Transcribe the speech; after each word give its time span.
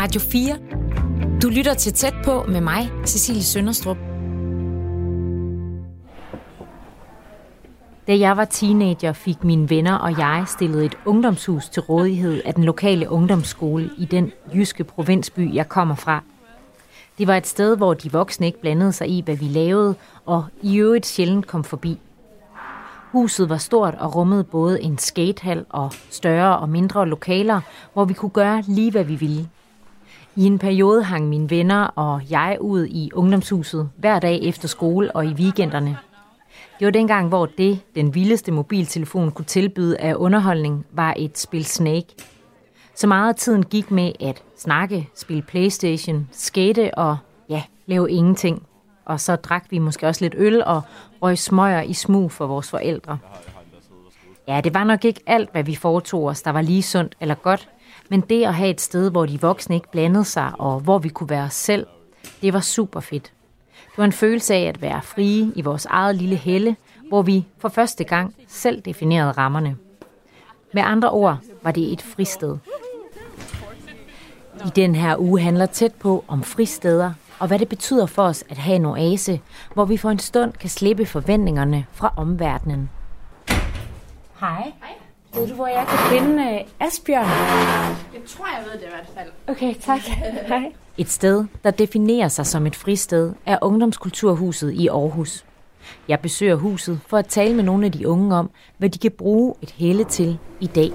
Radio 0.00 0.20
4. 0.20 0.58
Du 1.42 1.48
lytter 1.48 1.74
til 1.74 1.92
tæt 1.92 2.14
på 2.24 2.44
med 2.48 2.60
mig, 2.60 2.90
Cecilie 3.06 3.42
Sønderstrup. 3.42 3.96
Da 8.06 8.18
jeg 8.18 8.36
var 8.36 8.44
teenager, 8.44 9.12
fik 9.12 9.44
mine 9.44 9.70
venner 9.70 9.94
og 9.94 10.18
jeg 10.18 10.44
stillet 10.46 10.84
et 10.84 10.98
ungdomshus 11.04 11.68
til 11.68 11.82
rådighed 11.82 12.42
af 12.44 12.54
den 12.54 12.64
lokale 12.64 13.10
ungdomsskole 13.10 13.90
i 13.98 14.04
den 14.04 14.32
jyske 14.54 14.84
provinsby, 14.84 15.54
jeg 15.54 15.68
kommer 15.68 15.94
fra. 15.94 16.22
Det 17.18 17.26
var 17.26 17.36
et 17.36 17.46
sted, 17.46 17.76
hvor 17.76 17.94
de 17.94 18.12
voksne 18.12 18.46
ikke 18.46 18.60
blandede 18.60 18.92
sig 18.92 19.08
i, 19.08 19.22
hvad 19.24 19.36
vi 19.36 19.44
lavede, 19.44 19.94
og 20.26 20.44
i 20.62 20.76
øvrigt 20.76 21.06
sjældent 21.06 21.46
kom 21.46 21.64
forbi. 21.64 21.98
Huset 23.16 23.48
var 23.48 23.56
stort 23.56 23.94
og 23.94 24.16
rummede 24.16 24.44
både 24.44 24.82
en 24.82 24.98
skatehal 24.98 25.64
og 25.68 25.92
større 26.10 26.58
og 26.58 26.68
mindre 26.68 27.08
lokaler, 27.08 27.60
hvor 27.92 28.04
vi 28.04 28.14
kunne 28.14 28.30
gøre 28.30 28.62
lige, 28.68 28.90
hvad 28.90 29.04
vi 29.04 29.14
ville. 29.14 29.48
I 30.36 30.44
en 30.44 30.58
periode 30.58 31.02
hang 31.02 31.28
mine 31.28 31.50
venner 31.50 31.84
og 31.84 32.22
jeg 32.30 32.56
ud 32.60 32.86
i 32.86 33.10
ungdomshuset 33.14 33.90
hver 33.96 34.18
dag 34.18 34.42
efter 34.42 34.68
skole 34.68 35.16
og 35.16 35.26
i 35.26 35.28
weekenderne. 35.28 35.98
Det 36.78 36.84
var 36.84 36.90
dengang, 36.90 37.28
hvor 37.28 37.46
det, 37.46 37.80
den 37.94 38.14
vildeste 38.14 38.52
mobiltelefon 38.52 39.30
kunne 39.30 39.44
tilbyde 39.44 39.98
af 39.98 40.14
underholdning, 40.14 40.86
var 40.92 41.14
et 41.16 41.38
spil 41.38 41.64
Snake. 41.64 42.14
Så 42.94 43.06
meget 43.06 43.28
af 43.28 43.34
tiden 43.34 43.62
gik 43.62 43.90
med 43.90 44.12
at 44.20 44.42
snakke, 44.56 45.08
spille 45.14 45.42
Playstation, 45.42 46.28
skate 46.32 46.94
og 46.94 47.16
ja, 47.48 47.62
lave 47.86 48.10
ingenting. 48.10 48.62
Og 49.04 49.20
så 49.20 49.36
drak 49.36 49.64
vi 49.70 49.78
måske 49.78 50.06
også 50.06 50.24
lidt 50.24 50.34
øl 50.38 50.64
og 50.64 50.82
røg 51.22 51.38
smøger 51.38 51.82
i 51.82 51.92
smug 51.92 52.32
for 52.32 52.46
vores 52.46 52.70
forældre. 52.70 53.18
Ja, 54.48 54.60
det 54.60 54.74
var 54.74 54.84
nok 54.84 55.04
ikke 55.04 55.20
alt, 55.26 55.52
hvad 55.52 55.64
vi 55.64 55.74
foretog 55.74 56.24
os, 56.24 56.42
der 56.42 56.50
var 56.50 56.62
lige 56.62 56.82
sundt 56.82 57.16
eller 57.20 57.34
godt, 57.34 57.68
men 58.08 58.20
det 58.20 58.44
at 58.44 58.54
have 58.54 58.70
et 58.70 58.80
sted, 58.80 59.10
hvor 59.10 59.26
de 59.26 59.40
voksne 59.40 59.74
ikke 59.74 59.90
blandede 59.90 60.24
sig, 60.24 60.52
og 60.58 60.80
hvor 60.80 60.98
vi 60.98 61.08
kunne 61.08 61.30
være 61.30 61.44
os 61.44 61.54
selv, 61.54 61.86
det 62.42 62.52
var 62.52 62.60
super 62.60 63.00
fedt. 63.00 63.32
Det 63.72 63.98
var 63.98 64.04
en 64.04 64.12
følelse 64.12 64.54
af 64.54 64.62
at 64.62 64.82
være 64.82 65.02
frie 65.02 65.52
i 65.54 65.62
vores 65.62 65.86
eget 65.86 66.16
lille 66.16 66.36
helle, 66.36 66.76
hvor 67.08 67.22
vi 67.22 67.46
for 67.58 67.68
første 67.68 68.04
gang 68.04 68.34
selv 68.48 68.80
definerede 68.80 69.32
rammerne. 69.32 69.76
Med 70.74 70.82
andre 70.82 71.10
ord 71.10 71.38
var 71.62 71.70
det 71.70 71.92
et 71.92 72.02
fristed. 72.02 72.56
I 74.66 74.68
den 74.76 74.94
her 74.94 75.16
uge 75.18 75.40
handler 75.40 75.66
tæt 75.66 75.94
på 75.94 76.24
om 76.28 76.42
fristeder, 76.42 77.12
og 77.38 77.46
hvad 77.46 77.58
det 77.58 77.68
betyder 77.68 78.06
for 78.06 78.22
os 78.22 78.44
at 78.48 78.58
have 78.58 78.76
en 78.76 78.86
oase, 78.86 79.40
hvor 79.74 79.84
vi 79.84 79.96
for 79.96 80.10
en 80.10 80.18
stund 80.18 80.52
kan 80.52 80.70
slippe 80.70 81.06
forventningerne 81.06 81.86
fra 81.92 82.12
omverdenen. 82.16 82.90
Hej. 84.40 84.72
Ved 85.34 85.48
du, 85.48 85.54
hvor 85.54 85.66
jeg 85.66 85.86
kan 85.88 85.98
finde 85.98 86.42
uh, 86.80 86.86
Asbjørn? 86.86 87.26
Jeg 88.14 88.22
tror, 88.26 88.46
jeg 88.46 88.64
ved 88.64 88.72
det 88.72 88.86
i 88.86 88.90
hvert 88.90 89.06
fald. 89.14 89.28
Okay, 89.46 89.74
tak. 89.74 90.00
Hej. 90.48 90.72
Et 90.98 91.10
sted, 91.10 91.44
der 91.64 91.70
definerer 91.70 92.28
sig 92.28 92.46
som 92.46 92.66
et 92.66 92.76
fristed, 92.76 93.32
er 93.46 93.58
Ungdomskulturhuset 93.62 94.72
i 94.72 94.88
Aarhus. 94.88 95.44
Jeg 96.08 96.20
besøger 96.20 96.54
huset 96.54 97.00
for 97.06 97.16
at 97.16 97.26
tale 97.26 97.54
med 97.54 97.64
nogle 97.64 97.86
af 97.86 97.92
de 97.92 98.08
unge 98.08 98.36
om, 98.36 98.50
hvad 98.78 98.88
de 98.88 98.98
kan 98.98 99.10
bruge 99.10 99.54
et 99.62 99.70
hele 99.70 100.04
til 100.04 100.38
i 100.60 100.66
dag. 100.66 100.92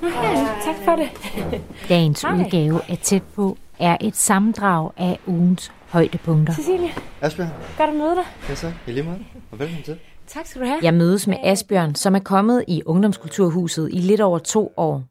Hej, 0.00 0.34
tak 0.64 0.76
for 0.84 0.96
det. 0.96 1.08
Dagens 1.88 2.22
Hej. 2.22 2.38
udgave 2.38 2.80
af 2.88 2.98
Tæt 2.98 3.22
på 3.22 3.56
er 3.78 3.96
et 4.00 4.16
sammendrag 4.16 4.90
af 4.96 5.18
ugens 5.26 5.72
højdepunkter. 5.88 6.54
Cecilie, 6.54 6.88
Asbjørn, 7.20 7.48
godt 7.78 7.90
at 7.90 7.96
møde 7.96 8.14
dig. 8.14 8.24
ja 8.48 8.54
så, 8.54 8.72
i 8.86 8.90
lige 8.92 9.04
måde, 9.04 9.18
og 9.50 9.58
velkommen 9.58 9.82
til. 9.84 9.98
Tak 10.26 10.46
skal 10.46 10.60
du 10.60 10.66
have. 10.66 10.78
Jeg 10.82 10.94
mødes 10.94 11.26
med 11.26 11.36
Asbjørn, 11.42 11.94
som 11.94 12.14
er 12.14 12.18
kommet 12.18 12.64
i 12.68 12.82
Ungdomskulturhuset 12.86 13.88
i 13.92 13.98
lidt 13.98 14.20
over 14.20 14.38
to 14.38 14.72
år. 14.76 15.02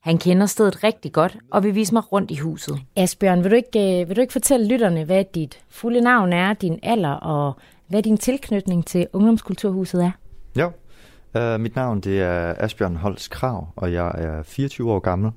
Han 0.00 0.18
kender 0.18 0.46
stedet 0.46 0.84
rigtig 0.84 1.12
godt 1.12 1.36
og 1.50 1.62
vil 1.64 1.74
vise 1.74 1.92
mig 1.94 2.12
rundt 2.12 2.30
i 2.30 2.36
huset. 2.36 2.78
Asbjørn, 2.96 3.42
vil 3.42 3.50
du 3.50 3.56
ikke, 3.56 4.00
øh, 4.00 4.08
vil 4.08 4.16
du 4.16 4.20
ikke 4.20 4.32
fortælle 4.32 4.68
lytterne, 4.68 5.04
hvad 5.04 5.24
dit 5.34 5.58
fulde 5.68 6.00
navn 6.00 6.32
er, 6.32 6.52
din 6.52 6.78
alder 6.82 7.12
og 7.12 7.56
hvad 7.88 8.02
din 8.02 8.16
tilknytning 8.18 8.86
til 8.86 9.06
Ungdomskulturhuset 9.12 10.04
er? 10.04 10.10
Jo, 10.58 10.70
uh, 11.34 11.60
mit 11.60 11.76
navn 11.76 12.00
det 12.00 12.22
er 12.22 12.54
Asbjørn 12.58 12.96
Holst 12.96 13.30
Krav, 13.30 13.68
og 13.76 13.92
jeg 13.92 14.12
er 14.14 14.42
24 14.42 14.92
år 14.92 14.98
gammel. 14.98 15.30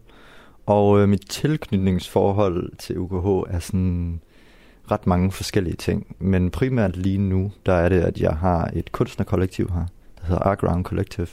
Og 0.70 1.00
øh, 1.00 1.10
mit 1.10 1.26
tilknytningsforhold 1.30 2.72
til 2.78 2.98
UKH 3.00 3.54
er 3.56 3.60
sådan 3.60 4.22
ret 4.92 5.08
mange 5.08 5.32
forskellige 5.32 5.76
ting. 5.76 6.16
Men 6.20 6.52
primært 6.52 6.98
lige 6.98 7.18
nu, 7.18 7.52
der 7.66 7.74
er 7.74 7.90
det, 7.90 8.02
at 8.02 8.22
jeg 8.22 8.32
har 8.32 8.70
et 8.74 8.92
kunstnerkollektiv 8.92 9.72
her, 9.74 9.86
der 10.20 10.26
hedder 10.26 10.42
Arground 10.42 10.86
Collective. 10.86 11.28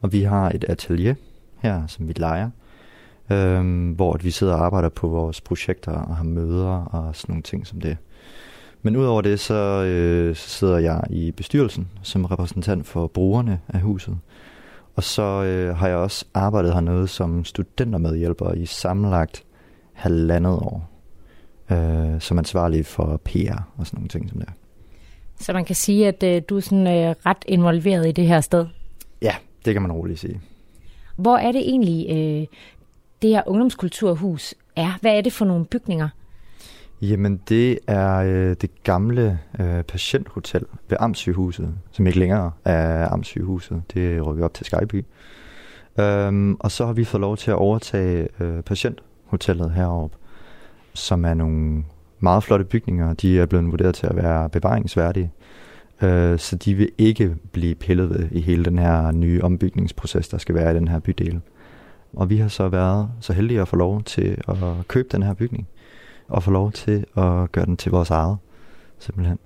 Og 0.00 0.12
vi 0.12 0.22
har 0.22 0.50
et 0.50 0.64
atelier 0.68 1.14
her, 1.58 1.86
som 1.86 2.08
vi 2.08 2.12
leger, 2.16 2.50
øh, 3.30 3.90
hvor 3.90 4.16
vi 4.22 4.30
sidder 4.30 4.54
og 4.54 4.64
arbejder 4.64 4.88
på 4.88 5.08
vores 5.08 5.40
projekter 5.40 5.92
og 5.92 6.16
har 6.16 6.24
møder 6.24 6.84
og 6.84 7.16
sådan 7.16 7.32
nogle 7.32 7.42
ting 7.42 7.66
som 7.66 7.80
det. 7.80 7.96
Men 8.82 8.96
udover 8.96 9.20
det, 9.22 9.40
så, 9.40 9.84
øh, 9.84 10.36
så 10.36 10.48
sidder 10.48 10.78
jeg 10.78 11.02
i 11.10 11.30
bestyrelsen 11.30 11.88
som 12.02 12.24
repræsentant 12.24 12.86
for 12.86 13.06
brugerne 13.06 13.60
af 13.68 13.80
huset. 13.80 14.18
Og 14.96 15.02
så 15.02 15.22
øh, 15.22 15.76
har 15.76 15.88
jeg 15.88 15.96
også 15.96 16.24
arbejdet 16.34 16.74
hernede 16.74 17.08
som 17.08 17.44
studentermedhjælper 17.44 18.52
i 18.52 18.66
sammenlagt 18.66 19.44
halvandet 19.92 20.52
år. 20.52 20.92
Øh, 21.70 22.20
som 22.20 22.38
ansvarlig 22.38 22.86
for 22.86 23.16
PR 23.24 23.60
og 23.76 23.86
sådan 23.86 23.96
nogle 23.98 24.08
ting 24.08 24.28
som 24.28 24.38
det. 24.38 24.48
Så 25.40 25.52
man 25.52 25.64
kan 25.64 25.76
sige, 25.76 26.08
at 26.08 26.22
øh, 26.22 26.42
du 26.48 26.56
er 26.56 26.60
sådan, 26.60 26.86
øh, 26.86 27.14
ret 27.26 27.44
involveret 27.46 28.08
i 28.08 28.12
det 28.12 28.26
her 28.26 28.40
sted. 28.40 28.66
Ja, 29.22 29.34
det 29.64 29.72
kan 29.72 29.82
man 29.82 29.92
roligt 29.92 30.18
sige. 30.18 30.40
Hvor 31.16 31.36
er 31.36 31.52
det 31.52 31.60
egentlig, 31.60 32.06
øh, 32.10 32.46
det 33.22 33.30
her 33.30 33.42
ungdomskulturhus 33.46 34.54
er? 34.76 34.98
Hvad 35.00 35.16
er 35.16 35.20
det 35.20 35.32
for 35.32 35.44
nogle 35.44 35.64
bygninger? 35.64 36.08
Jamen, 37.02 37.40
det 37.48 37.78
er 37.86 38.16
øh, 38.16 38.56
det 38.60 38.70
gamle 38.84 39.38
øh, 39.60 39.82
patienthotel 39.82 40.64
ved 40.88 40.96
Amtssygehuset, 41.00 41.74
som 41.90 42.06
ikke 42.06 42.18
længere 42.18 42.50
er 42.64 43.08
Amtssygehuset. 43.08 43.82
Det 43.94 44.26
rykker 44.26 44.44
op 44.44 44.54
til 44.54 44.66
Skyby. 44.66 45.04
Øhm, 46.00 46.56
og 46.60 46.70
så 46.70 46.86
har 46.86 46.92
vi 46.92 47.04
fået 47.04 47.20
lov 47.20 47.36
til 47.36 47.50
at 47.50 47.56
overtage 47.56 48.28
øh, 48.40 48.62
patienthotellet 48.62 49.70
heroppe, 49.70 50.16
som 50.94 51.24
er 51.24 51.34
nogle 51.34 51.84
meget 52.20 52.44
flotte 52.44 52.64
bygninger. 52.64 53.14
De 53.14 53.40
er 53.40 53.46
blevet 53.46 53.70
vurderet 53.70 53.94
til 53.94 54.06
at 54.06 54.16
være 54.16 54.48
bevaringsværdige, 54.48 55.32
øh, 56.02 56.38
så 56.38 56.56
de 56.56 56.74
vil 56.74 56.90
ikke 56.98 57.36
blive 57.52 57.74
pillet 57.74 58.10
ved 58.10 58.28
i 58.30 58.40
hele 58.40 58.64
den 58.64 58.78
her 58.78 59.10
nye 59.10 59.42
ombygningsproces, 59.42 60.28
der 60.28 60.38
skal 60.38 60.54
være 60.54 60.70
i 60.72 60.74
den 60.74 60.88
her 60.88 60.98
bydel. 60.98 61.40
Og 62.12 62.30
vi 62.30 62.36
har 62.36 62.48
så 62.48 62.68
været 62.68 63.10
så 63.20 63.32
heldige 63.32 63.60
at 63.60 63.68
få 63.68 63.76
lov 63.76 64.02
til 64.02 64.38
at 64.48 64.56
købe 64.88 65.08
den 65.12 65.22
her 65.22 65.34
bygning 65.34 65.68
og 66.28 66.42
få 66.42 66.50
lov 66.50 66.72
til 66.72 67.04
at 67.16 67.52
gøre 67.52 67.66
den 67.66 67.76
til 67.76 67.90
vores 67.92 68.10
eget, 68.10 68.36
simpelthen. 68.98 69.38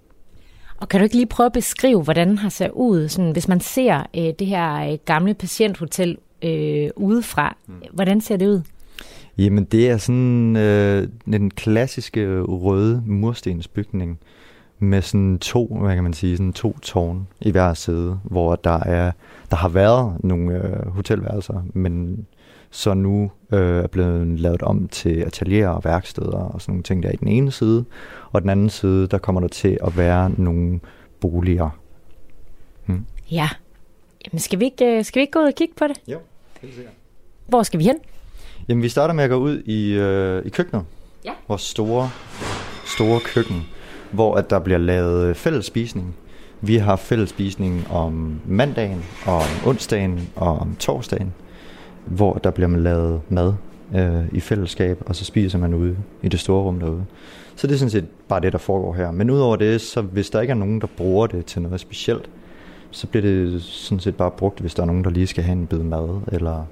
Og 0.76 0.88
kan 0.88 1.00
du 1.00 1.04
ikke 1.04 1.16
lige 1.16 1.26
prøve 1.26 1.46
at 1.46 1.52
beskrive, 1.52 2.02
hvordan 2.02 2.28
den 2.28 2.38
har 2.38 2.48
set 2.48 2.70
ud, 2.74 3.08
sådan, 3.08 3.32
hvis 3.32 3.48
man 3.48 3.60
ser 3.60 4.06
øh, 4.16 4.32
det 4.38 4.46
her 4.46 4.92
øh, 4.92 4.98
gamle 5.04 5.34
patienthotel 5.34 6.18
øh, 6.42 6.90
udefra? 6.96 7.56
Mm. 7.66 7.74
Hvordan 7.92 8.20
ser 8.20 8.36
det 8.36 8.46
ud? 8.46 8.62
Jamen, 9.38 9.64
det 9.64 9.90
er 9.90 9.96
sådan 9.96 10.56
øh, 10.56 11.08
den 11.24 11.50
klassiske 11.50 12.40
røde 12.40 13.02
murstensbygning 13.06 14.18
med 14.78 15.02
sådan 15.02 15.38
to, 15.38 15.78
hvad 15.80 15.94
kan 15.94 16.04
man 16.04 16.12
sige, 16.12 16.36
sådan 16.36 16.52
to 16.52 16.78
tårne 16.78 17.20
i 17.40 17.50
hver 17.50 17.74
side, 17.74 18.18
hvor 18.24 18.56
der 18.56 18.80
er 18.80 19.12
der 19.50 19.56
har 19.56 19.68
været 19.68 20.24
nogle 20.24 20.54
øh, 20.54 20.88
hotelværelser, 20.88 21.62
men 21.74 22.26
så 22.76 22.94
nu 22.94 23.30
øh, 23.52 23.82
er 23.82 23.86
blevet 23.86 24.40
lavet 24.40 24.62
om 24.62 24.88
til 24.88 25.22
atelier 25.22 25.68
og 25.68 25.84
værksteder 25.84 26.38
og 26.38 26.60
sådan 26.60 26.72
nogle 26.72 26.82
ting 26.82 27.02
der 27.02 27.10
i 27.10 27.16
den 27.16 27.28
ene 27.28 27.52
side, 27.52 27.84
og 28.32 28.42
den 28.42 28.50
anden 28.50 28.70
side, 28.70 29.06
der 29.06 29.18
kommer 29.18 29.40
der 29.40 29.48
til 29.48 29.78
at 29.84 29.96
være 29.96 30.30
nogle 30.36 30.80
boliger. 31.20 31.70
Hmm. 32.86 33.06
Ja. 33.30 33.48
Jamen, 34.24 34.38
skal 34.38 34.60
vi, 34.60 34.64
ikke, 34.64 34.84
øh, 34.84 35.04
skal 35.04 35.20
vi 35.20 35.22
ikke 35.22 35.32
gå 35.32 35.38
ud 35.38 35.46
og 35.46 35.54
kigge 35.54 35.74
på 35.76 35.84
det? 35.86 36.00
Jo, 36.08 36.18
helt 36.62 36.74
sikkert. 36.74 36.94
Hvor 37.46 37.62
skal 37.62 37.78
vi 37.78 37.84
hen? 37.84 37.96
Jamen, 38.68 38.82
vi 38.82 38.88
starter 38.88 39.14
med 39.14 39.24
at 39.24 39.30
gå 39.30 39.36
ud 39.36 39.62
i, 39.64 39.92
øh, 39.92 40.46
i 40.46 40.48
køkkenet. 40.48 40.84
Ja. 41.24 41.32
Vores 41.48 41.62
store, 41.62 42.10
store 42.86 43.20
køkken, 43.20 43.66
hvor 44.12 44.34
at 44.34 44.50
der 44.50 44.58
bliver 44.58 44.78
lavet 44.78 45.36
fælles 45.36 45.66
spisning. 45.66 46.16
Vi 46.60 46.76
har 46.76 46.96
fælles 46.96 47.30
spisning 47.30 47.86
om 47.90 48.40
mandagen, 48.46 49.04
og 49.26 49.36
om 49.36 49.66
onsdagen 49.66 50.28
og 50.36 50.58
om 50.58 50.76
torsdagen, 50.78 51.34
hvor 52.06 52.34
der 52.34 52.50
bliver 52.50 52.68
man 52.68 52.82
lavet 52.82 53.20
mad 53.28 53.52
øh, 53.94 54.24
i 54.32 54.40
fællesskab, 54.40 55.02
og 55.06 55.16
så 55.16 55.24
spiser 55.24 55.58
man 55.58 55.74
ude 55.74 55.96
i 56.22 56.28
det 56.28 56.40
store 56.40 56.62
rum 56.62 56.80
derude. 56.80 57.04
Så 57.56 57.66
det 57.66 57.74
er 57.74 57.78
sådan 57.78 57.90
set 57.90 58.06
bare 58.28 58.40
det, 58.40 58.52
der 58.52 58.58
foregår 58.58 58.94
her. 58.94 59.10
Men 59.10 59.30
udover 59.30 59.56
det, 59.56 59.80
så 59.80 60.00
hvis 60.00 60.30
der 60.30 60.40
ikke 60.40 60.50
er 60.50 60.54
nogen, 60.54 60.80
der 60.80 60.86
bruger 60.96 61.26
det 61.26 61.46
til 61.46 61.62
noget 61.62 61.80
specielt, 61.80 62.30
så 62.90 63.06
bliver 63.06 63.22
det 63.22 63.62
sådan 63.62 64.00
set 64.00 64.16
bare 64.16 64.30
brugt, 64.30 64.60
hvis 64.60 64.74
der 64.74 64.82
er 64.82 64.86
nogen, 64.86 65.04
der 65.04 65.10
lige 65.10 65.26
skal 65.26 65.44
have 65.44 65.58
en 65.58 65.66
bid 65.66 65.78
mad, 65.78 66.20
eller 66.32 66.66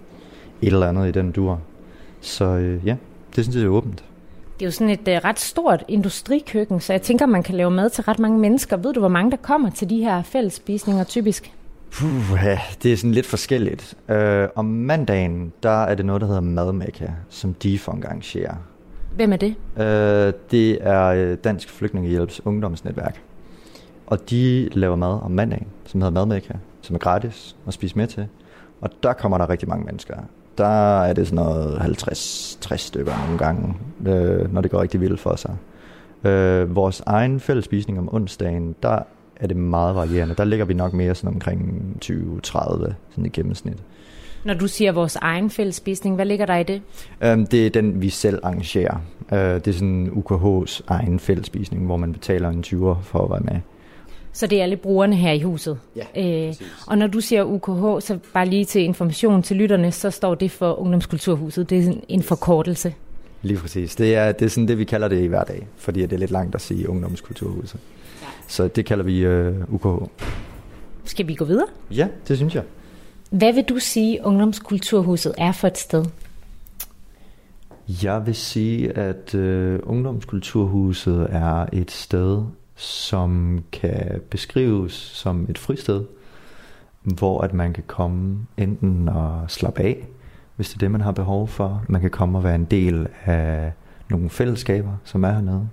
et 0.63 0.73
eller 0.73 0.89
andet 0.89 1.09
i 1.09 1.11
den 1.11 1.33
dur. 1.33 1.61
Så 2.21 2.45
øh, 2.45 2.87
ja, 2.87 2.97
det 3.31 3.39
er 3.39 3.43
sådan 3.43 3.53
set 3.53 3.67
åbent. 3.67 4.05
Det 4.59 4.63
er 4.63 4.67
jo 4.67 4.71
sådan 4.71 4.91
et 4.91 5.09
øh, 5.09 5.15
ret 5.25 5.41
stort 5.41 5.85
industrikøkken, 5.89 6.81
så 6.81 6.93
jeg 6.93 7.03
tænker, 7.03 7.27
man 7.27 7.43
kan 7.43 7.55
lave 7.55 7.71
mad 7.71 7.91
til 7.91 8.05
ret 8.05 8.19
mange 8.19 8.39
mennesker. 8.39 8.77
Ved 8.77 8.93
du, 8.93 9.01
hvor 9.01 9.09
mange 9.09 9.31
der 9.31 9.37
kommer 9.37 9.71
til 9.71 9.91
de 9.91 9.99
her 9.99 10.23
fællesspisninger 10.23 11.05
typisk? 11.05 11.53
Puh, 11.99 12.39
ja, 12.45 12.59
det 12.83 12.93
er 12.93 12.97
sådan 12.97 13.13
lidt 13.13 13.27
forskelligt. 13.27 13.95
Øh, 14.09 14.49
om 14.55 14.65
mandagen, 14.65 15.53
der 15.63 15.85
er 15.85 15.95
det 15.95 16.07
noget, 16.07 16.21
der 16.21 16.27
hedder 16.27 16.41
Madmekka, 16.41 17.07
som 17.29 17.55
DeFunk 17.55 18.05
arrangerer. 18.05 18.55
Hvem 19.17 19.33
er 19.33 19.37
det? 19.37 19.55
Øh, 19.77 20.33
det 20.51 20.79
er 20.81 21.05
øh, 21.05 21.37
Dansk 21.45 21.71
Flygtningehjælps 21.71 22.47
ungdomsnetværk. 22.47 23.21
Og 24.07 24.31
de 24.31 24.69
laver 24.73 24.97
mad 24.97 25.21
om 25.23 25.31
mandagen, 25.31 25.67
som 25.85 26.01
hedder 26.01 26.13
Madmekka, 26.13 26.55
som 26.81 26.95
er 26.95 26.99
gratis 26.99 27.57
at 27.67 27.75
spise 27.75 27.99
med 27.99 28.07
til. 28.07 28.27
Og 28.81 28.91
der 29.03 29.13
kommer 29.13 29.39
der 29.39 29.51
rigtig 29.51 29.69
mange 29.69 29.85
mennesker. 29.85 30.17
Der 30.59 31.03
er 31.03 31.13
det 31.13 31.27
sådan 31.27 31.45
noget 31.45 31.77
50-60 31.77 32.77
stykker 32.77 33.13
nogle 33.25 33.39
gange, 33.39 33.75
øh, 34.07 34.53
når 34.55 34.61
det 34.61 34.71
går 34.71 34.83
rigtig 34.83 35.01
vildt 35.01 35.21
for 35.21 35.37
sig. 35.37 35.57
Øh, 36.25 36.77
vores 36.77 37.03
egen 37.07 37.41
fællesspisning 37.41 37.99
om 37.99 38.15
onsdagen, 38.15 38.75
der 38.83 38.99
er 39.45 39.49
det 39.49 39.57
meget 39.57 39.95
varierende. 39.95 40.35
Der 40.35 40.45
ligger 40.45 40.65
vi 40.65 40.75
nok 40.75 40.93
mere 40.93 41.15
sådan 41.15 41.35
omkring 41.35 41.97
20-30 42.05 42.11
sådan 43.11 43.27
i 43.27 43.29
gennemsnit. 43.29 43.79
Når 44.45 44.55
du 44.55 44.69
siger 44.69 44.93
vores 44.93 45.17
egen 45.17 45.51
fællesspisning, 45.51 46.15
hvad 46.15 46.27
ligger 46.27 46.47
der 46.47 46.57
i 46.57 46.63
det? 46.63 46.83
Um, 47.33 47.47
det 47.47 47.67
er 47.67 47.71
den, 47.71 48.03
vi 48.03 48.11
selv 48.11 48.41
arrangerer. 48.43 48.97
Uh, 49.33 49.39
det 49.39 49.69
er 49.69 49.73
sådan 49.73 50.09
UKH's 50.09 50.81
egen 50.87 51.19
fællesspisning, 51.19 51.87
hvor 51.87 51.97
man 51.97 52.13
betaler 52.13 52.49
en 52.49 52.65
20'er 52.67 53.03
for 53.03 53.25
at 53.25 53.31
være 53.31 53.41
med. 53.53 53.61
Så 54.33 54.47
det 54.47 54.59
er 54.59 54.63
alle 54.63 54.77
brugerne 54.77 55.17
her 55.17 55.33
i 55.33 55.41
huset? 55.41 55.79
Ja, 55.97 56.49
øh, 56.49 56.55
Og 56.87 56.99
når 56.99 57.07
du 57.07 57.21
siger 57.21 57.45
UKH, 57.45 58.07
så 58.07 58.19
bare 58.33 58.47
lige 58.47 58.65
til 58.65 58.83
information 58.83 59.43
til 59.43 59.57
lytterne, 59.57 59.93
så 59.93 60.11
står 60.11 60.35
det 60.35 60.51
for 60.51 60.81
Ungdomskulturhuset. 60.81 61.71
Det 61.71 61.79
er 61.79 61.83
sådan 61.83 62.03
en 62.09 62.23
forkortelse. 62.23 62.95
Lige 63.43 63.59
præcis. 63.59 63.97
Det 63.97 64.15
er, 64.15 64.33
det 64.33 64.45
er 64.45 64.49
sådan 64.49 64.69
det, 64.69 64.79
vi 64.79 64.85
kalder 64.85 65.09
det 65.09 65.23
i 65.23 65.27
hverdag, 65.27 65.67
fordi 65.77 66.01
det 66.03 66.13
er 66.13 66.17
lidt 66.19 66.31
langt 66.31 66.55
at 66.55 66.61
sige 66.61 66.89
Ungdomskulturhuset. 66.89 67.81
Så 68.49 68.69
det 68.69 68.87
kalder 68.87 69.05
vi 69.05 69.27
uh, 69.27 69.75
UKH. 69.75 70.05
Skal 71.05 71.27
vi 71.27 71.35
gå 71.35 71.45
videre? 71.45 71.67
Ja, 71.91 72.09
det 72.29 72.37
synes 72.37 72.55
jeg. 72.55 72.63
Hvad 73.31 73.53
vil 73.53 73.65
du 73.65 73.79
sige, 73.79 74.21
Ungdomskulturhuset 74.25 75.35
er 75.39 75.53
for 75.53 75.67
et 75.67 75.79
sted? 75.79 76.05
Jeg 78.03 78.27
vil 78.27 78.35
sige, 78.35 78.99
at 78.99 79.35
uh, 79.35 79.91
Ungdomskulturhuset 79.91 81.27
er 81.31 81.67
et 81.73 81.91
sted, 81.91 82.43
som 82.77 83.63
kan 83.73 84.21
beskrives 84.31 84.93
som 84.93 85.47
et 85.49 85.59
fristed, 85.59 86.05
hvor 87.03 87.41
at 87.41 87.55
man 87.55 87.73
kan 87.73 87.85
komme 87.87 88.47
enten 88.57 89.09
og 89.09 89.45
slappe 89.49 89.83
af, 89.83 90.07
hvis 90.57 90.69
det 90.69 90.75
er 90.75 90.79
det, 90.79 90.91
man 90.91 91.01
har 91.01 91.13
behov 91.13 91.49
for. 91.49 91.85
Man 91.89 92.01
kan 92.01 92.11
komme 92.11 92.39
og 92.39 92.45
være 92.45 92.55
en 92.55 92.65
del 92.65 93.09
af 93.25 93.73
nogle 94.11 94.31
fællesskaber, 94.31 94.93
som 95.05 95.25
er 95.25 95.33
hernede. 95.33 95.69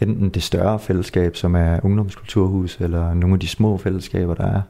Enten 0.00 0.30
det 0.30 0.42
større 0.42 0.78
fællesskab, 0.78 1.36
som 1.36 1.54
er 1.54 1.80
ungdomskulturhus, 1.82 2.76
eller 2.80 3.14
nogle 3.14 3.34
af 3.34 3.40
de 3.40 3.48
små 3.48 3.78
fællesskaber, 3.78 4.34
der 4.34 4.46
er. 4.46 4.62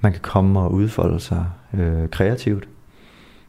Man 0.00 0.12
kan 0.12 0.20
komme 0.20 0.60
og 0.60 0.72
udfolde 0.72 1.20
sig 1.20 1.46
øh, 1.74 2.08
kreativt. 2.08 2.68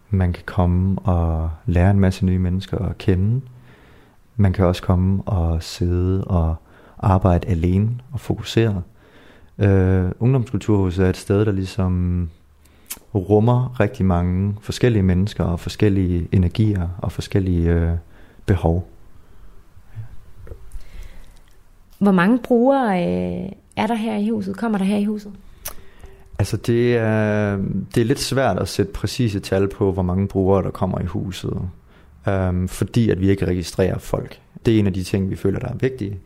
Man 0.10 0.34
kan 0.34 0.44
komme 0.46 1.00
og 1.00 1.52
lære 1.66 1.92
en 1.92 2.00
masse 2.00 2.26
nye 2.26 2.40
mennesker 2.40 2.78
at 2.78 2.98
kende. 2.98 3.42
Man 4.36 4.54
kan 4.54 4.66
også 4.66 4.84
komme 4.84 5.24
og 5.24 5.64
sidde 5.64 6.24
og 6.24 6.56
arbejde 7.00 7.48
alene 7.48 7.90
og 8.12 8.20
fokuseret. 8.20 8.84
Øh, 9.60 10.12
Ungdomskulturhuset 10.20 11.06
er 11.06 11.10
et 11.10 11.18
sted, 11.18 11.46
der 11.46 11.52
ligesom 11.52 12.30
rummer 13.16 13.80
rigtig 13.80 14.06
mange 14.06 14.56
forskellige 14.62 15.04
mennesker 15.04 15.44
og 15.44 15.60
forskellige 15.60 16.28
energier 16.32 16.88
og 16.98 17.12
forskellige 17.12 17.70
øh, 17.70 17.92
behov. 18.46 18.91
Hvor 22.02 22.12
mange 22.12 22.40
brugere 22.40 23.04
øh, 23.04 23.50
er 23.76 23.88
der 23.88 23.96
her 23.96 24.18
i 24.18 24.30
huset? 24.30 24.58
Kommer 24.58 24.78
der 24.78 24.86
her 24.86 24.98
i 24.98 25.04
huset? 25.04 25.32
Altså 26.40 26.58
det 26.58 26.98
er, 26.98 27.58
det 27.96 28.02
er 28.02 28.06
lidt 28.06 28.20
svært 28.20 28.60
at 28.60 28.68
sætte 28.68 28.92
præcise 28.92 29.40
tal 29.40 29.68
på, 29.68 29.92
hvor 29.92 30.02
mange 30.02 30.28
brugere 30.28 30.64
der 30.64 30.70
kommer 30.70 31.00
i 31.00 31.06
huset, 31.06 31.62
øhm, 32.28 32.68
fordi 32.68 33.10
at 33.10 33.22
vi 33.22 33.30
ikke 33.30 33.46
registrerer 33.46 33.98
folk. 33.98 34.40
Det 34.66 34.76
er 34.76 34.80
en 34.80 34.88
af 34.88 34.94
de 34.94 35.04
ting, 35.04 35.30
vi 35.30 35.36
føler, 35.36 35.60
der 35.60 35.68
er 35.68 35.76
vigtige, 35.76 36.20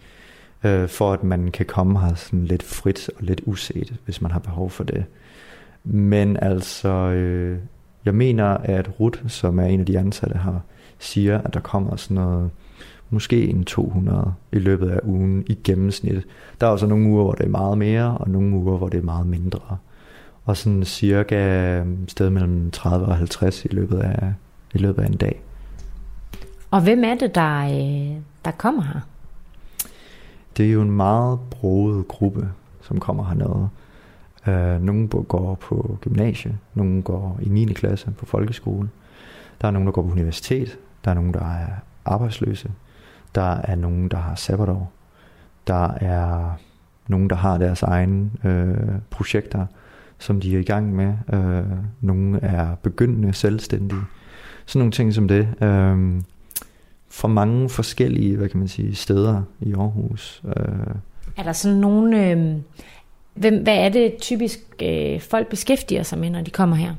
øh, 0.63 0.89
for 0.89 1.13
at 1.13 1.23
man 1.23 1.51
kan 1.51 1.65
komme 1.65 1.99
her 2.01 2.15
sådan 2.15 2.45
lidt 2.45 2.63
frit 2.63 3.09
og 3.09 3.23
lidt 3.23 3.41
uset, 3.45 3.93
hvis 4.05 4.21
man 4.21 4.31
har 4.31 4.39
behov 4.39 4.69
for 4.69 4.83
det. 4.83 5.05
Men 5.83 6.37
altså, 6.41 6.89
øh, 6.89 7.57
jeg 8.05 8.15
mener, 8.15 8.45
at 8.45 8.99
Ruth, 8.99 9.19
som 9.27 9.59
er 9.59 9.65
en 9.65 9.79
af 9.79 9.85
de 9.85 9.99
ansatte 9.99 10.37
her, 10.37 10.59
siger, 10.99 11.41
at 11.41 11.53
der 11.53 11.59
kommer 11.59 11.95
sådan 11.95 12.15
noget, 12.15 12.49
måske 13.09 13.47
en 13.47 13.63
200 13.63 14.33
i 14.51 14.59
løbet 14.59 14.89
af 14.89 14.99
ugen 15.03 15.43
i 15.47 15.57
gennemsnit. 15.63 16.25
Der 16.61 16.67
er 16.67 16.71
også 16.71 16.87
nogle 16.87 17.07
uger, 17.09 17.23
hvor 17.23 17.33
det 17.33 17.45
er 17.45 17.49
meget 17.49 17.77
mere, 17.77 18.17
og 18.17 18.29
nogle 18.29 18.55
uger, 18.55 18.77
hvor 18.77 18.89
det 18.89 18.97
er 18.97 19.03
meget 19.03 19.27
mindre. 19.27 19.77
Og 20.45 20.57
sådan 20.57 20.83
cirka 20.83 21.83
sted 22.07 22.29
mellem 22.29 22.71
30 22.71 23.05
og 23.05 23.17
50 23.17 23.65
i 23.65 23.67
løbet 23.67 23.99
af, 23.99 24.33
i 24.73 24.77
løbet 24.77 25.03
af 25.03 25.07
en 25.07 25.17
dag. 25.17 25.41
Og 26.71 26.81
hvem 26.81 27.03
er 27.03 27.15
det, 27.15 27.35
der, 27.35 27.65
øh, 27.65 28.17
der 28.45 28.51
kommer 28.51 28.83
her? 28.83 28.99
Det 30.57 30.65
er 30.65 30.71
jo 30.71 30.81
en 30.81 30.91
meget 30.91 31.39
broet 31.51 32.07
gruppe, 32.07 32.49
som 32.81 32.99
kommer 32.99 33.25
hernede. 33.25 33.69
Uh, 34.47 34.83
nogle 34.85 35.07
går 35.07 35.55
på 35.55 35.97
gymnasie, 36.01 36.57
nogle 36.73 37.01
går 37.01 37.39
i 37.41 37.49
9. 37.49 37.65
klasse 37.65 38.11
på 38.17 38.25
folkeskole. 38.25 38.89
Der 39.61 39.67
er 39.67 39.71
nogen, 39.71 39.85
der 39.85 39.91
går 39.91 40.01
på 40.01 40.11
universitet. 40.11 40.77
Der 41.05 41.11
er 41.11 41.15
nogen, 41.15 41.33
der 41.33 41.39
er 41.39 41.67
arbejdsløse. 42.05 42.71
Der 43.35 43.57
er 43.63 43.75
nogen, 43.75 44.07
der 44.09 44.17
har 44.17 44.35
sabbatår. 44.35 44.91
Der 45.67 45.93
er 45.93 46.57
nogen, 47.07 47.29
der 47.29 47.35
har 47.35 47.57
deres 47.57 47.83
egne 47.83 48.29
øh, 48.43 48.77
projekter, 49.09 49.65
som 50.19 50.41
de 50.41 50.55
er 50.55 50.59
i 50.59 50.63
gang 50.63 50.95
med. 50.95 51.13
Øh, 51.33 51.77
nogle 52.01 52.39
er 52.41 52.75
begyndende 52.75 53.33
selvstændige. 53.33 54.01
Sådan 54.65 54.79
nogle 54.79 54.91
ting 54.91 55.13
som 55.13 55.27
det. 55.27 55.47
Øh, 55.61 56.21
fra 57.09 57.27
mange 57.27 57.69
forskellige, 57.69 58.37
hvad 58.37 58.49
kan 58.49 58.59
man 58.59 58.67
sige, 58.67 58.95
steder 58.95 59.41
i 59.59 59.73
Aarhus. 59.73 60.41
Øh. 60.45 60.95
Er 61.37 61.43
der 61.43 61.51
sådan 61.51 61.77
nogle... 61.77 62.29
Øh, 62.29 62.55
hvem, 63.33 63.63
hvad 63.63 63.77
er 63.77 63.89
det 63.89 64.15
typisk 64.21 64.59
øh, 64.83 65.21
folk 65.21 65.47
beskæftiger 65.47 66.03
sig 66.03 66.19
med, 66.19 66.29
når 66.29 66.41
de 66.41 66.51
kommer 66.51 66.75
her? 66.75 66.95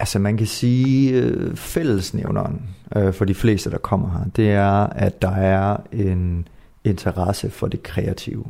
Altså 0.00 0.18
man 0.18 0.36
kan 0.36 0.46
sige, 0.46 1.12
øh, 1.12 1.56
fællesnævneren 1.56 2.62
øh, 2.96 3.12
for 3.12 3.24
de 3.24 3.34
fleste, 3.34 3.70
der 3.70 3.78
kommer 3.78 4.10
her, 4.10 4.30
det 4.36 4.50
er, 4.50 4.72
at 4.86 5.22
der 5.22 5.30
er 5.30 5.76
en 5.92 6.48
interesse 6.84 7.50
for 7.50 7.66
det 7.66 7.82
kreative. 7.82 8.44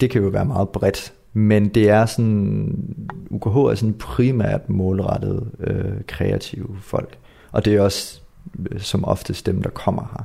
Det 0.00 0.10
kan 0.10 0.22
jo 0.22 0.28
være 0.28 0.44
meget 0.44 0.68
bredt, 0.68 1.12
men 1.32 1.68
det 1.68 1.88
er 1.88 2.06
sådan, 2.06 2.94
UKH 3.30 3.56
er 3.56 3.74
sådan 3.74 3.94
primært 3.94 4.68
målrettet 4.68 5.50
øh, 5.60 5.92
kreative 6.06 6.76
folk. 6.80 7.18
Og 7.52 7.64
det 7.64 7.74
er 7.74 7.82
også 7.82 8.20
øh, 8.70 8.80
som 8.80 9.04
oftest 9.04 9.46
dem, 9.46 9.62
der 9.62 9.70
kommer 9.70 10.02
her. 10.16 10.24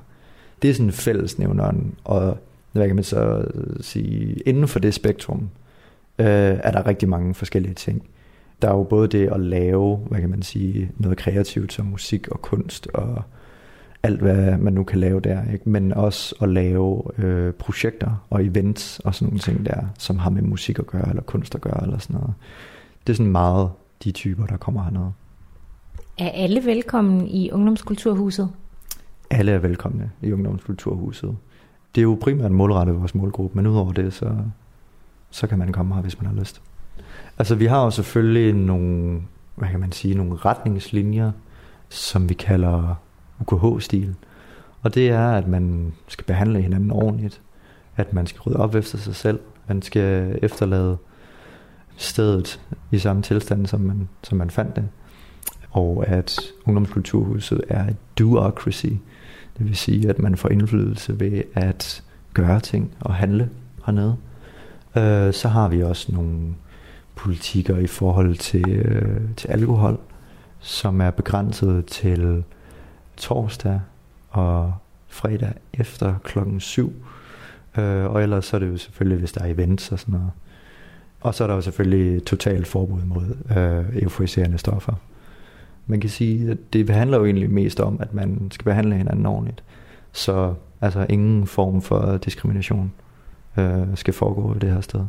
Det 0.62 0.70
er 0.70 0.74
sådan 0.74 0.92
fællesnævneren, 0.92 1.96
og 2.04 2.38
hvad 2.72 2.88
kan 2.88 2.96
man 2.96 3.04
så 3.04 3.46
sige, 3.82 4.36
inden 4.46 4.68
for 4.68 4.80
det 4.80 4.94
spektrum, 4.94 5.50
øh, 6.20 6.26
er 6.64 6.72
der 6.72 6.88
rigtig 6.88 7.10
mange 7.10 7.34
forskellige 7.34 7.74
ting. 7.74 8.04
Der 8.62 8.68
er 8.68 8.74
jo 8.74 8.84
både 8.84 9.08
det 9.08 9.28
at 9.28 9.40
lave, 9.40 9.98
hvad 9.98 10.20
kan 10.20 10.30
man 10.30 10.42
sige, 10.42 10.92
noget 10.98 11.18
kreativt 11.18 11.74
som 11.74 11.86
musik 11.86 12.28
og 12.28 12.42
kunst 12.42 12.88
og 12.88 13.24
alt 14.04 14.22
hvad 14.22 14.58
man 14.58 14.74
nu 14.74 14.84
kan 14.84 15.00
lave 15.00 15.20
der, 15.20 15.52
ikke? 15.54 15.70
men 15.70 15.94
også 15.94 16.36
at 16.42 16.50
lave 16.50 17.02
øh, 17.18 17.54
projekter 17.54 18.26
og 18.30 18.46
events 18.46 19.00
og 19.00 19.16
sådan 19.16 19.28
nogle 19.28 19.40
ting 19.40 19.66
der, 19.66 19.86
som 20.00 20.20
har 20.20 20.30
med 20.30 20.42
musik 20.42 20.80
at 20.80 20.88
gøre, 20.88 21.10
eller 21.10 21.24
kunst 21.24 21.56
at 21.56 21.62
gøre, 21.62 21.84
eller 21.84 21.98
sådan 21.98 22.16
noget. 22.16 22.34
Det 23.08 23.14
er 23.14 23.18
sådan 23.18 23.32
meget 23.32 23.70
de 24.04 24.12
typer, 24.12 24.46
der 24.46 24.58
kommer 24.58 24.84
hernede. 24.84 25.12
Er 26.18 26.30
alle 26.30 26.66
velkommen 26.66 27.28
i 27.28 27.52
Ungdomskulturhuset? 27.52 28.50
Alle 29.30 29.52
er 29.52 29.60
velkomne 29.60 30.12
i 30.22 30.32
Ungdomskulturhuset. 30.32 31.36
Det 31.96 32.02
er 32.02 32.04
jo 32.04 32.18
primært 32.22 32.52
målrettet 32.52 33.00
vores 33.00 33.16
målgruppe, 33.16 33.56
men 33.56 33.68
udover 33.68 33.92
det, 33.92 34.14
så, 34.14 34.36
så 35.30 35.48
kan 35.48 35.60
man 35.60 35.72
komme 35.72 35.96
her, 35.96 36.02
hvis 36.02 36.22
man 36.22 36.26
har 36.26 36.40
lyst. 36.40 36.62
Altså 37.38 37.56
vi 37.56 37.66
har 37.66 37.84
jo 37.84 37.90
selvfølgelig 37.90 38.54
nogle, 38.54 39.22
hvad 39.56 39.70
kan 39.70 39.80
man 39.80 39.92
sige, 39.92 40.16
nogle 40.16 40.36
retningslinjer, 40.36 41.32
som 41.90 42.30
vi 42.30 42.34
kalder 42.34 42.96
UKH-stil. 43.40 44.16
Og 44.82 44.96
det 44.96 45.10
er, 45.10 45.32
at 45.32 45.48
man 45.48 45.94
skal 46.08 46.26
behandle 46.26 46.62
hinanden 46.62 46.92
ordentligt, 46.92 47.42
at 47.96 48.14
man 48.14 48.28
skal 48.28 48.42
rydde 48.42 48.60
op 48.60 48.76
efter 48.76 48.98
sig 48.98 49.16
selv, 49.16 49.40
man 49.68 49.82
skal 49.82 50.40
efterlade 50.42 50.98
stedet 51.98 52.62
i 52.92 52.98
samme 52.98 53.22
tilstand, 53.22 53.66
som 53.68 53.82
man, 53.82 54.10
som 54.24 54.38
man 54.38 54.50
fandt 54.50 54.76
det, 54.76 54.90
og 55.72 56.08
at 56.08 56.40
ungdomskulturhuset 56.66 57.62
er 57.70 57.88
et 57.88 57.96
duocracy, 58.20 58.86
det 59.58 59.66
vil 59.66 59.76
sige, 59.76 60.10
at 60.10 60.20
man 60.20 60.38
får 60.38 60.50
indflydelse 60.50 61.20
ved 61.20 61.44
at 61.54 62.04
gøre 62.34 62.60
ting 62.60 62.92
og 63.00 63.14
handle 63.14 63.50
hernede. 63.86 64.18
Øh, 64.98 65.34
så 65.34 65.48
har 65.48 65.68
vi 65.68 65.84
også 65.84 66.12
nogle 66.12 66.56
politikker 67.16 67.78
i 67.78 67.88
forhold 67.88 68.36
til, 68.36 68.70
øh, 68.70 69.22
til 69.38 69.48
alkohol, 69.48 70.00
som 70.60 71.02
er 71.02 71.12
begrænset 71.12 71.86
til 71.86 72.44
torsdag 73.18 73.82
og 74.30 74.74
fredag 75.08 75.54
efter 75.74 76.16
klokken 76.24 76.60
7. 76.60 76.94
Øh, 77.78 78.06
og 78.06 78.24
ellers 78.24 78.46
så 78.46 78.58
er 78.58 78.60
det 78.60 78.68
jo 78.68 78.78
selvfølgelig, 78.78 79.20
hvis 79.20 79.32
der 79.32 79.42
er 79.42 79.54
events 79.54 79.92
og 79.92 80.00
sådan 80.00 80.14
noget. 80.14 80.32
Og 81.22 81.36
så 81.36 81.44
er 81.44 81.48
der 81.48 81.56
jo 81.56 81.62
selvfølgelig 81.62 82.26
totalt 82.26 82.68
forbud 82.68 83.02
mod 83.02 83.56
øh, 83.58 84.04
euforiserende 84.04 84.58
stoffer. 84.58 84.94
Man 85.88 86.00
kan 86.00 86.10
sige, 86.10 86.52
at 86.52 86.58
det 86.74 86.90
handler 86.90 87.18
jo 87.18 87.26
egentlig 87.26 87.50
mest 87.50 87.80
om, 87.80 87.98
at 88.00 88.14
man 88.14 88.48
skal 88.52 88.64
behandle 88.64 88.96
hinanden 88.96 89.26
ordentligt. 89.26 89.64
Så 90.12 90.54
altså 90.82 91.06
ingen 91.10 91.48
form 91.48 91.82
for 91.82 92.18
diskrimination 92.18 92.92
øh, 93.58 93.88
skal 93.96 94.14
foregå 94.14 94.56
i 94.56 94.60
det 94.60 94.70
her 94.70 94.82
sted. 94.82 95.06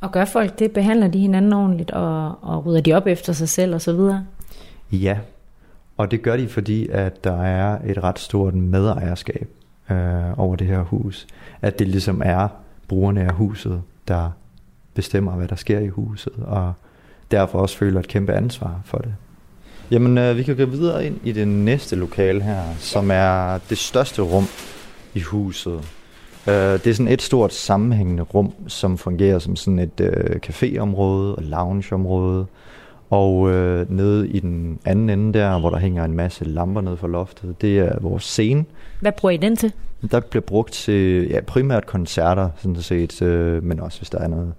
Og 0.00 0.12
gør 0.12 0.24
folk 0.24 0.58
det? 0.58 0.72
Behandler 0.72 1.08
de 1.08 1.18
hinanden 1.18 1.52
ordentligt, 1.52 1.90
og, 1.90 2.34
og 2.42 2.66
rydder 2.66 2.80
de 2.80 2.92
op 2.92 3.06
efter 3.06 3.32
sig 3.32 3.48
selv 3.48 3.74
og 3.74 3.80
så 3.80 3.92
videre? 3.92 4.26
Ja, 4.92 5.18
og 5.96 6.10
det 6.10 6.22
gør 6.22 6.36
de, 6.36 6.48
fordi 6.48 6.88
at 6.88 7.24
der 7.24 7.42
er 7.42 7.78
et 7.86 8.02
ret 8.02 8.18
stort 8.18 8.54
medejerskab 8.54 9.48
øh, 9.90 10.38
over 10.38 10.56
det 10.56 10.66
her 10.66 10.80
hus. 10.80 11.26
At 11.62 11.78
det 11.78 11.88
ligesom 11.88 12.22
er 12.24 12.48
brugerne 12.88 13.20
af 13.20 13.32
huset, 13.32 13.82
der 14.08 14.30
bestemmer, 14.94 15.32
hvad 15.32 15.48
der 15.48 15.56
sker 15.56 15.78
i 15.78 15.88
huset, 15.88 16.32
og 16.42 16.72
derfor 17.30 17.58
også 17.58 17.76
føler 17.76 18.00
et 18.00 18.08
kæmpe 18.08 18.32
ansvar 18.32 18.80
for 18.84 18.98
det. 18.98 19.14
Jamen, 19.90 20.18
øh, 20.18 20.36
vi 20.36 20.42
kan 20.42 20.56
gå 20.56 20.64
videre 20.64 21.06
ind 21.06 21.20
i 21.24 21.32
det 21.32 21.48
næste 21.48 21.96
lokale 21.96 22.42
her, 22.42 22.62
som 22.78 23.10
er 23.10 23.58
det 23.70 23.78
største 23.78 24.22
rum 24.22 24.44
i 25.14 25.20
huset. 25.20 25.80
Øh, 26.48 26.54
det 26.54 26.86
er 26.86 26.94
sådan 26.94 27.12
et 27.12 27.22
stort 27.22 27.52
sammenhængende 27.52 28.22
rum, 28.22 28.52
som 28.66 28.98
fungerer 28.98 29.38
som 29.38 29.56
sådan 29.56 29.78
et 29.78 30.00
øh, 30.00 30.40
caféområde 30.46 31.36
og 31.36 31.42
loungeområde. 31.42 32.46
Og 33.10 33.50
øh, 33.50 33.90
nede 33.90 34.28
i 34.28 34.40
den 34.40 34.78
anden 34.84 35.10
ende 35.10 35.38
der, 35.38 35.58
hvor 35.58 35.70
der 35.70 35.78
hænger 35.78 36.04
en 36.04 36.12
masse 36.12 36.44
lamper 36.44 36.80
nede 36.80 36.96
for 36.96 37.08
loftet, 37.08 37.60
det 37.60 37.78
er 37.78 38.00
vores 38.00 38.24
scene. 38.24 38.64
Hvad 39.00 39.12
bruger 39.12 39.30
I 39.30 39.36
den 39.36 39.56
til? 39.56 39.72
Der 40.10 40.20
bliver 40.20 40.42
brugt 40.42 40.72
til 40.72 41.28
ja, 41.30 41.40
primært 41.40 41.86
koncerter, 41.86 42.48
sådan 42.56 42.76
set, 42.76 43.22
øh, 43.22 43.62
men 43.62 43.80
også 43.80 43.98
hvis 43.98 44.10
der 44.10 44.18
er 44.18 44.28
noget 44.28 44.52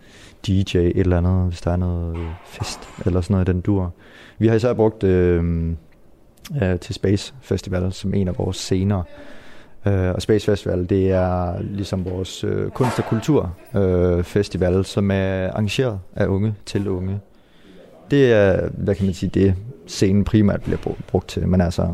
DJ, 0.47 0.77
et 0.77 0.97
eller 0.97 1.17
andet, 1.17 1.47
hvis 1.47 1.61
der 1.61 1.71
er 1.71 1.77
noget 1.77 2.17
fest 2.45 2.79
eller 3.05 3.21
sådan 3.21 3.33
noget 3.33 3.49
i 3.49 3.51
den 3.51 3.61
dur. 3.61 3.93
Vi 4.39 4.47
har 4.47 4.55
især 4.55 4.73
brugt 4.73 5.03
øh, 5.03 5.69
øh, 6.61 6.79
til 6.79 6.95
Space 6.95 7.33
Festival 7.41 7.93
som 7.93 8.13
en 8.13 8.27
af 8.27 8.37
vores 8.37 8.57
scener. 8.57 9.03
Øh, 9.85 10.09
og 10.09 10.21
Space 10.21 10.45
Festival, 10.45 10.89
det 10.89 11.11
er 11.11 11.61
ligesom 11.61 12.05
vores 12.05 12.43
øh, 12.43 12.69
kunst- 12.69 12.99
og 12.99 13.05
kulturfestival, 13.05 14.73
øh, 14.73 14.85
som 14.85 15.11
er 15.11 15.51
arrangeret 15.51 15.99
af 16.15 16.27
unge 16.27 16.55
til 16.65 16.87
unge. 16.87 17.19
Det 18.11 18.33
er, 18.33 18.69
hvad 18.77 18.95
kan 18.95 19.05
man 19.05 19.13
sige, 19.13 19.29
det 19.29 19.55
scenen 19.87 20.23
primært 20.23 20.61
bliver 20.61 20.77
brugt 21.07 21.27
til, 21.27 21.47
men 21.47 21.61
altså, 21.61 21.87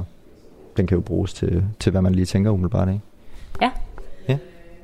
den 0.77 0.87
kan 0.87 0.95
jo 0.95 1.01
bruges 1.01 1.33
til, 1.33 1.63
til 1.79 1.91
hvad 1.91 2.01
man 2.01 2.15
lige 2.15 2.25
tænker 2.25 2.51
umiddelbart, 2.51 2.87
ikke? 2.87 3.01
Ja. 3.61 3.71
Ja. 4.29 4.37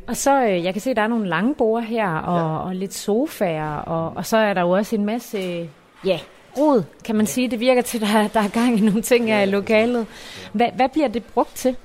Og 0.07 0.17
så, 0.17 0.43
øh, 0.43 0.63
jeg 0.63 0.73
kan 0.73 0.81
se, 0.81 0.89
at 0.89 0.95
der 0.95 1.01
er 1.01 1.07
nogle 1.07 1.29
lange 1.29 1.55
borde 1.55 1.85
her, 1.85 2.09
og, 2.09 2.37
ja. 2.37 2.67
og 2.67 2.75
lidt 2.75 2.93
sofaer, 2.93 3.75
og, 3.75 4.17
og 4.17 4.25
så 4.25 4.37
er 4.37 4.53
der 4.53 4.61
jo 4.61 4.69
også 4.69 4.95
en 4.95 5.05
masse, 5.05 5.69
ja, 6.05 6.19
rod, 6.57 6.83
kan 7.05 7.15
man 7.15 7.25
sige. 7.25 7.51
Det 7.51 7.59
virker 7.59 7.81
til, 7.81 7.97
at 7.97 8.09
der, 8.13 8.27
der 8.27 8.39
er 8.39 8.49
gang 8.49 8.77
i 8.77 8.81
nogle 8.81 9.01
ting 9.01 9.25
her 9.25 9.41
i 9.41 9.45
lokalet. 9.45 10.07
Hvad, 10.53 10.67
hvad 10.75 10.89
bliver 10.89 11.07
det 11.07 11.23
brugt 11.23 11.55
til? 11.55 11.75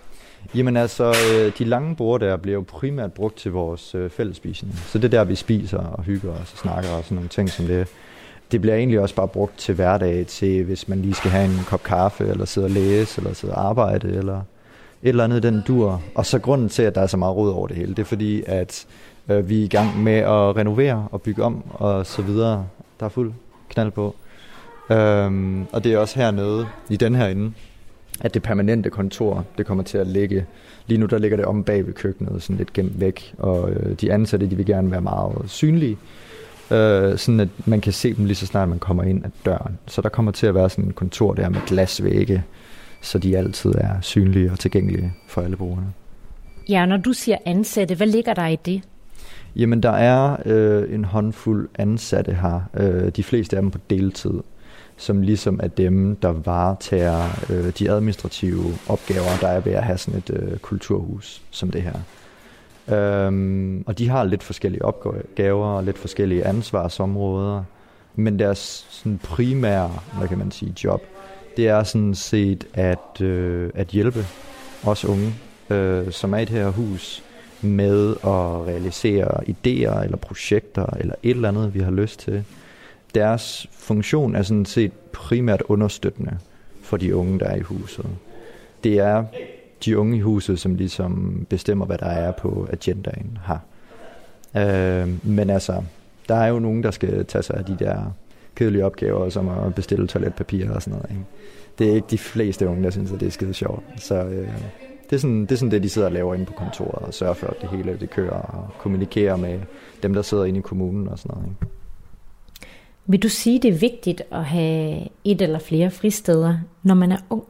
Jamen 0.55 0.77
altså, 0.77 1.05
øh, 1.09 1.53
de 1.59 1.65
lange 1.65 1.97
borde 1.97 2.27
der 2.27 2.37
bliver 2.37 2.55
jo 2.55 2.65
primært 2.69 3.13
brugt 3.13 3.37
til 3.37 3.53
vores 3.53 3.95
øh, 3.95 4.11
fællesspisning. 4.11 4.75
Så 4.87 4.99
det 4.99 5.05
er 5.05 5.09
der, 5.19 5.25
vi 5.25 5.35
spiser 5.35 5.79
og 5.79 6.05
hygger 6.05 6.33
os 6.33 6.53
og 6.53 6.59
snakker 6.59 6.91
og 6.91 7.05
sådan 7.05 7.15
nogle 7.15 7.29
ting 7.29 7.51
som 7.51 7.67
det. 7.67 7.89
Det 8.53 8.61
bliver 8.61 8.77
egentlig 8.77 9.01
også 9.01 9.15
bare 9.15 9.29
brugt 9.29 9.59
til 9.59 9.75
hverdag, 9.75 10.27
til 10.27 10.65
hvis 10.65 10.89
man 10.89 11.03
lige 11.03 11.15
skal 11.15 11.31
have 11.31 11.45
en 11.45 11.61
kop 11.67 11.83
kaffe, 11.83 12.27
eller 12.27 12.45
sidde 12.45 12.65
og 12.65 12.71
læse, 12.71 13.21
eller 13.21 13.35
sidde 13.35 13.55
og 13.55 13.69
arbejde, 13.69 14.09
eller 14.09 14.37
et 15.03 15.09
eller 15.09 15.25
andet 15.25 15.43
den 15.43 15.63
dur. 15.69 16.03
Og 16.15 16.27
så 16.27 16.39
grunden 16.39 16.69
til, 16.69 16.83
at 16.83 16.95
der 16.95 17.01
er 17.01 17.07
så 17.07 17.17
meget 17.17 17.37
rod 17.37 17.51
over 17.51 17.67
det 17.67 17.77
hele, 17.77 17.91
det 17.91 17.99
er 17.99 18.05
fordi, 18.05 18.43
at 18.47 18.87
øh, 19.29 19.49
vi 19.49 19.61
er 19.61 19.65
i 19.65 19.69
gang 19.69 20.03
med 20.03 20.17
at 20.17 20.57
renovere 20.57 21.09
og 21.13 21.23
bygge 21.23 21.43
om 21.43 21.65
og 21.71 22.07
så 22.07 22.23
videre. 22.23 22.67
Der 23.01 23.07
er 23.07 23.11
fuld 23.11 23.33
knald 23.69 23.91
på. 23.91 24.15
Øhm, 24.91 25.67
og 25.73 25.85
det 25.85 25.93
er 25.93 25.99
også 25.99 26.19
hernede, 26.19 26.67
i 26.89 26.97
den 26.97 27.15
her 27.15 27.27
ende, 27.27 27.53
at 28.21 28.35
det 28.35 28.43
permanente 28.43 28.91
kontor, 28.91 29.45
det 29.59 29.67
kommer 29.67 29.85
til 29.85 29.99
at 29.99 30.07
ligge. 30.07 30.47
Lige 30.87 30.99
nu 30.99 31.07
der 31.07 31.19
ligger 31.19 31.37
det 31.37 31.47
om 31.47 31.65
bag 31.65 31.87
ved 31.87 31.93
køkkenet, 31.93 32.43
sådan 32.43 32.57
lidt 32.57 32.73
gemt 32.73 33.01
væk, 33.01 33.35
og 33.39 33.71
øh, 33.71 33.93
de 34.01 34.13
ansatte, 34.13 34.51
de 34.51 34.57
vil 34.57 34.67
gerne 34.67 34.91
være 34.91 35.01
meget 35.01 35.43
synlige, 35.47 35.99
øh, 36.71 37.19
sådan 37.19 37.41
at 37.41 37.49
man 37.67 37.81
kan 37.81 37.93
se 37.93 38.15
dem 38.15 38.25
lige 38.25 38.37
så 38.37 38.47
snart 38.47 38.69
man 38.69 38.79
kommer 38.79 39.03
ind 39.03 39.25
ad 39.25 39.31
døren. 39.45 39.79
Så 39.87 40.03
der 40.03 40.09
kommer 40.09 40.33
til 40.33 40.47
at 40.47 40.55
være 40.55 40.71
sådan 40.71 40.89
et 40.89 40.95
kontor 40.95 41.35
der 41.35 41.49
med 41.49 41.61
glasvægge, 41.67 42.45
så 43.01 43.19
de 43.19 43.37
altid 43.37 43.75
er 43.75 44.01
synlige 44.01 44.53
og 44.53 44.59
tilgængelige 44.59 45.13
for 45.29 45.43
alle 45.43 45.57
brugerne. 45.57 45.87
Ja, 46.69 46.87
når 46.87 46.97
du 46.97 47.13
siger 47.13 47.37
ansatte, 47.47 47.95
hvad 47.95 48.07
ligger 48.07 48.35
der 48.35 48.47
i 48.47 48.57
det? 48.65 48.83
Jamen, 49.57 49.83
der 49.83 49.91
er 49.91 50.37
øh, 50.47 50.95
en 50.95 51.05
håndfuld 51.05 51.69
ansatte 51.79 52.35
her. 52.35 52.61
Øh, 52.75 53.09
de 53.09 53.23
fleste 53.23 53.57
af 53.57 53.63
dem 53.63 53.71
på 53.71 53.79
deltid 53.91 54.41
som 54.99 55.23
ligesom 55.23 55.61
er 55.63 55.69
dem, 55.69 56.17
der 56.17 56.29
varetager 56.29 57.29
øh, 57.51 57.73
de 57.79 57.91
administrative 57.91 58.65
opgaver, 58.89 59.39
der 59.41 59.49
er 59.49 59.61
ved 59.61 59.73
at 59.73 59.85
have 59.85 59.99
sådan 59.99 60.19
et 60.19 60.31
øh, 60.31 60.59
kulturhus 60.59 61.43
som 61.51 61.71
det 61.71 61.83
her. 61.83 61.95
Øhm, 62.97 63.85
og 63.87 63.99
de 63.99 64.09
har 64.09 64.25
lidt 64.25 64.43
forskellige 64.43 64.85
opgaver 64.85 65.67
og 65.67 65.85
lidt 65.85 65.99
forskellige 65.99 66.45
ansvarsområder, 66.45 67.65
men 68.15 68.39
deres 68.39 68.87
sådan 68.91 69.19
primære, 69.19 69.93
hvad 70.19 70.29
kan 70.29 70.39
man 70.39 70.51
sige, 70.51 70.75
job, 70.85 71.03
det 71.57 71.69
er 71.69 71.83
sådan 71.83 72.15
set 72.15 72.67
at, 72.75 73.21
øh, 73.21 73.71
at 73.75 73.87
hjælpe 73.87 74.27
os 74.85 75.05
unge, 75.05 75.35
øh, 75.71 76.13
som 76.13 76.35
er 76.35 76.39
i 76.39 76.45
det 76.45 76.55
her 76.55 76.69
hus, 76.69 77.23
med 77.61 78.11
at 78.11 78.67
realisere 78.67 79.45
idéer 79.49 80.03
eller 80.05 80.17
projekter 80.17 80.87
eller 81.01 81.15
et 81.23 81.31
eller 81.31 81.49
andet, 81.49 81.75
vi 81.75 81.81
har 81.81 81.91
lyst 81.91 82.21
til 82.21 82.45
deres 83.15 83.67
funktion 83.73 84.35
er 84.35 84.43
sådan 84.43 84.65
set 84.65 84.93
primært 85.13 85.63
understøttende 85.63 86.39
for 86.83 86.97
de 86.97 87.17
unge, 87.17 87.39
der 87.39 87.47
er 87.47 87.57
i 87.57 87.61
huset. 87.61 88.07
Det 88.85 88.99
er 88.99 89.25
de 89.85 89.99
unge 89.99 90.17
i 90.17 90.21
huset, 90.21 90.61
som 90.61 90.75
ligesom 90.75 91.47
bestemmer, 91.51 91.87
hvad 91.87 91.99
der 91.99 92.07
er 92.07 92.33
på 92.33 92.69
agendaen 92.73 93.39
her. 93.47 93.59
Øh, 94.57 95.27
men 95.27 95.51
altså, 95.51 95.83
der 96.29 96.35
er 96.35 96.47
jo 96.47 96.59
nogen, 96.59 96.83
der 96.83 96.91
skal 96.91 97.25
tage 97.25 97.43
sig 97.43 97.57
af 97.57 97.65
de 97.65 97.77
der 97.79 98.13
kedelige 98.55 98.85
opgaver, 98.85 99.29
som 99.29 99.49
at 99.49 99.75
bestille 99.75 100.07
toiletpapir 100.07 100.71
og 100.71 100.83
sådan 100.83 100.99
noget. 100.99 101.11
Ikke? 101.11 101.25
Det 101.79 101.91
er 101.91 101.95
ikke 101.95 102.07
de 102.11 102.19
fleste 102.19 102.69
unge, 102.69 102.83
der 102.83 102.91
synes, 102.91 103.13
at 103.13 103.21
det 103.21 103.27
er 103.27 103.31
skide 103.31 103.55
sjovt. 103.55 103.83
Så 103.97 104.15
øh, 104.15 104.49
det, 105.11 105.17
er 105.17 105.21
sådan, 105.21 105.43
det 105.43 105.53
er 105.53 105.57
sådan 105.57 105.71
det, 105.71 105.83
de 105.83 105.89
sidder 105.89 106.09
og 106.09 106.13
laver 106.13 106.35
inde 106.35 106.47
på 106.47 106.53
kontoret 106.53 107.07
og 107.07 107.15
sørger 107.15 107.35
for, 107.35 107.47
at 107.47 107.57
det 107.61 107.69
hele 107.69 107.97
det 108.01 108.11
kører 108.11 108.41
og 108.41 108.69
kommunikerer 108.79 109.37
med 109.37 109.61
dem, 110.03 110.15
der 110.15 110.23
sidder 110.23 110.45
inde 110.45 110.59
i 110.59 110.63
kommunen 110.63 111.09
og 111.09 111.19
sådan 111.19 111.37
noget. 111.37 111.49
Ikke? 111.51 111.78
Vil 113.11 113.23
du 113.23 113.29
sige, 113.29 113.61
det 113.63 113.75
er 113.75 113.79
vigtigt 113.79 114.23
at 114.33 114.45
have 114.45 115.09
et 115.25 115.43
eller 115.43 115.59
flere 115.59 115.91
fristeder, 115.91 116.59
når 116.83 116.95
man 116.95 117.13
er 117.13 117.19
ung? 117.31 117.45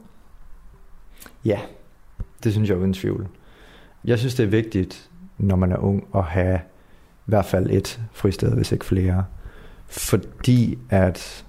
Ja, 1.45 1.59
det 2.43 2.51
synes 2.53 2.69
jeg 2.69 2.77
uden 2.77 2.93
tvivl. 2.93 3.27
Jeg 4.05 4.19
synes, 4.19 4.35
det 4.35 4.43
er 4.43 4.47
vigtigt, 4.47 5.09
når 5.37 5.55
man 5.55 5.71
er 5.71 5.77
ung, 5.77 6.07
at 6.15 6.23
have 6.23 6.59
i 7.19 7.25
hvert 7.25 7.45
fald 7.45 7.69
et 7.69 8.01
fristed, 8.11 8.55
hvis 8.55 8.71
ikke 8.71 8.85
flere. 8.85 9.25
Fordi 9.87 10.77
at, 10.89 11.45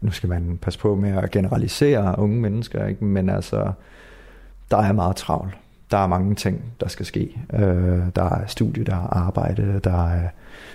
nu 0.00 0.10
skal 0.10 0.28
man 0.28 0.58
passe 0.62 0.78
på 0.78 0.94
med 0.94 1.10
at 1.16 1.30
generalisere 1.30 2.18
unge 2.18 2.40
mennesker, 2.40 2.86
ikke? 2.86 3.04
men 3.04 3.28
altså, 3.28 3.72
der 4.70 4.76
er 4.76 4.92
meget 4.92 5.16
travlt. 5.16 5.54
Der 5.92 5.98
er 5.98 6.06
mange 6.06 6.34
ting, 6.34 6.64
der 6.80 6.88
skal 6.88 7.06
ske. 7.06 7.40
Øh, 7.52 8.02
der 8.16 8.24
er 8.24 8.46
studie, 8.46 8.84
der 8.84 8.94
er 8.94 9.16
arbejde, 9.16 9.80
der 9.84 10.08
er 10.08 10.28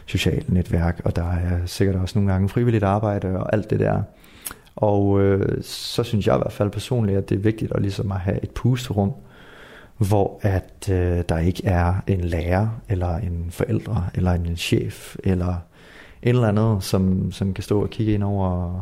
socialt 0.05 0.49
netværk, 0.53 1.01
og 1.05 1.15
der 1.15 1.31
er 1.31 1.65
sikkert 1.65 1.95
også 1.95 2.19
nogle 2.19 2.31
gange 2.31 2.49
frivilligt 2.49 2.83
arbejde 2.83 3.27
og 3.27 3.53
alt 3.53 3.69
det 3.69 3.79
der. 3.79 4.01
Og 4.75 5.21
øh, 5.21 5.63
så 5.63 6.03
synes 6.03 6.27
jeg 6.27 6.35
i 6.35 6.37
hvert 6.37 6.51
fald 6.51 6.69
personligt, 6.69 7.17
at 7.17 7.29
det 7.29 7.35
er 7.35 7.39
vigtigt 7.39 7.71
at 7.71 7.81
ligesom 7.81 8.11
at 8.11 8.19
have 8.19 8.43
et 8.43 8.49
pusterum, 8.49 9.13
hvor 9.97 10.39
at 10.41 10.89
øh, 10.91 11.23
der 11.29 11.37
ikke 11.37 11.65
er 11.65 11.93
en 12.07 12.21
lærer, 12.21 12.67
eller 12.89 13.15
en 13.15 13.47
forældre, 13.49 14.05
eller 14.15 14.31
en 14.31 14.55
chef, 14.57 15.15
eller 15.23 15.55
et 16.21 16.29
eller 16.29 16.47
andet, 16.47 16.83
som, 16.83 17.31
som 17.31 17.53
kan 17.53 17.63
stå 17.63 17.81
og 17.83 17.89
kigge 17.89 18.13
ind 18.13 18.23
over, 18.23 18.81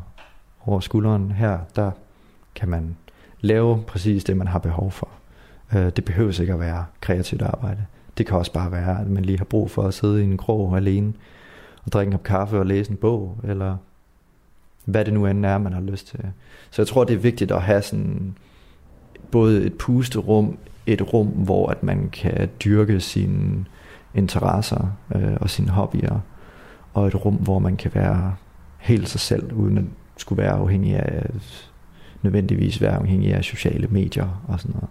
over 0.65 0.80
skulderen. 0.80 1.32
Her, 1.32 1.60
der 1.75 1.92
kan 2.56 2.70
man 2.70 2.98
lave 3.42 3.84
præcis 3.88 4.24
det, 4.24 4.38
man 4.38 4.48
har 4.48 4.60
behov 4.60 4.92
for. 4.92 5.10
Øh, 5.74 5.91
det 5.95 6.05
behøver 6.05 6.41
ikke 6.41 6.53
at 6.53 6.60
være 6.60 6.86
kreativt 7.01 7.41
arbejde. 7.41 7.86
Det 8.17 8.25
kan 8.25 8.38
også 8.38 8.53
bare 8.53 8.72
være, 8.72 9.01
at 9.01 9.07
man 9.07 9.25
lige 9.25 9.38
har 9.38 9.45
brug 9.45 9.72
for 9.72 9.84
at 9.84 9.93
sidde 9.93 10.22
i 10.22 10.24
en 10.24 10.38
krog 10.38 10.77
alene 10.77 11.13
og 11.86 11.91
drikke 11.91 12.07
en 12.07 12.17
kop 12.17 12.24
kaffe 12.24 12.60
og 12.60 12.65
læse 12.65 12.91
en 12.91 12.98
bog, 12.98 13.38
eller 13.43 13.77
hvad 14.86 15.05
det 15.05 15.13
nu 15.13 15.25
end 15.25 15.45
er, 15.45 15.57
man 15.57 15.74
har 15.74 15.81
lyst 15.81 16.07
til. 16.07 16.19
Så 16.72 16.81
jeg 16.81 16.88
tror, 16.88 17.03
det 17.03 17.13
er 17.13 17.19
vigtigt 17.19 17.51
at 17.51 17.62
have 17.62 17.81
sådan 17.81 18.36
både 19.31 19.65
et 19.65 19.74
pusterum, 19.74 20.57
et 20.86 21.13
rum, 21.13 21.27
hvor 21.27 21.69
at 21.69 21.84
man 21.84 22.10
kan 22.10 22.50
dyrke 22.63 23.00
sine 23.00 23.65
interesser 24.13 24.98
øh, 25.15 25.34
og 25.41 25.50
sine 25.50 25.69
hobbyer, 25.69 26.19
og 26.93 27.07
et 27.07 27.25
rum, 27.25 27.36
hvor 27.36 27.60
man 27.60 27.77
kan 27.77 27.91
være 27.93 28.36
helt 28.77 29.10
sig 29.10 29.19
selv, 29.19 29.53
uden 29.53 29.77
at 29.77 29.84
skulle 30.17 30.43
være 30.43 30.53
afhængig 30.53 30.95
af 30.95 31.25
nødvendigvis 32.22 32.81
være 32.81 32.95
afhængig 32.95 33.34
af 33.34 33.43
sociale 33.43 33.88
medier 33.88 34.43
og 34.48 34.60
sådan 34.60 34.75
noget. 34.75 34.89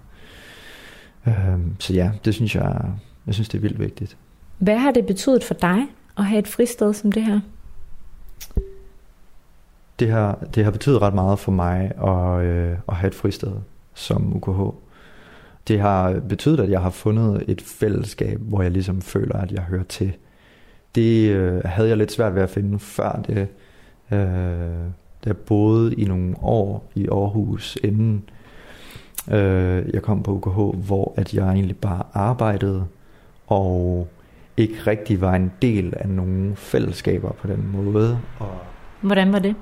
Øh, 1.26 1.58
så 1.78 1.94
ja, 1.94 2.10
det 2.24 2.34
synes 2.34 2.54
jeg 2.54 2.92
jeg 3.26 3.34
synes, 3.34 3.48
det 3.48 3.58
er 3.58 3.62
vildt 3.62 3.78
vigtigt. 3.78 4.16
Hvad 4.58 4.78
har 4.78 4.90
det 4.90 5.06
betydet 5.06 5.44
for 5.44 5.54
dig 5.54 5.82
at 6.18 6.24
have 6.24 6.38
et 6.38 6.48
fristed 6.48 6.94
som 6.94 7.12
det 7.12 7.22
her? 7.22 7.40
det, 9.98 10.10
har, 10.10 10.38
det 10.54 10.64
har 10.64 10.70
betydet 10.70 11.02
ret 11.02 11.14
meget 11.14 11.38
for 11.38 11.52
mig 11.52 11.92
at, 12.04 12.44
øh, 12.44 12.78
at 12.88 12.96
have 12.96 13.08
et 13.08 13.14
fristed 13.14 13.52
som 13.94 14.36
UKH. 14.36 14.76
Det 15.68 15.80
har 15.80 16.20
betydet, 16.28 16.60
at 16.60 16.70
jeg 16.70 16.80
har 16.80 16.90
fundet 16.90 17.44
et 17.48 17.60
fællesskab, 17.60 18.40
hvor 18.40 18.62
jeg 18.62 18.70
ligesom 18.70 19.02
føler, 19.02 19.36
at 19.36 19.52
jeg 19.52 19.62
hører 19.62 19.82
til. 19.82 20.12
Det 20.94 21.30
øh, 21.30 21.62
havde 21.64 21.88
jeg 21.88 21.96
lidt 21.96 22.12
svært 22.12 22.34
ved 22.34 22.42
at 22.42 22.50
finde 22.50 22.78
før 22.78 23.22
det. 23.26 23.48
Øh, 24.12 24.18
da 25.24 25.26
jeg 25.26 25.36
boede 25.36 25.94
i 25.94 26.04
nogle 26.04 26.34
år 26.42 26.90
i 26.94 27.08
Aarhus, 27.08 27.78
inden 27.84 28.24
øh, 29.30 29.94
jeg 29.94 30.02
kom 30.02 30.22
på 30.22 30.32
UKH, 30.32 30.86
hvor 30.86 31.14
at 31.16 31.34
jeg 31.34 31.50
egentlig 31.50 31.76
bare 31.76 32.02
arbejdede 32.12 32.86
og 33.46 34.08
ikke 34.56 34.74
rigtig 34.86 35.20
var 35.20 35.34
en 35.34 35.52
del 35.62 35.94
af 35.96 36.08
nogle 36.08 36.56
fællesskaber 36.56 37.32
på 37.32 37.46
den 37.46 37.70
måde. 37.72 38.18
Og 38.38 38.58
Hvordan 39.00 39.32
var 39.32 39.38
det? 39.38 39.56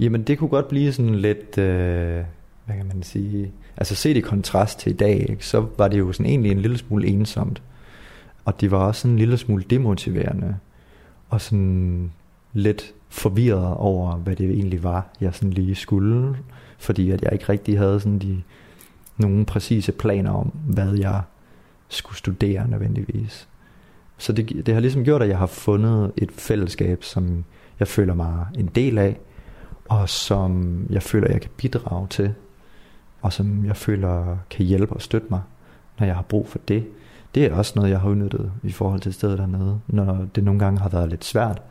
Jamen 0.00 0.22
det 0.22 0.38
kunne 0.38 0.50
godt 0.50 0.68
blive 0.68 0.92
sådan 0.92 1.14
lidt, 1.14 1.58
øh, 1.58 2.24
hvad 2.66 2.76
kan 2.76 2.86
man 2.86 3.02
sige, 3.02 3.52
altså 3.76 3.94
set 3.94 4.16
i 4.16 4.20
kontrast 4.20 4.78
til 4.78 4.92
i 4.92 4.96
dag, 4.96 5.30
ikke, 5.30 5.46
så 5.46 5.66
var 5.78 5.88
det 5.88 5.98
jo 5.98 6.12
sådan 6.12 6.26
egentlig 6.26 6.52
en 6.52 6.60
lille 6.60 6.78
smule 6.78 7.06
ensomt. 7.06 7.62
Og 8.44 8.60
det 8.60 8.70
var 8.70 8.78
også 8.78 9.00
sådan 9.00 9.12
en 9.12 9.18
lille 9.18 9.36
smule 9.36 9.64
demotiverende, 9.70 10.56
og 11.28 11.40
sådan 11.40 12.12
lidt 12.52 12.94
forvirret 13.08 13.76
over, 13.76 14.16
hvad 14.16 14.36
det 14.36 14.50
egentlig 14.50 14.82
var, 14.82 15.06
jeg 15.20 15.34
sådan 15.34 15.52
lige 15.52 15.74
skulle, 15.74 16.36
fordi 16.78 17.10
at 17.10 17.22
jeg 17.22 17.32
ikke 17.32 17.48
rigtig 17.48 17.78
havde 17.78 18.00
sådan 18.00 18.18
de, 18.18 18.42
nogle 19.16 19.44
præcise 19.44 19.92
planer 19.92 20.30
om, 20.30 20.52
hvad 20.64 20.92
jeg 20.92 21.22
skulle 21.88 22.16
studere 22.16 22.68
nødvendigvis. 22.68 23.48
Så 24.18 24.32
det, 24.32 24.66
det 24.66 24.74
har 24.74 24.80
ligesom 24.80 25.04
gjort, 25.04 25.22
at 25.22 25.28
jeg 25.28 25.38
har 25.38 25.46
fundet 25.46 26.12
et 26.16 26.32
fællesskab, 26.32 27.04
som 27.04 27.44
jeg 27.78 27.88
føler 27.88 28.14
mig 28.14 28.46
en 28.58 28.66
del 28.66 28.98
af, 28.98 29.20
og 29.88 30.08
som 30.08 30.82
jeg 30.90 31.02
føler, 31.02 31.28
jeg 31.30 31.40
kan 31.40 31.50
bidrage 31.56 32.06
til, 32.08 32.34
og 33.22 33.32
som 33.32 33.64
jeg 33.64 33.76
føler 33.76 34.36
kan 34.50 34.66
hjælpe 34.66 34.92
og 34.92 35.02
støtte 35.02 35.26
mig, 35.30 35.40
når 35.98 36.06
jeg 36.06 36.14
har 36.14 36.22
brug 36.22 36.48
for 36.48 36.58
det. 36.58 36.86
Det 37.34 37.44
er 37.44 37.54
også 37.54 37.72
noget, 37.76 37.90
jeg 37.90 38.00
har 38.00 38.08
udnyttet 38.08 38.52
i 38.62 38.72
forhold 38.72 39.00
til 39.00 39.12
stedet 39.12 39.38
dernede. 39.38 39.80
Når 39.86 40.26
det 40.34 40.44
nogle 40.44 40.60
gange 40.60 40.80
har 40.80 40.88
været 40.88 41.08
lidt 41.08 41.24
svært, 41.24 41.62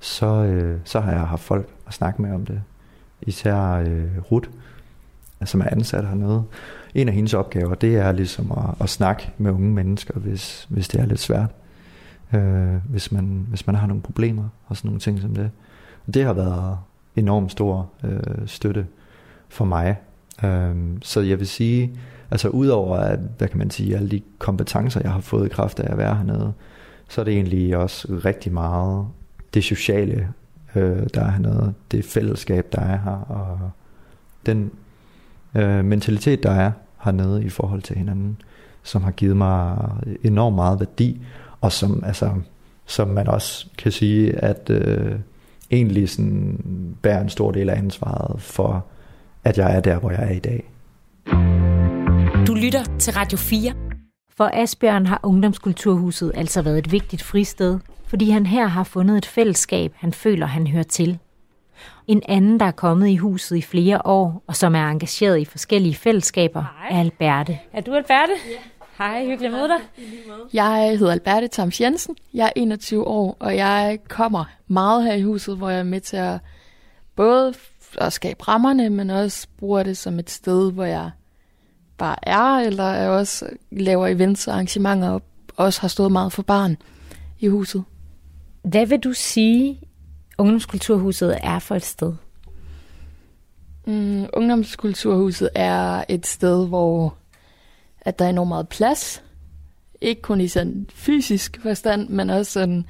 så, 0.00 0.26
øh, 0.26 0.80
så 0.84 1.00
har 1.00 1.12
jeg 1.12 1.20
haft 1.20 1.42
folk 1.42 1.68
at 1.86 1.94
snakke 1.94 2.22
med 2.22 2.32
om 2.32 2.46
det. 2.46 2.62
Især 3.26 3.72
øh, 3.72 4.18
Ruth, 4.30 4.48
som 5.44 5.60
er 5.60 5.68
ansat 5.72 6.06
hernede. 6.06 6.44
En 6.94 7.08
af 7.08 7.14
hendes 7.14 7.34
opgaver, 7.34 7.74
det 7.74 7.96
er 7.96 8.12
ligesom 8.12 8.52
at, 8.52 8.74
at 8.80 8.88
snakke 8.88 9.30
med 9.38 9.50
unge 9.50 9.70
mennesker, 9.70 10.14
hvis, 10.20 10.66
hvis 10.70 10.88
det 10.88 11.00
er 11.00 11.06
lidt 11.06 11.20
svært. 11.20 11.50
Øh, 12.34 12.74
hvis, 12.88 13.12
man, 13.12 13.46
hvis 13.48 13.66
man 13.66 13.76
har 13.76 13.86
nogle 13.86 14.02
problemer 14.02 14.48
og 14.66 14.76
sådan 14.76 14.88
nogle 14.88 15.00
ting 15.00 15.20
som 15.20 15.34
det. 15.34 15.50
Det 16.14 16.24
har 16.24 16.32
været 16.32 16.78
enormt 17.16 17.52
stor 17.52 17.90
øh, 18.04 18.46
støtte 18.46 18.86
for 19.48 19.64
mig. 19.64 19.96
Øh, 20.44 20.76
så 21.02 21.20
jeg 21.20 21.38
vil 21.38 21.46
sige, 21.46 21.98
altså 22.30 22.48
udover 22.48 22.96
at, 22.96 23.18
hvad 23.38 23.48
kan 23.48 23.58
man 23.58 23.70
sige, 23.70 23.96
alle 23.96 24.08
de 24.08 24.20
kompetencer, 24.38 25.00
jeg 25.00 25.12
har 25.12 25.20
fået 25.20 25.46
i 25.46 25.48
kraft 25.48 25.80
af 25.80 25.92
at 25.92 25.98
være 25.98 26.14
hernede, 26.14 26.52
så 27.08 27.20
er 27.20 27.24
det 27.24 27.34
egentlig 27.34 27.76
også 27.76 28.20
rigtig 28.24 28.52
meget 28.52 29.06
det 29.54 29.64
sociale, 29.64 30.28
øh, 30.74 31.06
der 31.14 31.24
er 31.24 31.30
hernede, 31.30 31.74
det 31.90 32.04
fællesskab, 32.04 32.72
der 32.72 32.80
er 32.80 32.98
her, 33.04 33.24
og 33.28 33.70
den 34.46 34.70
øh, 35.54 35.84
mentalitet, 35.84 36.42
der 36.42 36.50
er 36.50 36.72
hernede 37.04 37.44
i 37.44 37.48
forhold 37.48 37.82
til 37.82 37.96
hinanden, 37.96 38.36
som 38.82 39.02
har 39.02 39.10
givet 39.10 39.36
mig 39.36 39.76
enormt 40.22 40.56
meget 40.56 40.80
værdi, 40.80 41.20
og 41.60 41.72
som, 41.72 42.02
altså, 42.06 42.30
som 42.86 43.08
man 43.08 43.28
også 43.28 43.66
kan 43.78 43.92
sige, 43.92 44.44
at 44.44 44.70
øh, 44.70 45.14
egentlig 45.70 46.08
sådan 46.08 46.58
bærer 47.02 47.20
en 47.20 47.28
stor 47.28 47.50
del 47.50 47.70
af 47.70 47.78
ansvaret 47.78 48.42
for, 48.42 48.86
at 49.44 49.58
jeg 49.58 49.76
er 49.76 49.80
der, 49.80 49.98
hvor 49.98 50.10
jeg 50.10 50.22
er 50.22 50.32
i 50.32 50.38
dag. 50.38 50.70
Du 52.46 52.54
lytter 52.54 52.84
til 52.98 53.12
Radio 53.12 53.38
4. 53.38 53.72
For 54.36 54.50
Asbjørn 54.52 55.06
har 55.06 55.20
Ungdomskulturhuset 55.22 56.32
altså 56.34 56.62
været 56.62 56.78
et 56.78 56.92
vigtigt 56.92 57.22
fristed, 57.22 57.78
fordi 58.06 58.30
han 58.30 58.46
her 58.46 58.66
har 58.66 58.84
fundet 58.84 59.18
et 59.18 59.26
fællesskab, 59.26 59.92
han 59.96 60.12
føler, 60.12 60.46
han 60.46 60.66
hører 60.66 60.82
til. 60.82 61.18
En 62.06 62.22
anden, 62.28 62.60
der 62.60 62.66
er 62.66 62.70
kommet 62.70 63.08
i 63.08 63.16
huset 63.16 63.56
i 63.56 63.62
flere 63.62 64.06
år, 64.06 64.42
og 64.46 64.56
som 64.56 64.74
er 64.74 64.88
engageret 64.88 65.38
i 65.38 65.44
forskellige 65.44 65.94
fællesskaber, 65.94 66.60
Hej. 66.60 66.96
er 66.96 67.00
Alberte. 67.00 67.58
Er 67.72 67.80
du 67.80 67.94
Alberte? 67.94 68.32
Ja. 68.50 68.56
Hej, 68.98 69.26
hyggeligt 69.26 69.44
at 69.44 69.52
møde 69.52 69.68
dig. 69.68 69.80
Jeg 70.52 70.98
hedder 70.98 71.12
Alberte 71.12 71.48
Tams 71.48 71.80
Jensen. 71.80 72.16
Jeg 72.34 72.46
er 72.46 72.52
21 72.56 73.06
år, 73.06 73.36
og 73.40 73.56
jeg 73.56 73.98
kommer 74.08 74.44
meget 74.68 75.04
her 75.04 75.14
i 75.14 75.22
huset, 75.22 75.56
hvor 75.56 75.70
jeg 75.70 75.78
er 75.78 75.84
med 75.84 76.00
til 76.00 76.16
at 76.16 76.38
både 77.16 77.54
at 77.98 78.12
skabe 78.12 78.48
rammerne, 78.48 78.90
men 78.90 79.10
også 79.10 79.46
bruger 79.58 79.82
det 79.82 79.96
som 79.96 80.18
et 80.18 80.30
sted, 80.30 80.72
hvor 80.72 80.84
jeg 80.84 81.10
bare 81.98 82.16
er, 82.22 82.66
eller 82.66 82.88
jeg 82.88 83.10
også 83.10 83.46
laver 83.70 84.06
events 84.06 84.48
og 84.48 84.54
arrangementer, 84.54 85.08
og 85.10 85.22
også 85.56 85.80
har 85.80 85.88
stået 85.88 86.12
meget 86.12 86.32
for 86.32 86.42
barn 86.42 86.76
i 87.40 87.46
huset. 87.48 87.84
Hvad 88.64 88.86
vil 88.86 88.98
du 88.98 89.12
sige, 89.12 89.80
Ungdomskulturhuset 90.38 91.38
er 91.42 91.58
for 91.58 91.74
et 91.74 91.84
sted? 91.84 92.12
Mm, 93.86 94.26
Ungdomskulturhuset 94.32 95.48
er 95.54 96.04
et 96.08 96.26
sted, 96.26 96.68
hvor 96.68 97.16
at 98.00 98.18
der 98.18 98.24
er 98.24 98.28
enormt 98.28 98.48
meget 98.48 98.68
plads. 98.68 99.22
Ikke 100.00 100.22
kun 100.22 100.40
i 100.40 100.48
sådan 100.48 100.86
fysisk 100.90 101.58
forstand, 101.62 102.08
men 102.08 102.30
også 102.30 102.52
sådan 102.52 102.84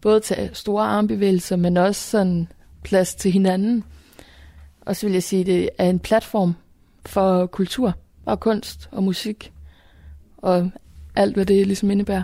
både 0.00 0.20
til 0.20 0.50
store 0.52 0.84
armbevægelser, 0.84 1.56
men 1.56 1.76
også 1.76 2.10
sådan 2.10 2.48
plads 2.82 3.14
til 3.14 3.32
hinanden. 3.32 3.84
Og 4.80 4.96
så 4.96 5.06
vil 5.06 5.12
jeg 5.12 5.22
sige, 5.22 5.40
at 5.40 5.46
det 5.46 5.68
er 5.78 5.90
en 5.90 5.98
platform 5.98 6.54
for 7.06 7.46
kultur 7.46 7.94
og 8.24 8.40
kunst 8.40 8.88
og 8.92 9.02
musik 9.02 9.52
og 10.36 10.70
alt, 11.16 11.34
hvad 11.34 11.46
det 11.46 11.66
ligesom 11.66 11.90
indebærer. 11.90 12.22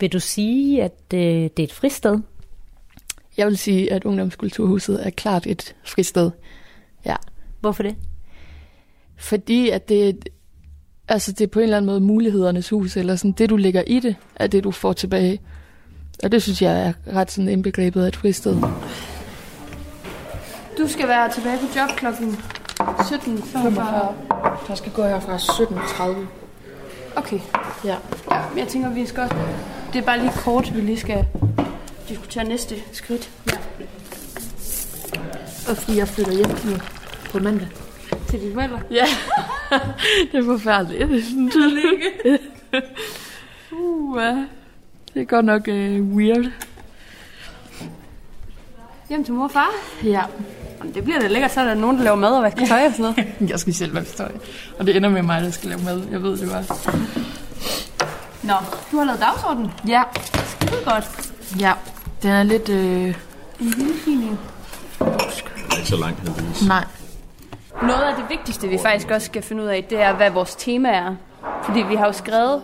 Vil 0.00 0.12
du 0.12 0.20
sige, 0.20 0.82
at 0.82 0.92
øh, 1.14 1.20
det 1.20 1.58
er 1.58 1.64
et 1.64 1.72
fristed? 1.72 2.18
Jeg 3.36 3.46
vil 3.46 3.58
sige, 3.58 3.92
at 3.92 4.04
Ungdomskulturhuset 4.04 5.06
er 5.06 5.10
klart 5.10 5.46
et 5.46 5.76
fristed. 5.84 6.30
Ja. 7.06 7.16
Hvorfor 7.60 7.82
det? 7.82 7.96
Fordi 9.16 9.70
at 9.70 9.88
det, 9.88 10.28
altså 11.08 11.32
det 11.32 11.40
er 11.40 11.48
på 11.48 11.58
en 11.58 11.62
eller 11.62 11.76
anden 11.76 11.86
måde 11.86 12.00
mulighedernes 12.00 12.68
hus, 12.68 12.96
eller 12.96 13.16
sådan 13.16 13.32
det, 13.32 13.50
du 13.50 13.56
lægger 13.56 13.82
i 13.86 14.00
det, 14.00 14.16
er 14.36 14.46
det, 14.46 14.64
du 14.64 14.70
får 14.70 14.92
tilbage. 14.92 15.40
Og 16.22 16.32
det 16.32 16.42
synes 16.42 16.62
jeg 16.62 16.86
er 16.86 16.92
ret 17.12 17.30
sådan 17.30 17.48
indbegrebet 17.48 18.02
af 18.02 18.08
et 18.08 18.16
fristed. 18.16 18.56
Du 20.78 20.88
skal 20.88 21.08
være 21.08 21.32
tilbage 21.32 21.58
på 21.58 21.66
job 21.76 21.96
klokken 21.96 22.36
17.45. 22.80 24.68
Der 24.68 24.74
skal 24.74 24.92
gå 24.92 25.02
herfra 25.02 25.36
17.30. 25.36 26.26
Okay. 27.16 27.40
Ja. 27.84 27.96
Ja, 28.30 28.40
men 28.48 28.58
jeg 28.58 28.68
tænker, 28.68 28.90
vi 28.90 29.06
skal... 29.06 29.30
Det 29.94 30.00
er 30.00 30.06
bare 30.06 30.18
lige 30.18 30.32
kort, 30.36 30.76
vi 30.76 30.80
lige 30.80 31.00
skal 31.00 31.26
diskutere 32.08 32.44
næste 32.44 32.74
skridt. 32.92 33.30
Ja. 33.46 33.56
Og 35.68 35.76
fordi 35.76 35.98
jeg 35.98 36.08
flytter 36.08 36.32
hjem 36.32 36.48
nu 36.48 36.80
på 37.30 37.38
mandag. 37.38 37.68
Til 38.28 38.40
dine 38.40 38.54
forældre. 38.54 38.80
Ja, 38.90 39.06
det 40.32 40.38
er 40.38 40.44
forfærdeligt. 40.44 41.08
Det 41.08 41.24
er 42.72 42.80
uh. 43.72 44.18
Det 45.14 45.22
er 45.22 45.24
godt 45.24 45.44
nok 45.44 45.68
uh, 45.68 46.16
weird. 46.16 46.52
Hjem 49.08 49.24
til 49.24 49.34
mor 49.34 49.44
og 49.44 49.50
far. 49.50 49.70
Ja. 50.04 50.22
Jamen, 50.78 50.94
det 50.94 51.04
bliver 51.04 51.20
da 51.20 51.26
lækkert, 51.26 51.52
så 51.52 51.60
er 51.60 51.64
der 51.64 51.74
nogen, 51.74 51.96
der 51.96 52.02
laver 52.04 52.16
mad 52.16 52.30
og 52.30 52.42
vasker 52.42 52.66
tøj 52.66 52.86
og 52.86 52.92
sådan 52.92 53.14
noget. 53.16 53.34
Jeg 53.50 53.60
skal 53.60 53.74
selv 53.74 53.94
være 53.94 54.04
støj. 54.04 54.32
Og 54.78 54.86
det 54.86 54.96
ender 54.96 55.08
med 55.08 55.22
mig, 55.22 55.42
der 55.42 55.50
skal 55.50 55.68
lave 55.68 55.82
mad. 55.82 56.02
Jeg 56.10 56.22
ved 56.22 56.36
det 56.36 56.50
bare. 56.50 56.64
Nå, 58.44 58.54
du 58.92 58.96
har 58.98 59.04
lavet 59.04 59.20
dagsorden. 59.20 59.72
Ja. 59.88 60.02
Skide 60.44 60.84
godt. 60.84 61.32
Ja. 61.60 61.72
Den 62.22 62.30
er 62.30 62.42
lidt... 62.42 62.68
Øh... 62.68 63.14
En 63.60 63.70
lille 63.70 63.94
fin. 64.04 64.38
Ikke 65.76 65.88
så 65.88 65.96
langt 65.96 66.20
heldigvis. 66.20 66.66
Nej. 66.68 66.84
Noget 67.82 68.02
af 68.02 68.14
det 68.16 68.24
vigtigste, 68.28 68.68
vi 68.68 68.78
faktisk 68.78 69.10
også 69.10 69.24
skal 69.24 69.42
finde 69.42 69.62
ud 69.62 69.68
af, 69.68 69.86
det 69.90 70.00
er, 70.00 70.12
hvad 70.12 70.30
vores 70.30 70.54
tema 70.54 70.88
er. 70.88 71.16
Fordi 71.64 71.82
vi 71.82 71.94
har 71.94 72.06
jo 72.06 72.12
skrevet... 72.12 72.62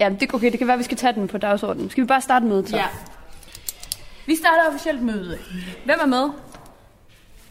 Ja, 0.00 0.08
det, 0.20 0.34
okay, 0.34 0.50
det 0.50 0.58
kan 0.58 0.66
være, 0.66 0.74
at 0.74 0.78
vi 0.78 0.84
skal 0.84 0.96
tage 0.96 1.12
den 1.12 1.28
på 1.28 1.38
dagsordenen. 1.38 1.90
Skal 1.90 2.02
vi 2.02 2.06
bare 2.06 2.20
starte 2.20 2.46
mødet 2.46 2.68
så? 2.68 2.76
Ja. 2.76 2.86
Vi 4.26 4.36
starter 4.36 4.68
officielt 4.68 5.02
mødet. 5.02 5.38
Hvem 5.84 5.98
er 6.02 6.06
med? 6.06 6.30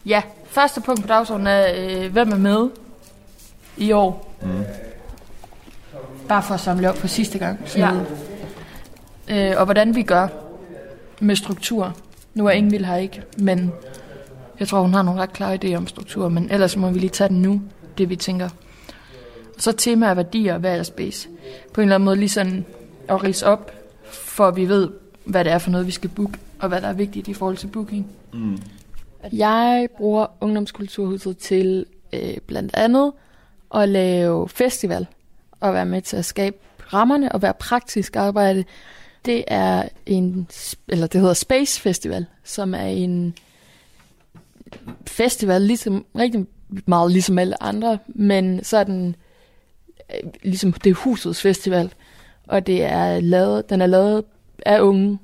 Ja, 0.06 0.21
første 0.47 0.82
punkt 0.82 1.01
på 1.01 1.08
dagsordenen 1.08 1.47
er, 1.47 1.73
øh, 1.75 2.12
hvem 2.12 2.32
er 2.32 2.38
med 2.38 2.69
i 3.77 3.91
år? 3.91 4.36
Mm. 4.41 4.63
Bare 6.27 6.43
for 6.43 6.53
at 6.53 6.59
samle 6.59 6.89
op 6.89 6.97
for 6.97 7.07
sidste 7.07 7.39
gang. 7.39 7.59
Ja. 7.77 7.91
Øh, 9.29 9.53
og 9.57 9.65
hvordan 9.65 9.95
vi 9.95 10.03
gør 10.03 10.27
med 11.19 11.36
struktur. 11.36 11.97
Nu 12.33 12.45
er 12.45 12.51
Ingvild 12.51 12.86
her 12.86 12.95
ikke, 12.95 13.21
men 13.38 13.71
jeg 14.59 14.67
tror, 14.67 14.81
hun 14.81 14.93
har 14.93 15.01
nogle 15.01 15.21
ret 15.21 15.33
klare 15.33 15.59
idéer 15.63 15.75
om 15.75 15.88
struktur, 15.88 16.29
men 16.29 16.51
ellers 16.51 16.77
må 16.77 16.89
vi 16.89 16.99
lige 16.99 17.09
tage 17.09 17.29
den 17.29 17.41
nu, 17.41 17.62
det 17.97 18.09
vi 18.09 18.15
tænker. 18.15 18.49
Så 19.57 19.71
tema 19.71 20.05
er 20.05 20.13
værdier, 20.13 20.57
hvad 20.57 20.77
er 20.77 20.83
space? 20.83 21.29
På 21.73 21.81
en 21.81 21.88
eller 21.88 21.95
anden 21.95 22.05
måde 22.05 22.15
lige 22.15 22.29
sådan 22.29 22.65
at 23.07 23.23
rise 23.23 23.45
op, 23.45 23.71
for 24.12 24.47
at 24.47 24.55
vi 24.55 24.69
ved, 24.69 24.89
hvad 25.25 25.43
det 25.43 25.53
er 25.53 25.57
for 25.57 25.71
noget, 25.71 25.88
vi 25.88 25.91
skal 25.91 26.09
booke, 26.09 26.39
og 26.59 26.69
hvad 26.69 26.81
der 26.81 26.88
er 26.88 26.93
vigtigt 26.93 27.27
i 27.27 27.33
forhold 27.33 27.57
til 27.57 27.67
booking. 27.67 28.07
Mm. 28.33 28.57
Jeg 29.31 29.88
bruger 29.97 30.25
Ungdomskulturhuset 30.41 31.38
til 31.38 31.86
øh, 32.13 32.38
blandt 32.47 32.71
andet 32.73 33.12
at 33.75 33.89
lave 33.89 34.49
festival 34.49 35.07
og 35.63 35.73
være 35.73 35.86
med 35.86 36.02
til 36.02 36.17
at 36.17 36.26
skabe 36.26 36.58
rammerne 36.93 37.32
og 37.32 37.41
være 37.41 37.54
praktisk 37.54 38.15
arbejde. 38.15 38.63
Det 39.26 39.43
er 39.47 39.89
en, 40.06 40.47
eller 40.88 41.08
det 41.08 41.21
hedder 41.21 41.34
Space 41.34 41.82
Festival, 41.82 42.26
som 42.43 42.73
er 42.73 42.86
en 42.86 43.38
festival, 45.08 45.62
ligesom, 45.62 46.06
rigtig 46.15 46.45
meget 46.86 47.12
ligesom 47.12 47.39
alle 47.39 47.63
andre, 47.63 47.97
men 48.08 48.63
så 48.63 48.78
er 48.78 48.84
den 48.84 49.15
øh, 50.15 50.30
ligesom 50.43 50.73
det 50.73 50.89
er 50.89 50.93
husets 50.93 51.41
festival, 51.41 51.93
og 52.47 52.67
det 52.67 52.84
er 52.84 53.19
lavet, 53.19 53.69
den 53.69 53.82
er 53.82 53.88
lavet 53.88 54.23
af 54.65 54.82
unge 54.82 55.19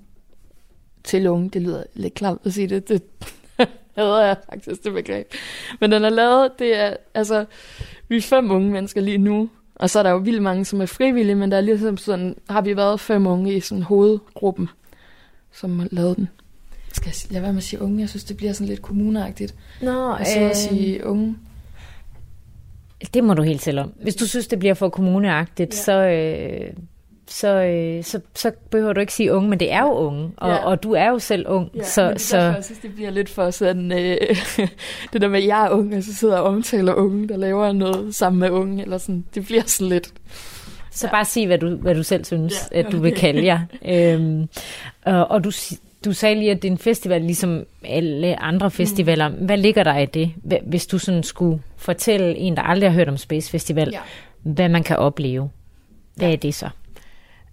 til 1.04 1.28
unge. 1.28 1.49
Det 1.49 1.62
lyder 1.62 1.84
lidt 1.93 2.13
klamt 2.13 2.41
at 2.45 2.54
sige 2.54 2.67
det. 2.67 2.88
Det 2.88 3.04
hader 3.97 4.25
jeg 4.25 4.38
faktisk, 4.49 4.84
det 4.84 4.93
begreb. 4.93 5.34
Men 5.80 5.91
den 5.91 6.04
er 6.06 6.10
lavet, 6.10 6.52
det 6.60 6.78
er, 6.78 6.95
altså, 7.13 7.45
vi 8.08 8.17
er 8.17 8.21
fem 8.21 8.52
unge 8.52 8.71
mennesker 8.71 9.02
lige 9.02 9.17
nu, 9.17 9.49
og 9.80 9.89
så 9.89 10.00
er 10.00 10.04
der 10.04 10.10
jo 10.10 10.18
vildt 10.18 10.42
mange, 10.42 10.65
som 10.65 10.82
er 10.82 10.86
frivillige, 10.86 11.36
men 11.36 11.52
der 11.52 11.58
er 11.58 11.62
ligesom 11.62 11.98
sådan, 11.98 12.36
har 12.50 12.62
vi 12.62 12.76
været 12.76 13.00
fem 13.00 13.28
unge 13.28 13.54
i 13.54 13.60
sådan 13.60 13.84
hovedgruppen, 13.84 14.70
som 15.52 15.88
lavet 15.92 16.18
den. 16.18 16.30
Skal 16.94 17.08
jeg 17.10 17.32
lade 17.32 17.44
være 17.44 17.54
med 17.54 17.58
at 17.58 17.63
sige 17.63 17.82
unge? 17.82 18.00
Jeg 18.00 18.10
synes, 18.10 18.24
det 18.24 18.38
bliver 18.38 18.54
sådan 18.54 18.68
lidt 18.68 18.82
kommuneagtigt. 18.82 19.56
Nå, 19.82 20.15
jeg 20.18 20.28
så 20.28 20.39
øh... 20.39 20.56
sige 20.56 21.06
unge. 21.06 21.36
Det 23.13 23.24
må 23.24 23.34
du 23.34 23.42
helt 23.42 23.62
selv 23.62 23.80
om. 23.80 23.94
Hvis 24.02 24.15
du 24.15 24.28
synes, 24.28 24.48
det 24.48 24.60
bliver 24.60 24.74
for 24.74 24.89
kommuneagtigt, 24.89 25.74
ja. 25.74 25.84
så, 25.84 25.94
øh, 25.94 26.74
så, 27.30 27.48
øh, 27.48 28.04
så, 28.04 28.20
så 28.36 28.52
behøver 28.70 28.94
du 28.94 29.00
ikke 29.00 29.13
sige 29.13 29.34
unge, 29.34 29.50
men 29.50 29.60
det 29.60 29.72
er 29.72 29.82
jo 29.82 29.92
unge, 29.92 30.32
og, 30.38 30.50
ja. 30.50 30.56
og 30.56 30.84
du 30.84 30.94
er 30.94 31.10
jo 31.10 31.20
selv 31.20 31.48
ung. 31.48 31.72
Ja, 31.76 31.84
så, 31.84 32.13
så... 32.18 32.38
jeg 32.38 32.63
synes, 32.63 32.80
det 32.80 32.96
bliver 32.96 33.10
lidt 33.10 33.30
for 33.30 33.50
sådan, 33.50 33.92
øh, 33.92 34.18
det 35.13 35.22
der 35.22 35.28
med, 35.28 35.39
at 35.39 35.48
jeg 35.48 35.65
er 35.65 35.70
ung, 35.70 35.96
og 35.96 36.04
så 36.04 36.15
sidder 36.15 36.38
og 36.38 36.44
omtaler 36.44 36.94
unge, 36.94 37.28
der 37.28 37.38
laver 37.38 37.72
noget 37.72 38.15
sammen 38.15 38.39
med 38.39 38.50
unge, 38.50 38.84
eller 38.84 38.98
sådan, 38.98 39.26
det 39.36 39.46
bliver 39.46 39.63
sådan 39.65 39.89
lidt... 39.89 40.13
Så 40.92 41.08
ja. 41.08 41.12
bare 41.12 41.26
sig, 41.26 41.48
hvad 41.48 41.58
du, 41.58 41.76
hvad 41.76 41.96
du 41.96 42.04
selv 42.04 42.26
synes, 42.26 42.70
ja, 42.72 42.80
at 42.80 42.92
du 42.92 43.00
vil 43.00 43.15
kalde 43.26 43.46
jer. 43.46 43.60
øhm, 43.86 44.48
og, 45.06 45.32
og 45.32 45.44
du, 45.44 45.52
du 46.06 46.13
sagde 46.13 46.36
lige, 46.36 46.52
at 46.52 46.62
det 46.62 46.68
er 46.68 46.72
en 46.72 46.78
festival, 46.78 47.22
ligesom 47.22 47.65
alle 47.86 48.39
andre 48.39 48.72
festivaler. 48.72 49.28
Mm. 49.28 49.36
Hvad 49.36 49.58
ligger 49.58 49.84
der 49.84 49.98
i 49.98 50.06
det, 50.06 50.32
hvis 50.65 50.88
du 50.88 50.98
sådan 50.98 51.24
skulle 51.24 51.62
fortælle 51.78 52.36
en, 52.36 52.56
der 52.56 52.62
aldrig 52.62 52.89
har 52.89 52.96
hørt 52.96 53.10
om 53.10 53.18
Space 53.18 53.52
Festival, 53.52 53.89
ja. 53.92 54.00
hvad 54.42 54.70
man 54.70 54.84
kan 54.84 54.98
opleve? 54.98 55.50
Hvad 56.15 56.28
ja. 56.28 56.34
er 56.34 56.38
det 56.38 56.56
så? 56.56 56.70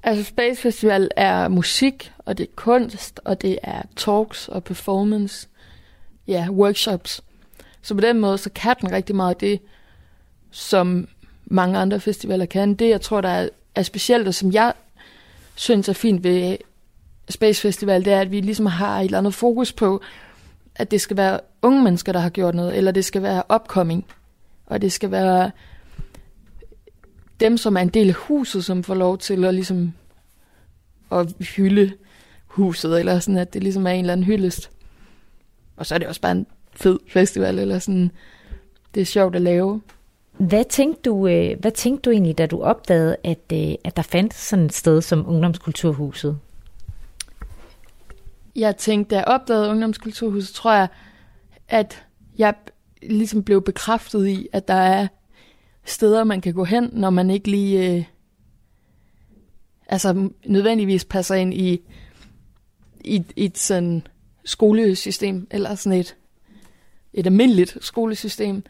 Altså 0.07 0.25
Space 0.25 0.61
Festival 0.61 1.11
er 1.17 1.49
musik, 1.49 2.13
og 2.19 2.39
det 2.39 2.45
er 2.45 2.53
kunst, 2.57 3.21
og 3.25 3.43
det 3.43 3.59
er 3.63 3.83
talks 3.97 4.49
og 4.49 4.65
performance, 4.65 5.49
ja, 6.29 6.47
workshops. 6.51 7.23
Så 7.83 7.95
på 7.95 8.01
den 8.01 8.21
måde, 8.21 8.39
så 8.39 8.51
kan 8.55 8.77
den 8.81 8.93
rigtig 8.93 9.17
meget 9.17 9.41
det, 9.41 9.61
som 10.51 11.09
mange 11.45 11.79
andre 11.79 12.01
festivaler 12.01 12.47
kan. 12.47 12.75
Det, 12.75 12.89
jeg 12.89 13.01
tror, 13.01 13.21
der 13.21 13.29
er, 13.29 13.49
er 13.75 13.83
specielt, 13.83 14.29
og 14.29 14.35
som 14.35 14.53
jeg 14.53 14.73
synes 15.55 15.89
er 15.89 15.93
fint 15.93 16.25
ved 16.25 16.57
Space 17.29 17.61
Festival, 17.61 18.05
det 18.05 18.13
er, 18.13 18.21
at 18.21 18.31
vi 18.31 18.41
ligesom 18.41 18.67
har 18.67 19.01
et 19.01 19.05
eller 19.05 19.19
andet 19.19 19.35
fokus 19.35 19.73
på, 19.73 20.01
at 20.75 20.91
det 20.91 21.01
skal 21.01 21.17
være 21.17 21.41
unge 21.63 21.83
mennesker, 21.83 22.13
der 22.13 22.21
har 22.21 22.31
gjort 22.31 22.55
noget, 22.55 22.77
eller 22.77 22.93
det 22.93 23.05
skal 23.05 23.23
være 23.23 23.43
opkoming, 23.49 24.05
og 24.67 24.83
det 24.83 24.93
skal 24.93 25.11
være 25.11 25.51
dem, 27.41 27.57
som 27.57 27.77
er 27.77 27.81
en 27.81 27.89
del 27.89 28.09
af 28.09 28.15
huset, 28.15 28.65
som 28.65 28.83
får 28.83 28.95
lov 28.95 29.19
til 29.19 29.45
at 29.45 29.55
ligesom 29.55 29.93
at 31.13 31.35
hylde 31.57 31.93
huset, 32.47 32.99
eller 32.99 33.19
sådan, 33.19 33.39
at 33.39 33.55
det 33.55 33.63
ligesom 33.63 33.87
er 33.87 33.91
en 33.91 34.01
eller 34.01 34.13
anden 34.13 34.27
hyldest. 34.27 34.71
Og 35.77 35.87
så 35.87 35.95
er 35.95 35.99
det 35.99 36.09
også 36.09 36.21
bare 36.21 36.33
en 36.33 36.47
fed 36.73 36.99
festival, 37.09 37.59
eller 37.59 37.79
sådan, 37.79 38.11
det 38.95 39.01
er 39.01 39.05
sjovt 39.05 39.37
at 39.37 39.43
lave. 39.43 39.83
Hvad 40.39 40.65
tænkte 40.65 41.03
du, 41.03 41.27
øh, 41.27 41.61
hvad 41.61 41.71
tænkte 41.71 42.03
du 42.03 42.11
egentlig, 42.11 42.39
da 42.39 42.47
du 42.47 42.63
opdagede, 42.63 43.17
at, 43.25 43.39
øh, 43.53 43.75
at 43.85 43.97
der 43.97 44.03
fandt 44.03 44.35
sådan 44.35 44.65
et 44.65 44.73
sted 44.73 45.03
som 45.03 45.29
Ungdomskulturhuset? 45.29 46.39
Jeg 48.57 48.77
tænkte, 48.77 49.15
da 49.15 49.19
jeg 49.19 49.29
opdagede 49.29 49.69
Ungdomskulturhuset, 49.69 50.55
tror 50.55 50.73
jeg, 50.73 50.89
at 51.69 52.05
jeg 52.39 52.55
ligesom 53.03 53.43
blev 53.43 53.63
bekræftet 53.63 54.27
i, 54.27 54.49
at 54.53 54.69
der 54.69 54.75
er 54.75 55.07
steder, 55.87 56.25
man 56.25 56.41
kan 56.41 56.55
gå 56.55 56.65
hen, 56.65 56.91
når 56.93 57.11
man 57.11 57.31
ikke 57.31 57.51
lige 57.51 57.97
øh, 57.97 58.05
altså 59.89 60.29
nødvendigvis 60.47 61.05
passer 61.05 61.35
ind 61.35 61.55
i, 61.55 61.81
i, 63.05 63.25
i 63.37 63.45
et 63.45 63.59
sådan 63.59 64.07
skolesystem, 64.45 65.47
eller 65.51 65.75
sådan 65.75 65.99
et, 65.99 66.17
et 67.13 67.27
almindeligt 67.27 67.79
skolesystem. 67.81 68.63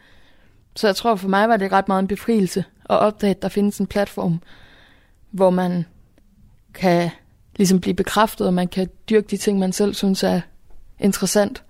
Så 0.75 0.87
jeg 0.87 0.95
tror 0.95 1.15
for 1.15 1.29
mig 1.29 1.49
var 1.49 1.57
det 1.57 1.71
ret 1.71 1.87
meget 1.87 2.01
en 2.01 2.07
befrielse 2.07 2.63
at 2.89 2.99
opdage, 2.99 3.31
at 3.31 3.41
der 3.41 3.49
findes 3.49 3.79
en 3.79 3.87
platform, 3.87 4.41
hvor 5.31 5.49
man 5.49 5.85
kan 6.73 7.09
ligesom 7.55 7.79
blive 7.81 7.93
bekræftet, 7.93 8.47
og 8.47 8.53
man 8.53 8.67
kan 8.67 8.89
dyrke 9.09 9.27
de 9.27 9.37
ting, 9.37 9.59
man 9.59 9.71
selv 9.71 9.93
synes 9.93 10.23
er 10.23 10.41
interessant. 10.99 11.63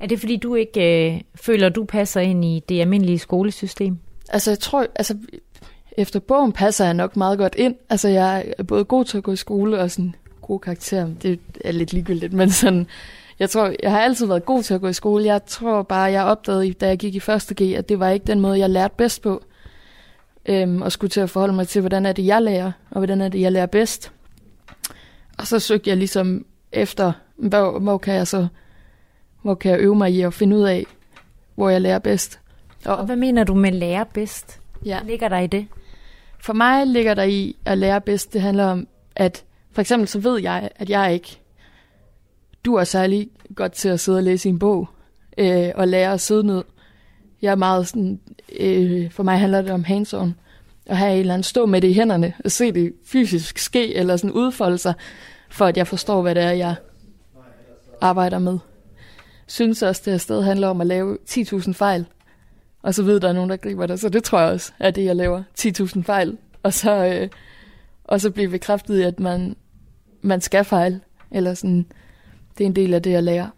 Er 0.00 0.06
det 0.06 0.20
fordi, 0.20 0.36
du 0.36 0.54
ikke 0.54 1.14
øh, 1.14 1.20
føler, 1.34 1.68
du 1.68 1.84
passer 1.84 2.20
ind 2.20 2.44
i 2.44 2.62
det 2.68 2.80
almindelige 2.80 3.18
skolesystem? 3.18 3.98
Altså, 4.28 4.50
jeg 4.50 4.58
tror, 4.58 4.86
altså, 4.94 5.16
efter 5.96 6.20
bogen 6.20 6.52
passer 6.52 6.84
jeg 6.84 6.94
nok 6.94 7.16
meget 7.16 7.38
godt 7.38 7.54
ind. 7.54 7.74
Altså, 7.90 8.08
jeg 8.08 8.54
er 8.58 8.62
både 8.62 8.84
god 8.84 9.04
til 9.04 9.18
at 9.18 9.24
gå 9.24 9.32
i 9.32 9.36
skole 9.36 9.78
og 9.80 9.90
sådan 9.90 10.14
gode 10.42 10.58
karakterer. 10.58 11.08
Det 11.22 11.40
er 11.64 11.72
lidt 11.72 11.92
ligegyldigt, 11.92 12.32
men 12.32 12.50
sådan, 12.50 12.86
jeg 13.38 13.50
tror, 13.50 13.72
jeg 13.82 13.90
har 13.90 14.00
altid 14.00 14.26
været 14.26 14.44
god 14.44 14.62
til 14.62 14.74
at 14.74 14.80
gå 14.80 14.88
i 14.88 14.92
skole. 14.92 15.24
Jeg 15.24 15.44
tror 15.46 15.82
bare, 15.82 16.12
jeg 16.12 16.24
opdagede, 16.24 16.72
da 16.72 16.88
jeg 16.88 16.98
gik 16.98 17.14
i 17.14 17.20
første 17.20 17.54
G, 17.64 17.74
at 17.76 17.88
det 17.88 18.00
var 18.00 18.08
ikke 18.08 18.26
den 18.26 18.40
måde, 18.40 18.58
jeg 18.58 18.70
lærte 18.70 18.94
bedst 18.96 19.22
på. 19.22 19.44
Øhm, 20.46 20.82
og 20.82 20.92
skulle 20.92 21.10
til 21.10 21.20
at 21.20 21.30
forholde 21.30 21.54
mig 21.54 21.68
til, 21.68 21.80
hvordan 21.80 22.06
er 22.06 22.12
det, 22.12 22.26
jeg 22.26 22.42
lærer, 22.42 22.72
og 22.90 22.98
hvordan 22.98 23.20
er 23.20 23.28
det, 23.28 23.40
jeg 23.40 23.52
lærer 23.52 23.66
bedst. 23.66 24.12
Og 25.38 25.46
så 25.46 25.58
søgte 25.58 25.90
jeg 25.90 25.96
ligesom 25.96 26.44
efter, 26.72 27.12
hvor, 27.36 27.78
hvor 27.78 27.98
kan 27.98 28.14
jeg 28.14 28.26
så, 28.26 28.46
hvor 29.42 29.54
kan 29.54 29.70
jeg 29.70 29.80
øve 29.80 29.96
mig 29.96 30.12
i 30.12 30.20
at 30.20 30.34
finde 30.34 30.56
ud 30.56 30.62
af, 30.62 30.86
hvor 31.54 31.68
jeg 31.68 31.80
lærer 31.80 31.98
bedst. 31.98 32.40
Og, 32.84 32.96
og 32.96 33.06
hvad 33.06 33.16
mener 33.16 33.44
du 33.44 33.54
med 33.54 33.72
lære 33.72 34.06
bedst? 34.14 34.60
Ja. 34.84 34.98
Hvad 34.98 35.10
ligger 35.10 35.28
der 35.28 35.38
i 35.38 35.46
det? 35.46 35.66
For 36.40 36.52
mig 36.52 36.86
ligger 36.86 37.14
der 37.14 37.22
i 37.22 37.56
at 37.64 37.78
lære 37.78 38.00
bedst, 38.00 38.32
det 38.32 38.40
handler 38.40 38.64
om, 38.64 38.88
at 39.16 39.44
for 39.72 39.80
eksempel 39.80 40.08
så 40.08 40.18
ved 40.18 40.40
jeg, 40.40 40.70
at 40.76 40.90
jeg 40.90 41.14
ikke 41.14 41.38
du 42.64 42.74
er 42.74 42.84
særlig 42.84 43.28
godt 43.54 43.72
til 43.72 43.88
at 43.88 44.00
sidde 44.00 44.18
og 44.18 44.22
læse 44.22 44.48
en 44.48 44.58
bog 44.58 44.88
øh, 45.38 45.70
og 45.74 45.88
lære 45.88 46.12
at 46.12 46.20
sidde 46.20 46.46
ned. 46.46 46.64
Jeg 47.42 47.50
er 47.50 47.56
meget 47.56 47.88
sådan, 47.88 48.20
øh, 48.58 49.10
for 49.10 49.22
mig 49.22 49.38
handler 49.38 49.62
det 49.62 49.70
om 49.70 49.84
hands-on. 49.84 50.28
At 50.86 50.96
have 50.96 51.12
en 51.12 51.18
eller 51.18 51.34
anden 51.34 51.42
stå 51.42 51.66
med 51.66 51.80
det 51.80 51.88
i 51.88 51.92
hænderne 51.92 52.34
og 52.44 52.50
se 52.50 52.72
det 52.72 52.92
fysisk 53.06 53.58
ske 53.58 53.94
eller 53.94 54.16
sådan 54.16 54.32
udfolde 54.32 54.78
sig, 54.78 54.94
for 55.50 55.66
at 55.66 55.76
jeg 55.76 55.86
forstår, 55.86 56.22
hvad 56.22 56.34
det 56.34 56.42
er, 56.42 56.50
jeg 56.50 56.74
arbejder 58.00 58.38
med. 58.38 58.58
Synes 59.46 59.82
også, 59.82 60.02
det 60.04 60.12
her 60.12 60.18
sted 60.18 60.42
handler 60.42 60.68
om 60.68 60.80
at 60.80 60.86
lave 60.86 61.18
10.000 61.30 61.72
fejl 61.72 62.06
og 62.88 62.94
så 62.94 63.02
ved 63.02 63.20
der 63.20 63.28
er 63.28 63.32
nogen, 63.32 63.50
der 63.50 63.56
griber 63.56 63.86
det. 63.86 64.00
Så 64.00 64.08
det 64.08 64.24
tror 64.24 64.40
jeg 64.40 64.52
også 64.52 64.72
er 64.78 64.90
det, 64.90 65.04
jeg 65.04 65.16
laver. 65.16 65.42
10.000 65.60 66.02
fejl. 66.02 66.36
Og 66.62 66.72
så, 66.72 67.06
øh, 67.06 67.28
og 68.04 68.20
så 68.20 68.30
bliver 68.30 68.50
bekræftet 68.50 68.98
i, 68.98 69.02
at 69.02 69.20
man, 69.20 69.56
man 70.22 70.40
skal 70.40 70.64
fejle. 70.64 71.00
Eller 71.30 71.54
sådan, 71.54 71.86
det 72.58 72.64
er 72.64 72.68
en 72.68 72.76
del 72.76 72.94
af 72.94 73.02
det, 73.02 73.10
jeg 73.10 73.22
lærer. 73.22 73.48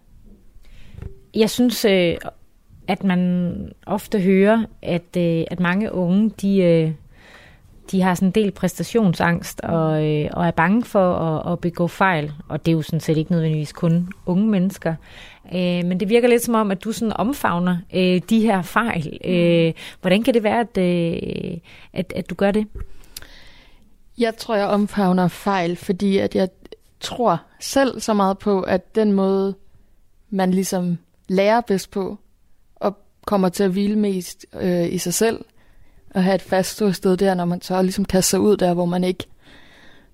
Jeg 1.35 1.49
synes, 1.49 1.85
øh, 1.85 2.15
at 2.87 3.03
man 3.03 3.71
ofte 3.85 4.19
hører, 4.19 4.65
at, 4.81 5.17
øh, 5.17 5.43
at 5.51 5.59
mange 5.59 5.91
unge, 5.91 6.31
de, 6.41 6.57
øh, 6.57 6.91
de 7.91 8.01
har 8.01 8.15
sådan 8.15 8.27
en 8.27 8.31
del 8.31 8.51
præstationsangst 8.51 9.61
og, 9.61 10.05
øh, 10.05 10.29
og 10.33 10.47
er 10.47 10.51
bange 10.51 10.83
for 10.83 11.13
at, 11.13 11.51
at 11.51 11.59
begå 11.59 11.87
fejl. 11.87 12.31
Og 12.49 12.65
det 12.65 12.71
er 12.71 12.75
jo 12.75 12.81
sådan 12.81 12.99
set 12.99 13.17
ikke 13.17 13.31
nødvendigvis 13.31 13.73
kun 13.73 14.09
unge 14.25 14.47
mennesker. 14.47 14.95
Øh, 15.53 15.85
men 15.85 15.99
det 15.99 16.09
virker 16.09 16.27
lidt 16.27 16.43
som 16.43 16.55
om, 16.55 16.71
at 16.71 16.83
du 16.83 16.91
sådan 16.91 17.13
omfavner 17.15 17.77
øh, 17.93 18.21
de 18.29 18.39
her 18.41 18.61
fejl. 18.61 19.17
Øh, 19.25 19.73
hvordan 20.01 20.23
kan 20.23 20.33
det 20.33 20.43
være, 20.43 20.59
at, 20.59 20.77
øh, 20.77 21.57
at, 21.93 22.13
at 22.15 22.29
du 22.29 22.35
gør 22.35 22.51
det? 22.51 22.67
Jeg 24.17 24.35
tror, 24.37 24.55
jeg 24.55 24.67
omfavner 24.67 25.27
fejl, 25.27 25.75
fordi 25.75 26.17
at 26.17 26.35
jeg 26.35 26.49
tror 26.99 27.41
selv 27.59 27.99
så 27.99 28.13
meget 28.13 28.37
på, 28.37 28.61
at 28.61 28.95
den 28.95 29.13
måde, 29.13 29.55
man 30.29 30.51
ligesom 30.51 30.97
lærer 31.27 31.61
bedst 31.61 31.91
på, 31.91 32.17
og 32.75 32.97
kommer 33.25 33.49
til 33.49 33.63
at 33.63 33.71
hvile 33.71 33.95
mest 33.95 34.45
øh, 34.61 34.93
i 34.93 34.97
sig 34.97 35.13
selv, 35.13 35.45
og 36.13 36.23
have 36.23 36.35
et 36.35 36.41
fast 36.41 36.83
sted 36.93 37.17
der, 37.17 37.33
når 37.33 37.45
man 37.45 37.61
så 37.61 37.81
ligesom 37.81 38.05
kaster 38.05 38.29
sig 38.29 38.39
ud 38.39 38.57
der, 38.57 38.73
hvor 38.73 38.85
man 38.85 39.03
ikke 39.03 39.27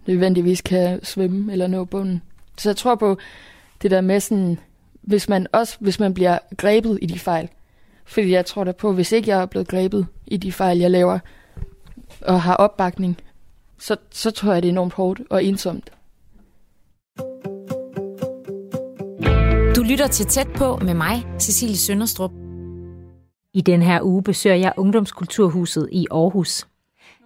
nødvendigvis 0.07 0.61
kan 0.61 1.05
svømme 1.05 1.51
eller 1.51 1.67
nå 1.67 1.85
bunden. 1.85 2.21
Så 2.57 2.69
jeg 2.69 2.75
tror 2.75 2.95
på 2.95 3.17
det 3.81 3.91
der 3.91 4.01
med 4.01 4.19
sådan, 4.19 4.59
hvis 5.01 5.29
man 5.29 5.47
også 5.51 5.77
hvis 5.79 5.99
man 5.99 6.13
bliver 6.13 6.37
grebet 6.57 6.99
i 7.01 7.05
de 7.05 7.19
fejl. 7.19 7.49
Fordi 8.05 8.31
jeg 8.31 8.45
tror 8.45 8.63
da 8.63 8.71
på, 8.71 8.93
hvis 8.93 9.11
ikke 9.11 9.29
jeg 9.29 9.41
er 9.41 9.45
blevet 9.45 9.67
grebet 9.67 10.07
i 10.27 10.37
de 10.37 10.51
fejl, 10.51 10.77
jeg 10.77 10.91
laver, 10.91 11.19
og 12.21 12.41
har 12.41 12.55
opbakning, 12.55 13.17
så, 13.79 13.95
så 14.11 14.31
tror 14.31 14.53
jeg, 14.53 14.63
det 14.63 14.69
er 14.69 14.71
enormt 14.71 14.93
hårdt 14.93 15.21
og 15.29 15.43
ensomt. 15.43 15.91
Du 19.75 19.83
lytter 19.83 20.07
til 20.11 20.25
Tæt 20.25 20.47
på 20.55 20.77
med 20.77 20.93
mig, 20.93 21.25
Cecilie 21.39 21.77
Sønderstrup. 21.77 22.46
I 23.57 23.61
den 23.61 23.81
her 23.81 24.01
uge 24.01 24.23
besøger 24.23 24.55
jeg 24.55 24.73
Ungdomskulturhuset 24.77 25.89
i 25.91 26.07
Aarhus. 26.11 26.67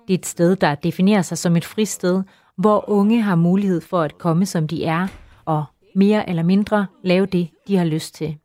Det 0.08 0.14
er 0.14 0.18
et 0.18 0.26
sted, 0.26 0.56
der 0.56 0.76
definerer 0.76 1.22
sig 1.22 1.38
som 1.38 1.56
et 1.56 1.66
fristed, 1.66 2.24
hvor 2.58 2.90
unge 2.90 3.22
har 3.22 3.36
mulighed 3.36 3.82
for 3.82 4.02
at 4.02 4.18
komme 4.18 4.46
som 4.46 4.68
de 4.68 4.86
er, 4.86 5.08
og 5.46 5.66
mere 5.96 6.30
eller 6.30 6.44
mindre 6.44 6.88
lave 7.04 7.26
det, 7.26 7.50
de 7.68 7.78
har 7.78 7.86
lyst 7.86 8.16
til. 8.16 8.38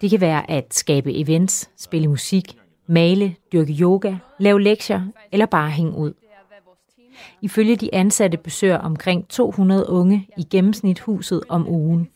Det 0.00 0.10
kan 0.10 0.20
være 0.20 0.50
at 0.50 0.74
skabe 0.74 1.14
events, 1.14 1.70
spille 1.76 2.08
musik, 2.08 2.58
male, 2.86 3.34
dyrke 3.52 3.72
yoga, 3.72 4.16
lave 4.38 4.62
lektier 4.62 5.02
eller 5.32 5.46
bare 5.46 5.70
hænge 5.70 5.92
ud. 5.92 6.12
Ifølge 7.42 7.76
de 7.76 7.94
ansatte 7.94 8.38
besøger 8.38 8.78
omkring 8.78 9.28
200 9.28 9.88
unge 9.88 10.28
i 10.38 10.42
gennemsnit 10.42 11.00
huset 11.00 11.42
om 11.48 11.68
ugen. 11.68 12.08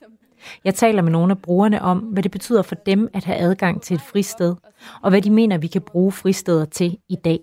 Jeg 0.64 0.74
taler 0.74 1.02
med 1.02 1.12
nogle 1.12 1.30
af 1.30 1.38
brugerne 1.38 1.82
om, 1.82 1.98
hvad 1.98 2.22
det 2.22 2.30
betyder 2.30 2.62
for 2.62 2.74
dem 2.74 3.08
at 3.14 3.24
have 3.24 3.38
adgang 3.38 3.82
til 3.82 3.94
et 3.94 4.00
fristed, 4.00 4.54
og 5.02 5.10
hvad 5.10 5.22
de 5.22 5.30
mener, 5.30 5.58
vi 5.58 5.66
kan 5.66 5.82
bruge 5.82 6.12
fristeder 6.12 6.64
til 6.64 6.98
i 7.08 7.16
dag. 7.24 7.40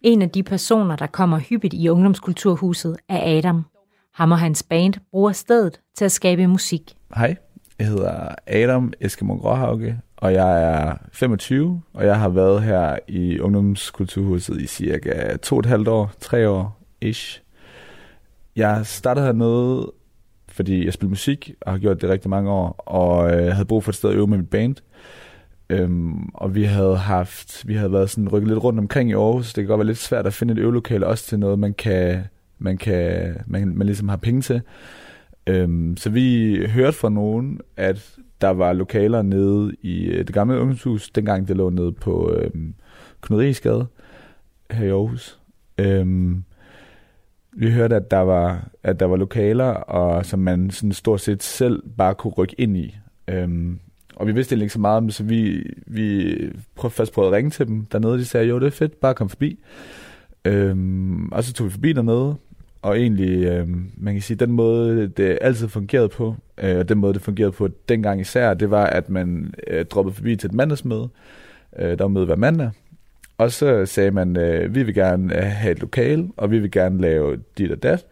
En 0.00 0.22
af 0.22 0.30
de 0.30 0.42
personer, 0.42 0.96
der 0.96 1.06
kommer 1.06 1.38
hyppigt 1.38 1.74
i 1.74 1.88
Ungdomskulturhuset, 1.88 2.96
er 3.08 3.38
Adam. 3.38 3.64
Ham 4.14 4.32
og 4.32 4.38
hans 4.38 4.62
band 4.62 4.94
bruger 5.10 5.32
stedet 5.32 5.80
til 5.96 6.04
at 6.04 6.12
skabe 6.12 6.46
musik. 6.46 6.96
Hej, 7.16 7.36
jeg 7.78 7.86
hedder 7.86 8.34
Adam 8.46 8.92
Eskimo 9.00 9.34
Gråhauke, 9.34 9.98
og 10.16 10.32
jeg 10.32 10.62
er 10.62 10.96
25, 11.12 11.82
og 11.94 12.06
jeg 12.06 12.18
har 12.18 12.28
været 12.28 12.62
her 12.62 12.98
i 13.08 13.40
Ungdomskulturhuset 13.40 14.60
i 14.60 14.66
cirka 14.66 15.36
to 15.36 15.56
og 15.56 15.60
et 15.60 15.66
halvt 15.66 15.88
år, 15.88 16.10
tre 16.20 16.48
år 16.48 16.80
ish. 17.00 17.42
Jeg 18.56 18.86
startede 18.86 19.26
hernede, 19.26 19.92
fordi 20.52 20.84
jeg 20.84 20.92
spiller 20.92 21.10
musik, 21.10 21.54
og 21.60 21.72
har 21.72 21.78
gjort 21.78 22.02
det 22.02 22.10
rigtig 22.10 22.30
mange 22.30 22.50
år, 22.50 22.82
og 22.86 23.32
øh, 23.32 23.52
havde 23.52 23.64
brug 23.64 23.84
for 23.84 23.90
et 23.90 23.96
sted 23.96 24.10
at 24.10 24.16
øve 24.16 24.26
med 24.26 24.38
mit 24.38 24.50
band. 24.50 24.76
Øhm, 25.70 26.28
og 26.34 26.54
vi 26.54 26.64
havde 26.64 26.96
haft, 26.96 27.68
vi 27.68 27.74
havde 27.74 27.92
været 27.92 28.10
sådan 28.10 28.28
rykket 28.28 28.48
lidt 28.48 28.64
rundt 28.64 28.78
omkring 28.78 29.10
i 29.10 29.14
Aarhus. 29.14 29.52
Det 29.52 29.62
kan 29.62 29.68
godt 29.68 29.78
være 29.78 29.86
lidt 29.86 29.98
svært 29.98 30.26
at 30.26 30.34
finde 30.34 30.52
et 30.52 30.58
øvelokale 30.58 31.06
også 31.06 31.26
til 31.26 31.38
noget, 31.38 31.58
man 31.58 31.74
kan, 31.74 32.24
man 32.58 32.78
kan, 32.78 33.34
man, 33.46 33.76
man 33.76 33.86
ligesom 33.86 34.08
har 34.08 34.16
penge 34.16 34.40
til. 34.40 34.62
Øhm, 35.46 35.96
så 35.96 36.10
vi 36.10 36.56
hørte 36.66 36.96
fra 36.96 37.08
nogen, 37.08 37.60
at 37.76 38.16
der 38.40 38.48
var 38.48 38.72
lokaler 38.72 39.22
nede 39.22 39.72
i 39.82 40.04
øh, 40.04 40.26
det 40.26 40.34
gamle 40.34 40.60
ungdomshus, 40.60 41.10
dengang 41.10 41.48
det 41.48 41.56
lå 41.56 41.70
nede 41.70 41.92
på 41.92 42.34
øhm, 42.36 42.74
Knuderigsgade 43.20 43.86
her 44.70 44.86
i 44.86 44.90
Aarhus. 44.90 45.40
Øhm, 45.78 46.44
vi 47.56 47.70
hørte, 47.70 47.96
at 47.96 48.10
der 48.10 48.18
var, 48.18 48.68
at 48.82 49.00
der 49.00 49.06
var 49.06 49.16
lokaler, 49.16 49.68
og 49.68 50.26
som 50.26 50.38
man 50.38 50.70
sådan 50.70 50.92
stort 50.92 51.20
set 51.20 51.42
selv 51.42 51.82
bare 51.98 52.14
kunne 52.14 52.32
rykke 52.32 52.54
ind 52.58 52.76
i. 52.76 52.96
Øhm, 53.28 53.78
og 54.16 54.26
vi 54.26 54.32
vidste 54.32 54.56
ikke 54.56 54.68
så 54.68 54.80
meget 54.80 54.96
om 54.96 55.06
det, 55.06 55.14
så 55.14 55.24
vi, 55.24 55.70
vi 55.86 56.36
prøvede, 56.74 56.94
først 56.94 57.12
prøvede 57.12 57.28
at 57.28 57.36
ringe 57.36 57.50
til 57.50 57.66
dem 57.66 57.84
dernede, 57.84 58.12
og 58.12 58.18
de 58.18 58.24
sagde, 58.24 58.46
jo, 58.46 58.58
det 58.58 58.66
er 58.66 58.70
fedt, 58.70 59.00
bare 59.00 59.14
kom 59.14 59.28
forbi. 59.28 59.58
Øhm, 60.44 61.28
og 61.32 61.44
så 61.44 61.52
tog 61.52 61.66
vi 61.66 61.70
forbi 61.70 61.92
dernede, 61.92 62.36
og 62.82 62.98
egentlig, 62.98 63.44
øhm, 63.44 63.90
man 63.96 64.14
kan 64.14 64.22
sige, 64.22 64.36
den 64.36 64.52
måde, 64.52 65.08
det 65.08 65.38
altid 65.40 65.68
fungerede 65.68 66.08
på, 66.08 66.34
øh, 66.58 66.78
og 66.78 66.88
den 66.88 66.98
måde, 66.98 67.14
det 67.14 67.22
fungerede 67.22 67.52
på 67.52 67.68
dengang 67.88 68.20
især, 68.20 68.54
det 68.54 68.70
var, 68.70 68.86
at 68.86 69.10
man 69.10 69.54
øh, 69.66 69.84
droppede 69.84 70.14
forbi 70.14 70.36
til 70.36 70.46
et 70.48 70.54
mandagsmøde. 70.54 71.08
Øh, 71.78 71.98
der 71.98 72.04
var 72.04 72.08
møde 72.08 72.26
hver 72.26 72.36
mandag. 72.36 72.70
Og 73.42 73.52
så 73.52 73.86
sagde 73.86 74.10
man, 74.10 74.36
øh, 74.36 74.74
vi 74.74 74.82
vil 74.82 74.94
gerne 74.94 75.36
øh, 75.36 75.42
have 75.42 75.72
et 75.72 75.80
lokal, 75.80 76.30
og 76.36 76.50
vi 76.50 76.58
vil 76.58 76.70
gerne 76.70 77.00
lave 77.00 77.38
dit 77.58 77.70
og 77.70 77.82
dat. 77.82 78.06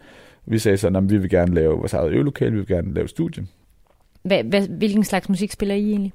Vi 0.46 0.58
sagde 0.58 0.76
så, 0.76 0.86
at 0.88 1.10
vi 1.10 1.18
vil 1.18 1.30
gerne 1.30 1.54
lave 1.54 1.76
vores 1.76 1.92
eget 1.92 2.12
øvelokale, 2.12 2.50
vi 2.50 2.56
vil 2.56 2.66
gerne 2.66 2.94
lave 2.94 3.08
studie. 3.08 3.46
Hvad, 4.22 4.44
hvad, 4.44 4.68
hvilken 4.68 5.04
slags 5.04 5.28
musik 5.28 5.52
spiller 5.52 5.74
I 5.74 5.88
egentlig? 5.88 6.12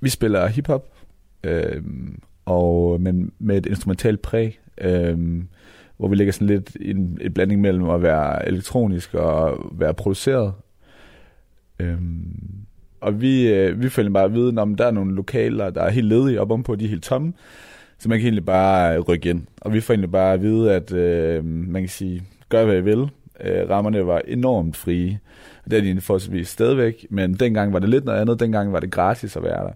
Vi 0.00 0.08
spiller 0.08 0.46
hiphop, 0.46 0.88
øh, 1.44 1.82
og, 2.44 3.00
men 3.00 3.32
med 3.38 3.56
et 3.56 3.66
instrumentalt 3.66 4.22
præg. 4.22 4.58
Øh, 4.80 5.18
hvor 5.96 6.08
vi 6.08 6.16
lægger 6.16 6.32
sådan 6.32 6.46
lidt 6.46 6.76
en, 6.80 7.18
en 7.20 7.32
blanding 7.34 7.60
mellem 7.60 7.90
at 7.90 8.02
være 8.02 8.48
elektronisk 8.48 9.14
og 9.14 9.58
være 9.72 9.94
produceret. 9.94 10.52
Øhm, 11.78 12.66
og 13.00 13.20
vi, 13.20 13.52
øh, 13.54 13.82
vi 13.82 13.88
følger 13.88 14.10
bare 14.10 14.24
at 14.24 14.34
vide, 14.34 14.58
om 14.58 14.74
der 14.74 14.86
er 14.86 14.90
nogle 14.90 15.14
lokaler, 15.14 15.70
der 15.70 15.82
er 15.82 15.90
helt 15.90 16.06
ledige 16.06 16.40
op 16.40 16.50
om 16.50 16.62
på, 16.62 16.76
de 16.76 16.84
er 16.84 16.88
helt 16.88 17.02
tomme. 17.02 17.32
Så 18.00 18.08
man 18.08 18.18
kan 18.18 18.26
egentlig 18.26 18.44
bare 18.44 18.96
øh, 18.96 19.00
rykke 19.00 19.30
ind. 19.30 19.42
Og 19.60 19.72
vi 19.72 19.80
får 19.80 19.94
egentlig 19.94 20.12
bare 20.12 20.32
at 20.32 20.42
vide, 20.42 20.74
at 20.74 20.92
øh, 20.92 21.44
man 21.44 21.82
kan 21.82 21.88
sige, 21.88 22.22
gør 22.48 22.64
hvad 22.64 22.76
I 22.76 22.80
vil. 22.80 23.08
Øh, 23.40 23.70
rammerne 23.70 24.06
var 24.06 24.22
enormt 24.28 24.76
frie. 24.76 25.18
Det 25.70 25.78
er 25.78 25.94
de 25.94 26.00
forholdsvis 26.00 26.48
stadigvæk, 26.48 27.06
men 27.10 27.34
dengang 27.34 27.72
var 27.72 27.78
det 27.78 27.88
lidt 27.88 28.04
noget 28.04 28.20
andet. 28.20 28.40
Dengang 28.40 28.72
var 28.72 28.80
det 28.80 28.90
gratis 28.90 29.36
at 29.36 29.42
være 29.42 29.64
der. 29.64 29.72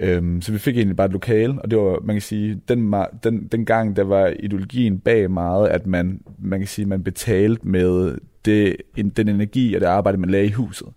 Øhm, 0.00 0.42
så 0.42 0.52
vi 0.52 0.58
fik 0.58 0.76
egentlig 0.76 0.96
bare 0.96 1.06
et 1.06 1.12
lokale, 1.12 1.62
og 1.62 1.70
det 1.70 1.78
var, 1.78 2.00
man 2.04 2.16
kan 2.16 2.22
sige, 2.22 2.60
den, 2.68 2.94
den, 3.24 3.48
den 3.52 3.64
gang, 3.64 3.96
der 3.96 4.04
var 4.04 4.32
ideologien 4.40 4.98
bag 4.98 5.30
meget, 5.30 5.68
at 5.68 5.86
man, 5.86 6.20
man 6.38 6.60
kan 6.60 6.66
sige, 6.68 6.86
man 6.86 7.02
betalte 7.02 7.68
med 7.68 8.18
det, 8.44 8.76
den 9.16 9.28
energi 9.28 9.74
og 9.74 9.80
det 9.80 9.86
arbejde, 9.86 10.18
man 10.18 10.30
lagde 10.30 10.46
i 10.46 10.50
huset. 10.50 10.88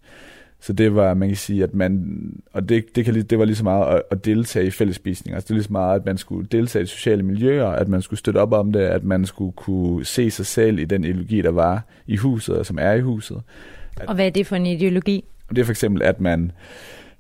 Så 0.60 0.74
det 0.74 0.96
var, 0.96 1.14
man 1.14 1.30
kan 1.30 1.38
sige, 1.38 1.64
at 1.64 1.74
man, 1.74 2.18
og 2.54 2.70
det, 2.70 2.96
det, 2.96 3.06
kan, 3.06 3.22
det 3.22 3.40
var 3.40 3.46
lige 3.46 3.56
så 3.56 3.64
meget 3.64 3.96
at, 3.96 4.02
at 4.12 4.26
deltage 4.26 4.68
i 4.68 4.72
fællesspisning. 4.72 5.36
Altså 5.36 5.48
det 5.48 5.52
er 5.52 5.56
lige 5.56 5.64
så 5.64 5.72
meget, 5.72 6.00
at 6.00 6.06
man 6.06 6.18
skulle 6.18 6.48
deltage 6.52 6.84
i 6.84 6.86
sociale 6.86 7.24
miljøer, 7.24 7.68
at 7.68 7.88
man 7.88 8.02
skulle 8.02 8.20
støtte 8.20 8.38
op 8.38 8.54
om 8.54 8.72
det, 8.72 8.80
at 8.80 9.04
man 9.04 9.26
skulle 9.26 9.52
kunne 9.52 10.06
se 10.06 10.32
sig 10.32 10.46
selv 10.46 10.80
i 10.80 10.86
den 10.86 11.04
ideologi, 11.04 11.42
der 11.42 11.52
var 11.52 11.82
i 12.08 12.16
huset, 12.16 12.58
og 12.58 12.66
som 12.66 12.78
er 12.82 12.94
i 12.94 13.02
huset. 13.02 13.42
At, 13.98 14.08
og 14.08 14.16
hvad 14.16 14.26
er 14.26 14.30
det 14.30 14.48
for 14.48 14.56
en 14.56 14.66
ideologi? 14.66 15.24
Det 15.50 15.58
er 15.58 15.64
for 15.64 15.72
eksempel, 15.72 16.04
at 16.04 16.22
man, 16.22 16.52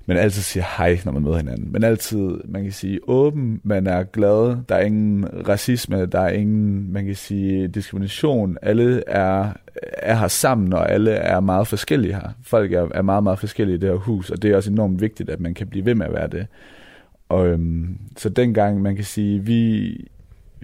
man 0.07 0.17
altid 0.17 0.41
siger 0.41 0.65
hej, 0.77 0.99
når 1.05 1.11
man 1.11 1.23
møder 1.23 1.37
hinanden. 1.37 1.71
Men 1.71 1.83
altid, 1.83 2.29
man 2.45 2.63
kan 2.63 2.71
sige, 2.71 2.99
åben, 3.07 3.61
man 3.63 3.87
er 3.87 4.03
glad, 4.03 4.57
der 4.69 4.75
er 4.75 4.81
ingen 4.81 5.25
racisme, 5.47 6.05
der 6.05 6.19
er 6.19 6.29
ingen, 6.29 6.93
man 6.93 7.05
kan 7.05 7.15
sige, 7.15 7.67
diskrimination. 7.67 8.57
Alle 8.61 9.03
er, 9.07 9.53
er 9.83 10.15
her 10.15 10.27
sammen, 10.27 10.73
og 10.73 10.91
alle 10.91 11.11
er 11.11 11.39
meget 11.39 11.67
forskellige 11.67 12.13
her. 12.13 12.29
Folk 12.43 12.73
er, 12.73 12.87
er 12.93 13.01
meget, 13.01 13.23
meget 13.23 13.39
forskellige 13.39 13.75
i 13.75 13.79
det 13.79 13.89
her 13.89 13.95
hus, 13.95 14.29
og 14.29 14.41
det 14.41 14.51
er 14.51 14.55
også 14.55 14.71
enormt 14.71 15.01
vigtigt, 15.01 15.29
at 15.29 15.39
man 15.39 15.53
kan 15.53 15.67
blive 15.67 15.85
ved 15.85 15.95
med 15.95 16.05
at 16.05 16.13
være 16.13 16.27
det. 16.27 16.47
Og, 17.29 17.47
øhm, 17.47 17.97
så 18.17 18.29
dengang, 18.29 18.81
man 18.81 18.95
kan 18.95 19.05
sige, 19.05 19.45
vi 19.45 19.93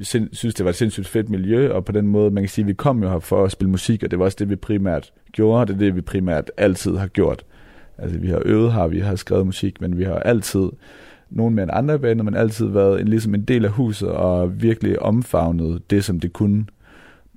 synes, 0.01 0.53
det 0.55 0.63
var 0.63 0.69
et 0.69 0.75
sindssygt 0.75 1.07
fedt 1.07 1.29
miljø, 1.29 1.71
og 1.71 1.85
på 1.85 1.91
den 1.91 2.07
måde, 2.07 2.31
man 2.31 2.43
kan 2.43 2.49
sige, 2.49 2.65
vi 2.65 2.73
kom 2.73 3.03
jo 3.03 3.09
her 3.09 3.19
for 3.19 3.43
at 3.45 3.51
spille 3.51 3.71
musik, 3.71 4.03
og 4.03 4.11
det 4.11 4.19
var 4.19 4.25
også 4.25 4.37
det, 4.39 4.49
vi 4.49 4.55
primært 4.55 5.11
gjorde, 5.31 5.65
det 5.65 5.73
er 5.73 5.85
det, 5.85 5.95
vi 5.95 6.01
primært 6.01 6.51
altid 6.57 6.97
har 6.97 7.07
gjort. 7.07 7.45
Altså, 7.97 8.17
vi 8.19 8.27
har 8.27 8.41
øvet 8.45 8.73
her, 8.73 8.87
vi 8.87 8.99
har 8.99 9.15
skrevet 9.15 9.45
musik, 9.45 9.81
men 9.81 9.97
vi 9.97 10.03
har 10.03 10.15
altid, 10.15 10.69
nogen 11.29 11.55
med 11.55 11.63
en 11.63 11.69
andre 11.73 11.99
baner, 11.99 12.23
men 12.23 12.35
altid 12.35 12.65
været 12.65 13.01
en, 13.01 13.07
ligesom 13.07 13.35
en 13.35 13.43
del 13.43 13.65
af 13.65 13.71
huset 13.71 14.09
og 14.09 14.61
virkelig 14.61 15.01
omfavnet 15.01 15.89
det, 15.89 16.03
som 16.03 16.19
det 16.19 16.33
kunne. 16.33 16.65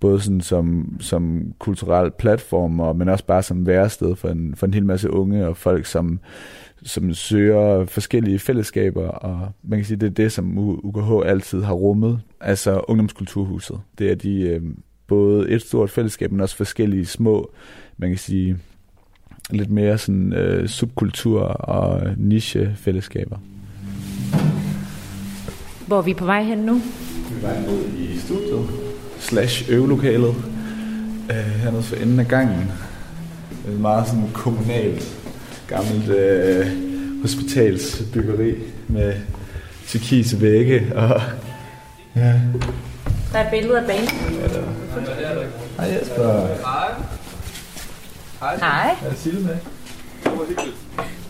Både 0.00 0.20
sådan 0.20 0.40
som, 0.40 0.96
som 1.00 1.52
kulturel 1.58 2.10
platform, 2.18 2.80
og, 2.80 2.96
men 2.96 3.08
også 3.08 3.24
bare 3.24 3.42
som 3.42 3.66
værested 3.66 4.16
for 4.16 4.28
en, 4.28 4.54
for 4.54 4.66
en 4.66 4.74
hel 4.74 4.86
masse 4.86 5.10
unge 5.10 5.48
og 5.48 5.56
folk, 5.56 5.86
som, 5.86 6.20
som 6.82 7.14
søger 7.14 7.84
forskellige 7.84 8.38
fællesskaber, 8.38 9.08
og 9.08 9.52
man 9.62 9.78
kan 9.78 9.86
sige, 9.86 9.96
det 9.96 10.06
er 10.06 10.10
det, 10.10 10.32
som 10.32 10.58
UKH 10.58 11.28
altid 11.30 11.62
har 11.62 11.74
rummet, 11.74 12.20
altså 12.40 12.80
ungdomskulturhuset. 12.88 13.80
Det 13.98 14.10
er 14.10 14.14
de 14.14 14.40
øh, 14.40 14.62
både 15.06 15.50
et 15.50 15.62
stort 15.62 15.90
fællesskab, 15.90 16.32
men 16.32 16.40
også 16.40 16.56
forskellige 16.56 17.06
små, 17.06 17.50
man 17.96 18.10
kan 18.10 18.18
sige, 18.18 18.58
lidt 19.50 19.70
mere 19.70 19.98
sådan 19.98 20.32
øh, 20.32 20.68
subkultur 20.68 21.40
og 21.42 22.02
niche-fællesskaber. 22.16 23.36
Hvor 25.86 25.98
er 25.98 26.02
vi 26.02 26.14
på 26.14 26.24
vej 26.24 26.42
hen 26.42 26.58
nu? 26.58 26.74
Vi 26.74 26.80
er 27.36 27.40
vej 27.40 27.56
ud 27.68 27.98
i 27.98 28.18
studiet, 28.18 28.66
slash 29.18 29.70
øvelokalet, 29.70 30.34
øh, 31.30 31.36
hernede 31.36 31.82
for 31.82 31.96
enden 31.96 32.20
af 32.20 32.28
gangen. 32.28 32.72
Det 33.66 33.74
er 33.74 33.78
meget 33.78 34.06
sådan 34.06 34.28
kommunalt, 34.32 35.16
gammelt 35.68 36.08
øh, 36.08 36.66
hospitalsbyggeri 37.22 38.54
med 38.88 39.14
turkise 39.88 40.40
vægge 40.40 40.92
og 40.94 41.20
ja. 42.16 42.40
Der 43.32 43.38
er 43.38 43.44
et 43.44 43.50
billede 43.50 43.80
af 43.80 43.86
banen. 43.86 44.08
Ja, 44.40 44.48
der. 44.48 44.62
Hej 45.76 45.98
Jesper. 46.00 46.46
Hej. 46.46 47.15
Hej. 48.40 48.56
Hej. 48.56 48.96
Er 49.04 49.10
det 49.10 49.18
Sille 49.18 49.40
med? 49.40 49.56
Det 50.24 50.32
var 50.32 50.44
hyggeligt. 50.48 50.76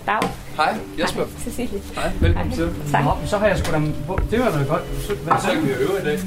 Dag. 0.06 0.20
Hej, 0.56 0.78
Jesper. 0.98 1.24
Hej, 1.24 1.44
Cecilie. 1.44 1.80
Hej, 1.94 2.10
velkommen 2.20 2.52
Hej. 2.52 2.56
til. 2.56 2.92
Tak. 2.92 3.04
Nå, 3.04 3.10
så 3.26 3.38
har 3.38 3.46
jeg 3.46 3.58
sgu 3.58 3.72
da... 3.72 3.78
Det 4.30 4.40
var 4.40 4.50
noget 4.50 4.68
godt. 4.68 4.82
Så, 5.06 5.14
hvad 5.14 5.34
så 5.40 5.48
kan 5.48 5.62
vi 5.62 5.72
øve 5.72 6.00
i 6.02 6.04
dag? 6.04 6.18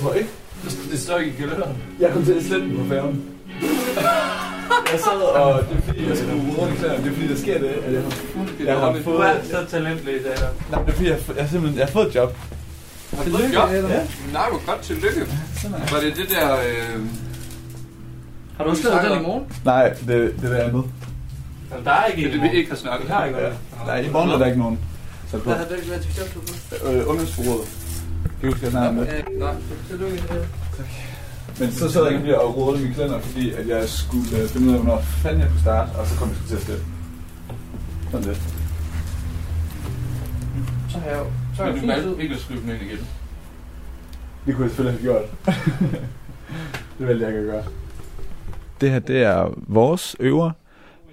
Hvor 0.00 0.12
ikke? 0.12 0.30
Det 0.90 1.00
står 1.00 1.18
ikke 1.18 1.32
i 1.32 1.36
kalenderen. 1.40 1.76
Jeg 2.00 2.10
kom 2.10 2.24
til 2.24 2.32
at 2.32 2.42
slette 2.42 2.66
den 2.68 2.76
på 2.76 2.84
færgen. 2.94 3.24
jeg 4.92 5.00
sad 5.00 5.20
og... 5.22 5.62
Det 5.68 5.76
er 5.76 5.82
fordi, 5.82 6.08
jeg 6.08 6.16
skal 6.16 6.28
bruge 6.28 6.56
rundt 6.58 6.74
i 6.74 6.76
klæderne. 6.76 7.04
Det 7.04 7.10
er 7.10 7.14
fordi, 7.14 7.28
der 7.28 7.36
sker 7.36 7.58
det, 7.58 7.68
at 7.68 7.92
jeg 7.92 8.02
har, 8.02 8.12
jeg 8.64 8.78
har 8.78 8.96
fået... 9.04 9.18
Du 9.18 9.22
er 9.22 9.64
så 9.64 9.70
talentlig 9.70 10.14
i 10.14 10.22
dag. 10.22 10.36
Nej, 10.70 10.82
det 10.82 10.88
er 10.88 10.96
fordi, 10.96 11.08
jeg, 11.08 11.18
jeg, 11.36 11.48
simpelthen, 11.50 11.78
jeg 11.78 11.86
har 11.86 11.92
fået 11.92 12.08
et 12.08 12.14
job. 12.14 12.36
Har 13.16 13.24
du 13.24 13.30
fået 13.30 13.44
et 13.44 13.54
job? 13.54 13.70
Ja. 13.70 13.78
Nej, 14.32 14.48
hvor 14.50 14.66
godt. 14.66 14.80
Tillykke. 14.80 15.20
Var 15.92 16.00
det 16.00 16.16
det 16.16 16.28
der... 16.30 16.52
Øh, 16.54 17.00
har 18.60 18.64
du 18.64 18.70
også 18.70 18.82
skrevet 18.82 19.10
den 19.10 19.20
i 19.20 19.22
morgen? 19.22 19.44
Nej, 19.64 19.88
det, 19.88 20.06
det 20.06 20.44
er 20.44 20.48
det 20.48 20.56
andet. 20.56 20.84
Altså, 21.70 21.84
der 21.84 21.90
er 21.90 22.04
ikke 22.06 22.26
en 22.26 22.32
Det 22.32 22.42
vi 22.42 22.56
ikke 22.58 22.70
har 22.70 22.76
snakket. 22.76 23.08
Vi 23.08 23.12
har 23.12 23.24
ikke 23.24 23.38
noget. 23.38 23.56
Nej, 23.86 24.00
i 24.00 24.10
morgen 24.10 24.30
er 24.30 24.38
der 24.38 24.46
ikke 24.46 24.58
nogen. 24.58 24.78
Så 25.30 25.38
på. 25.38 25.44
Hvad 25.44 25.54
har 25.54 25.64
det 25.64 25.90
været 25.90 26.02
til 26.02 26.22
du 26.34 26.40
på? 26.40 26.88
Øh, 26.88 27.08
ungdomsforrådet. 27.08 27.68
Kan 28.22 28.32
du 28.42 28.46
huske, 28.46 28.64
jeg 28.64 28.70
snakker 28.70 28.88
om 28.88 28.96
det? 29.06 29.24
Nej, 29.38 29.54
tillykke. 29.88 30.22
Men 31.58 31.72
så 31.72 31.90
sad 31.92 32.02
jeg 32.04 32.12
egentlig 32.12 32.40
og 32.40 32.56
rodede 32.56 32.84
min 32.84 32.94
klænder, 32.94 33.20
fordi 33.20 33.52
at 33.52 33.68
jeg 33.68 33.88
skulle 33.88 34.42
øh, 34.42 34.48
finde 34.48 34.68
ud 34.68 34.74
af, 34.74 34.80
hvornår 34.80 35.00
fanden 35.00 35.40
jeg 35.40 35.50
kunne 35.50 35.60
starte, 35.60 35.90
og 35.98 36.06
så 36.06 36.18
kom 36.18 36.28
jeg 36.28 36.36
til 36.48 36.56
at 36.56 36.62
stille. 36.62 36.80
Sådan 38.10 38.28
det. 38.28 38.42
Så 40.88 40.98
har 40.98 41.08
jeg 41.10 41.18
jo... 41.18 41.24
Så 41.56 41.62
har 41.62 41.72
Men 41.72 41.80
du 41.80 41.86
valgte 41.86 42.22
ikke 42.22 42.34
at 42.34 42.40
skrive 42.40 42.60
den 42.60 42.70
ind 42.70 42.82
igen. 42.82 43.06
Det 44.46 44.54
kunne 44.54 44.64
jeg 44.64 44.70
selvfølgelig 44.70 45.00
have 45.00 45.12
gjort. 45.12 45.56
det 46.98 47.06
valgte 47.06 47.26
jeg 47.26 47.28
ikke 47.28 47.40
at 47.40 47.46
gøre. 47.46 47.79
Det 48.80 48.90
her, 48.90 48.98
det 48.98 49.22
er 49.22 49.54
vores 49.56 50.16
øver, 50.20 50.50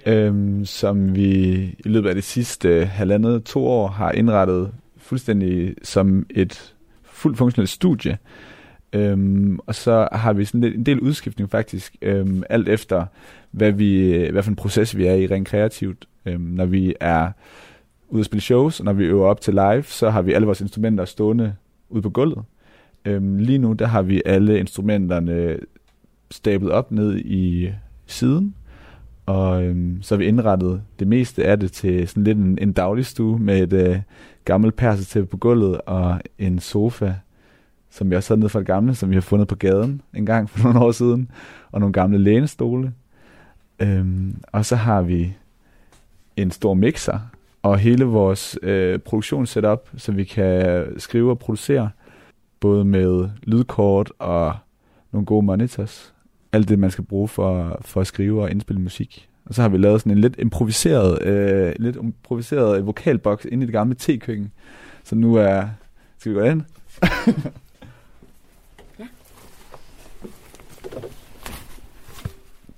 øhm, 0.06 0.64
som 0.64 1.14
vi 1.14 1.54
i 1.78 1.88
løbet 1.88 2.08
af 2.08 2.14
de 2.14 2.22
sidste 2.22 2.84
halvandet 2.84 3.44
to 3.44 3.66
år 3.66 3.88
har 3.88 4.12
indrettet 4.12 4.72
fuldstændig 4.96 5.74
som 5.82 6.26
et 6.30 6.74
fuldt 7.02 7.38
funktionelt 7.38 7.70
studie. 7.70 8.18
Øhm, 8.92 9.58
og 9.66 9.74
så 9.74 10.08
har 10.12 10.32
vi 10.32 10.44
sådan 10.44 10.64
en 10.64 10.86
del 10.86 11.00
udskiftning 11.00 11.50
faktisk, 11.50 11.96
øhm, 12.02 12.42
alt 12.50 12.68
efter 12.68 13.06
hvad, 13.50 13.72
vi, 13.72 14.16
hvad 14.32 14.42
for 14.42 14.50
en 14.50 14.56
proces 14.56 14.96
vi 14.96 15.06
er 15.06 15.14
i 15.14 15.26
rent 15.26 15.48
kreativt. 15.48 16.08
Øhm, 16.26 16.40
når 16.40 16.66
vi 16.66 16.94
er 17.00 17.30
ude 18.08 18.20
at 18.20 18.26
spille 18.26 18.42
shows, 18.42 18.80
og 18.80 18.84
når 18.84 18.92
vi 18.92 19.04
øver 19.04 19.26
op 19.26 19.40
til 19.40 19.54
live, 19.54 19.82
så 19.82 20.10
har 20.10 20.22
vi 20.22 20.32
alle 20.32 20.46
vores 20.46 20.60
instrumenter 20.60 21.04
stående 21.04 21.54
ude 21.88 22.02
på 22.02 22.10
gulvet. 22.10 22.42
Øhm, 23.04 23.38
lige 23.38 23.58
nu, 23.58 23.72
der 23.72 23.86
har 23.86 24.02
vi 24.02 24.22
alle 24.26 24.58
instrumenterne 24.58 25.56
stablet 26.30 26.72
op 26.72 26.92
ned 26.92 27.18
i 27.18 27.72
siden, 28.06 28.54
og 29.26 29.64
øhm, 29.64 30.02
så 30.02 30.14
har 30.14 30.18
vi 30.18 30.26
indrettet 30.26 30.82
det 30.98 31.08
meste 31.08 31.44
af 31.44 31.60
det 31.60 31.72
til 31.72 32.08
sådan 32.08 32.24
lidt 32.24 32.38
en, 32.38 32.58
en 32.60 32.72
dagligstue 32.72 33.38
med 33.38 33.62
et 33.62 33.72
øh, 33.72 34.00
gammelt 34.44 34.76
persetæppe 34.76 35.26
på 35.26 35.36
gulvet 35.36 35.80
og 35.86 36.20
en 36.38 36.58
sofa, 36.58 37.14
som 37.90 38.10
vi 38.10 38.16
også 38.16 38.34
havde 38.34 38.40
nede 38.40 38.48
fra 38.48 38.58
det 38.58 38.66
gamle, 38.66 38.94
som 38.94 39.10
vi 39.10 39.14
har 39.16 39.20
fundet 39.20 39.48
på 39.48 39.54
gaden 39.54 40.02
en 40.14 40.26
gang 40.26 40.50
for 40.50 40.62
nogle 40.64 40.80
år 40.86 40.92
siden, 40.92 41.30
og 41.72 41.80
nogle 41.80 41.92
gamle 41.92 42.18
lænestole. 42.18 42.92
Øhm, 43.80 44.36
og 44.52 44.64
så 44.64 44.76
har 44.76 45.02
vi 45.02 45.36
en 46.36 46.50
stor 46.50 46.74
mixer, 46.74 47.18
og 47.62 47.78
hele 47.78 48.04
vores 48.04 48.58
øh, 48.62 48.98
produktionssetup, 48.98 49.90
så 49.96 50.12
vi 50.12 50.24
kan 50.24 50.84
skrive 50.98 51.30
og 51.30 51.38
producere, 51.38 51.90
både 52.60 52.84
med 52.84 53.28
lydkort 53.42 54.12
og 54.18 54.54
nogle 55.12 55.26
gode 55.26 55.46
monitors. 55.46 56.14
Alt 56.52 56.68
det, 56.68 56.78
man 56.78 56.90
skal 56.90 57.04
bruge 57.04 57.28
for, 57.28 57.78
for 57.80 58.00
at 58.00 58.06
skrive 58.06 58.42
og 58.42 58.50
indspille 58.50 58.82
musik. 58.82 59.28
Og 59.44 59.54
så 59.54 59.62
har 59.62 59.68
vi 59.68 59.78
lavet 59.78 60.00
sådan 60.00 60.12
en 60.12 60.18
lidt 60.18 60.34
improviseret, 60.38 61.22
øh, 61.22 61.74
lidt 61.78 61.96
improviseret 61.96 62.86
vokalboks 62.86 63.44
inde 63.44 63.62
i 63.62 63.66
det 63.66 63.72
gamle 63.72 63.94
tekøkken. 63.94 64.52
Så 65.04 65.14
nu 65.14 65.34
er... 65.34 65.68
Skal 66.18 66.32
vi 66.32 66.38
gå 66.38 66.44
ind? 66.44 66.62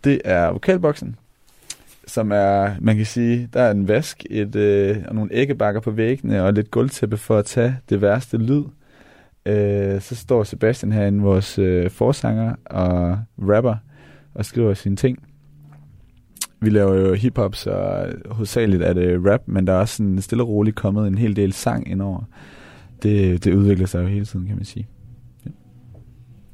det 0.05 0.21
er 0.25 0.51
vokalboksen, 0.51 1.17
som 2.07 2.33
er, 2.33 2.75
man 2.81 2.97
kan 2.97 3.07
sige, 3.07 3.49
der 3.53 3.63
er 3.63 3.71
en 3.71 3.89
vask, 3.89 4.27
et, 4.31 4.57
øh, 4.57 4.97
og 5.09 5.15
nogle 5.15 5.31
æggebakker 5.33 5.81
på 5.81 5.91
væggene, 5.91 6.45
og 6.45 6.53
lidt 6.53 6.71
gulvtæppe 6.71 7.17
for 7.17 7.39
at 7.39 7.45
tage 7.45 7.77
det 7.89 8.01
værste 8.01 8.37
lyd. 8.37 8.65
Øh, 9.51 10.01
så 10.01 10.17
står 10.17 10.45
Sebastian 10.45 10.93
herinde, 10.93 11.23
vores 11.23 11.59
øh, 11.59 11.91
forsanger 11.91 12.55
og 12.65 13.19
rapper, 13.39 13.77
og 14.35 14.45
skriver 14.45 14.75
sine 14.75 14.97
ting. 14.97 15.19
Vi 16.61 16.71
laver 16.71 16.95
jo 16.95 17.15
hiphop, 17.15 17.55
så 17.55 18.05
hovedsageligt 18.31 18.83
er 18.83 18.93
det 18.93 19.21
rap, 19.27 19.41
men 19.47 19.67
der 19.67 19.73
er 19.73 19.77
også 19.77 19.97
sådan 19.97 20.23
stille 20.23 20.45
og 20.45 20.49
roligt 20.49 20.77
kommet 20.77 21.07
en 21.07 21.19
hel 21.19 21.37
del 21.37 21.53
sang 21.53 21.91
indover. 21.91 22.23
Det, 23.03 23.45
det 23.45 23.55
udvikler 23.55 23.87
sig 23.87 24.03
jo 24.03 24.07
hele 24.07 24.25
tiden, 24.25 24.47
kan 24.47 24.57
man 24.57 24.65
sige. 24.65 24.89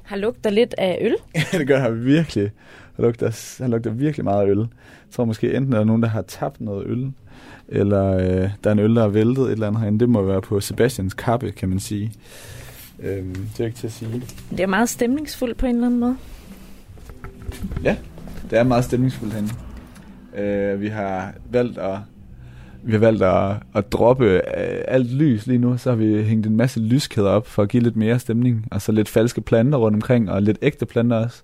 Har 0.02 0.16
lugter 0.16 0.50
lidt 0.50 0.74
af 0.78 0.98
øl. 1.00 1.14
det 1.58 1.66
gør 1.66 1.78
han 1.78 2.04
virkelig. 2.04 2.50
Han 2.96 3.04
lugter, 3.04 3.58
han 3.62 3.70
lugter 3.70 3.90
virkelig 3.90 4.24
meget 4.24 4.42
af 4.42 4.50
øl. 4.50 4.58
Jeg 4.58 4.66
tror 5.10 5.24
måske 5.24 5.54
enten 5.54 5.72
er 5.72 5.78
der 5.78 5.84
nogen, 5.84 6.02
der 6.02 6.08
har 6.08 6.22
tabt 6.22 6.60
noget 6.60 6.86
øl, 6.86 7.12
eller 7.68 8.16
øh, 8.16 8.50
der 8.64 8.70
er 8.70 8.72
en 8.72 8.78
øl, 8.78 8.94
der 8.94 9.04
er 9.04 9.08
væltet 9.08 9.44
et 9.44 9.52
eller 9.52 9.66
andet 9.66 9.80
herinde. 9.80 10.00
Det 10.00 10.08
må 10.08 10.22
være 10.22 10.42
på 10.42 10.60
Sebastians 10.60 11.14
kappe, 11.14 11.52
kan 11.52 11.68
man 11.68 11.80
sige. 11.80 12.12
Øhm, 13.02 13.34
det 13.34 13.60
er 13.60 13.64
ikke 13.64 13.76
til 13.76 13.86
at 13.86 13.92
sige. 13.92 14.22
Det 14.50 14.60
er 14.60 14.66
meget 14.66 14.88
stemningsfuldt 14.88 15.58
på 15.58 15.66
en 15.66 15.74
eller 15.74 15.86
anden 15.86 16.00
måde. 16.00 16.16
Ja, 17.82 17.96
det 18.50 18.58
er 18.58 18.62
meget 18.62 18.84
stemningsfuldt 18.84 19.32
herinde. 19.32 19.52
Øh, 20.36 20.80
vi 20.80 20.88
har 20.88 21.34
valgt 21.50 21.78
at 21.78 21.98
vi 22.82 22.92
har 22.92 22.98
valgt 22.98 23.22
at, 23.22 23.56
at 23.74 23.92
droppe 23.92 24.24
øh, 24.26 24.84
alt 24.88 25.12
lys 25.12 25.46
lige 25.46 25.58
nu, 25.58 25.78
så 25.78 25.90
har 25.90 25.96
vi 25.96 26.22
hængt 26.22 26.46
en 26.46 26.56
masse 26.56 26.80
lyskæder 26.80 27.28
op 27.28 27.46
for 27.46 27.62
at 27.62 27.68
give 27.68 27.82
lidt 27.82 27.96
mere 27.96 28.18
stemning, 28.18 28.68
og 28.70 28.82
så 28.82 28.92
lidt 28.92 29.08
falske 29.08 29.40
planter 29.40 29.78
rundt 29.78 29.94
omkring, 29.94 30.30
og 30.30 30.42
lidt 30.42 30.58
ægte 30.62 30.86
planter 30.86 31.16
også, 31.16 31.42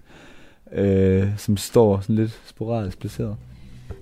øh, 0.73 1.29
som 1.37 1.57
står 1.57 2.01
sådan 2.01 2.17
lidt 2.17 2.41
sporadisk 2.47 2.99
placeret. 2.99 3.37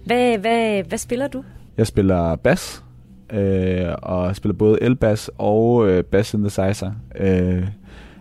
Hvad, 0.04 0.38
hvad, 0.38 0.82
hvad 0.82 0.98
spiller 0.98 1.28
du? 1.28 1.44
Jeg 1.76 1.86
spiller 1.86 2.36
bass, 2.36 2.84
øh, 3.32 3.94
og 4.02 4.36
spiller 4.36 4.54
både 4.54 4.82
elbass 4.82 5.30
og 5.38 5.88
øh, 5.88 6.04
bass 6.04 6.28
synthesizer. 6.28 6.92
Øh, 7.16 7.66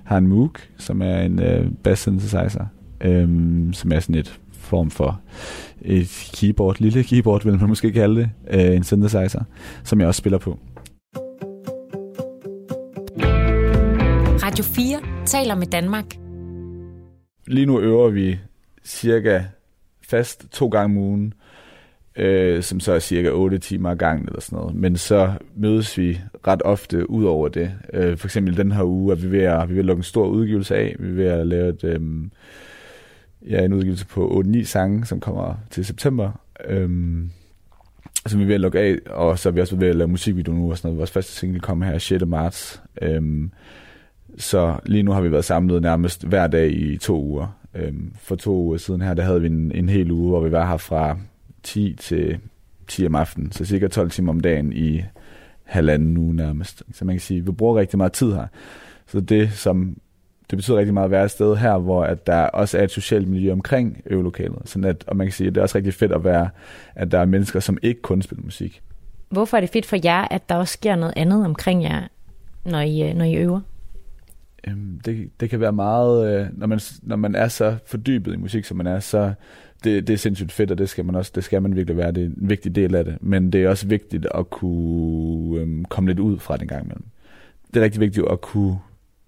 har 0.03 0.17
en 0.17 0.27
Moog, 0.27 0.51
som 0.77 1.01
er 1.01 1.19
en 1.19 1.41
øh, 1.41 1.71
bass 1.83 2.01
synthesizer, 2.01 2.65
øh, 3.01 3.29
som 3.73 3.91
er 3.91 3.99
sådan 3.99 4.15
et 4.15 4.39
form 4.51 4.91
for 4.91 5.21
et 5.81 6.31
keyboard, 6.35 6.75
lille 6.79 7.03
keyboard 7.03 7.43
vil 7.43 7.59
man 7.59 7.69
måske 7.69 7.91
kalde 7.91 8.21
det, 8.21 8.29
øh, 8.49 8.75
en 8.75 8.83
synthesizer, 8.83 9.43
som 9.83 9.99
jeg 9.99 10.07
også 10.07 10.19
spiller 10.19 10.37
på. 10.37 10.59
Radio 14.43 14.63
4 14.63 14.99
taler 15.25 15.55
med 15.55 15.67
Danmark. 15.67 16.05
Lige 17.47 17.65
nu 17.65 17.79
øver 17.79 18.09
vi 18.09 18.39
cirka 18.83 19.43
fast 20.01 20.45
to 20.51 20.67
gange 20.67 20.97
om 20.97 21.03
ugen, 21.03 21.33
øh, 22.19 22.63
som 22.63 22.79
så 22.79 22.93
er 22.93 22.99
cirka 22.99 23.29
8 23.29 23.57
timer 23.57 23.89
gang 23.89 23.99
gangen 23.99 24.27
eller 24.27 24.41
sådan 24.41 24.57
noget. 24.59 24.75
Men 24.75 24.97
så 24.97 25.33
mødes 25.55 25.97
vi 25.97 26.19
ret 26.47 26.61
ofte 26.65 27.09
ud 27.09 27.25
over 27.25 27.47
det. 27.47 27.71
Øh, 27.93 28.17
for 28.17 28.27
eksempel 28.27 28.57
den 28.57 28.71
her 28.71 28.83
uge 28.83 29.11
er 29.11 29.15
vi 29.15 29.31
ved 29.31 29.43
at, 29.43 29.69
vi 29.69 29.73
ved 29.73 29.79
at 29.79 29.85
lukke 29.85 29.99
en 29.99 30.03
stor 30.03 30.27
udgivelse 30.27 30.75
af. 30.75 30.95
Vi 30.99 31.09
er 31.09 31.13
ved 31.13 31.25
at 31.25 31.47
lave 31.47 31.69
et, 31.69 31.83
øh, 31.83 32.01
ja, 33.49 33.65
en 33.65 33.73
udgivelse 33.73 34.07
på 34.07 34.43
8-9 34.45 34.63
sange, 34.63 35.05
som 35.05 35.19
kommer 35.19 35.55
til 35.69 35.85
september. 35.85 36.31
Øh, 36.67 36.89
som 38.27 38.39
vi 38.39 38.43
er 38.43 38.47
ved 38.47 38.55
at 38.55 38.61
lukke 38.61 38.79
af, 38.79 38.95
og 39.09 39.39
så 39.39 39.49
er 39.49 39.53
vi 39.53 39.61
også 39.61 39.75
ved 39.75 39.87
at 39.87 39.95
lave 39.95 40.07
musikvideo 40.07 40.53
nu, 40.53 40.71
og 40.71 40.77
sådan 40.77 40.87
noget. 40.87 40.97
Vores 40.97 41.11
første 41.11 41.31
single 41.31 41.59
kommer 41.59 41.85
her 41.85 41.97
6. 41.97 42.25
marts. 42.25 42.81
Øhm, 43.01 43.51
så 44.37 44.75
lige 44.85 45.03
nu 45.03 45.11
har 45.11 45.21
vi 45.21 45.31
været 45.31 45.45
samlet 45.45 45.81
nærmest 45.81 46.25
hver 46.27 46.47
dag 46.47 46.71
i 46.71 46.97
to 46.97 47.23
uger. 47.23 47.59
Øhm, 47.75 48.13
for 48.19 48.35
to 48.35 48.51
uger 48.51 48.77
siden 48.77 49.01
her, 49.01 49.13
der 49.13 49.23
havde 49.23 49.41
vi 49.41 49.47
en, 49.47 49.71
en 49.71 49.89
hel 49.89 50.11
uge, 50.11 50.29
hvor 50.29 50.41
vi 50.41 50.51
var 50.51 50.69
her 50.69 50.77
fra 50.77 51.17
10 51.63 51.95
til 51.99 52.39
10 52.87 53.05
om 53.05 53.15
aftenen, 53.15 53.51
så 53.51 53.65
cirka 53.65 53.87
12 53.87 54.11
timer 54.11 54.31
om 54.31 54.39
dagen 54.39 54.73
i 54.73 55.03
halvanden 55.63 56.17
uge 56.17 56.35
nærmest. 56.35 56.83
Så 56.93 57.05
man 57.05 57.15
kan 57.15 57.21
sige, 57.21 57.37
at 57.37 57.47
vi 57.47 57.51
bruger 57.51 57.79
rigtig 57.79 57.97
meget 57.97 58.11
tid 58.11 58.33
her. 58.33 58.47
Så 59.07 59.19
det, 59.19 59.51
som 59.51 59.97
det 60.49 60.57
betyder 60.57 60.77
rigtig 60.77 60.93
meget 60.93 61.05
at 61.05 61.11
være 61.11 61.25
et 61.25 61.31
sted 61.31 61.55
her, 61.55 61.77
hvor 61.77 62.03
at 62.03 62.27
der 62.27 62.41
også 62.41 62.77
er 62.77 62.83
et 62.83 62.91
socialt 62.91 63.27
miljø 63.27 63.51
omkring 63.51 64.01
øvelokalet. 64.05 64.61
Sådan 64.65 64.89
at, 64.89 65.03
og 65.07 65.17
man 65.17 65.27
kan 65.27 65.31
sige, 65.31 65.47
at 65.47 65.55
det 65.55 65.61
er 65.61 65.63
også 65.63 65.77
rigtig 65.77 65.93
fedt 65.93 66.11
at 66.11 66.23
være, 66.23 66.49
at 66.95 67.11
der 67.11 67.19
er 67.19 67.25
mennesker, 67.25 67.59
som 67.59 67.77
ikke 67.81 68.01
kun 68.01 68.21
spiller 68.21 68.43
musik. 68.43 68.81
Hvorfor 69.29 69.57
er 69.57 69.61
det 69.61 69.69
fedt 69.69 69.85
for 69.85 69.97
jer, 70.03 70.27
at 70.31 70.49
der 70.49 70.55
også 70.55 70.73
sker 70.73 70.95
noget 70.95 71.13
andet 71.15 71.45
omkring 71.45 71.83
jer, 71.83 72.07
når 72.65 72.79
I, 72.79 73.13
når 73.13 73.25
I 73.25 73.35
øver? 73.35 73.61
Øhm, 74.67 74.99
det, 75.05 75.29
det 75.39 75.49
kan 75.49 75.59
være 75.59 75.71
meget, 75.71 76.39
øh, 76.39 76.47
når, 76.51 76.67
man, 76.67 76.79
når 77.01 77.15
man 77.15 77.35
er 77.35 77.47
så 77.47 77.75
fordybet 77.85 78.33
i 78.33 78.37
musik, 78.37 78.65
som 78.65 78.77
man 78.77 78.87
er, 78.87 78.99
så 78.99 79.33
det, 79.83 80.07
det 80.07 80.13
er 80.13 80.17
sindssygt 80.17 80.51
fedt, 80.51 80.71
og 80.71 80.77
det 80.77 80.89
skal 80.89 81.05
man 81.05 81.15
også, 81.15 81.31
det 81.35 81.43
skal 81.43 81.61
man 81.61 81.75
virkelig 81.75 81.97
være. 81.97 82.11
Det 82.11 82.23
er 82.23 82.27
en 82.27 82.35
vigtig 82.37 82.75
del 82.75 82.95
af 82.95 83.05
det. 83.05 83.17
Men 83.21 83.53
det 83.53 83.63
er 83.63 83.69
også 83.69 83.87
vigtigt 83.87 84.27
at 84.35 84.49
kunne 84.49 85.59
øhm, 85.59 85.85
komme 85.85 86.09
lidt 86.09 86.19
ud 86.19 86.39
fra 86.39 86.53
det 86.53 86.61
en 86.61 86.67
gang 86.67 86.83
imellem. 86.83 87.05
Det 87.73 87.79
er 87.79 87.83
rigtig 87.83 88.01
vigtigt 88.01 88.25
at 88.31 88.41
kunne 88.41 88.79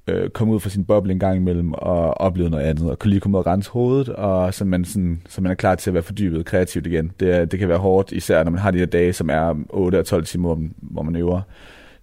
øh, 0.07 0.29
komme 0.29 0.53
ud 0.53 0.59
fra 0.59 0.69
sin 0.69 0.85
boble 0.85 1.13
en 1.13 1.19
gang 1.19 1.37
imellem 1.37 1.73
og 1.73 2.21
opleve 2.21 2.49
noget 2.49 2.63
andet, 2.63 2.89
og 2.89 2.99
kunne 2.99 3.09
lige 3.09 3.19
komme 3.19 3.37
ud 3.37 3.43
og 3.43 3.47
rense 3.47 3.71
hovedet, 3.71 4.09
og 4.09 4.53
så 4.53 4.65
man, 4.65 4.85
sådan, 4.85 5.21
så 5.29 5.41
man 5.41 5.51
er 5.51 5.55
klar 5.55 5.75
til 5.75 5.89
at 5.89 5.93
være 5.93 6.03
fordybet 6.03 6.45
kreativt 6.45 6.87
igen. 6.87 7.11
Det, 7.19 7.51
det 7.51 7.59
kan 7.59 7.69
være 7.69 7.77
hårdt, 7.77 8.11
især 8.11 8.43
når 8.43 8.51
man 8.51 8.61
har 8.61 8.71
de 8.71 8.77
her 8.77 8.85
dage, 8.85 9.13
som 9.13 9.29
er 9.29 9.55
8 9.69 9.99
og 9.99 10.05
12 10.05 10.25
timer, 10.25 10.57
hvor 10.81 11.01
man 11.01 11.15
øver, 11.15 11.41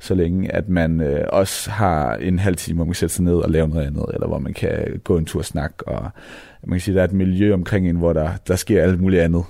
så 0.00 0.14
længe 0.14 0.54
at 0.54 0.68
man 0.68 1.00
øh, 1.00 1.24
også 1.28 1.70
har 1.70 2.14
en 2.14 2.38
halv 2.38 2.56
time, 2.56 2.76
hvor 2.76 2.84
man 2.84 2.92
kan 2.92 2.98
sætte 2.98 3.14
sig 3.14 3.24
ned 3.24 3.34
og 3.34 3.50
lave 3.50 3.68
noget 3.68 3.86
andet, 3.86 4.04
eller 4.14 4.26
hvor 4.26 4.38
man 4.38 4.54
kan 4.54 5.00
gå 5.04 5.18
en 5.18 5.24
tur 5.24 5.38
og 5.38 5.44
snakke, 5.44 5.88
og 5.88 6.10
man 6.64 6.78
kan 6.78 6.80
sige, 6.80 6.92
at 6.92 6.96
der 6.96 7.02
er 7.02 7.08
et 7.08 7.12
miljø 7.12 7.54
omkring 7.54 7.88
en, 7.88 7.96
hvor 7.96 8.12
der, 8.12 8.30
der 8.48 8.56
sker 8.56 8.82
alt 8.82 9.00
muligt 9.00 9.22
andet. 9.22 9.44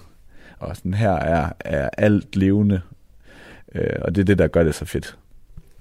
Og 0.59 0.76
sådan 0.76 0.94
her 0.94 1.12
er, 1.12 1.53
er 1.61 1.88
alt 1.99 2.36
levende, 2.36 2.80
øh, 3.74 3.96
og 4.03 4.14
det 4.14 4.20
er 4.20 4.24
det, 4.24 4.38
der 4.38 4.46
gør 4.46 4.62
det 4.62 4.74
så 4.74 4.84
fedt. 4.84 5.18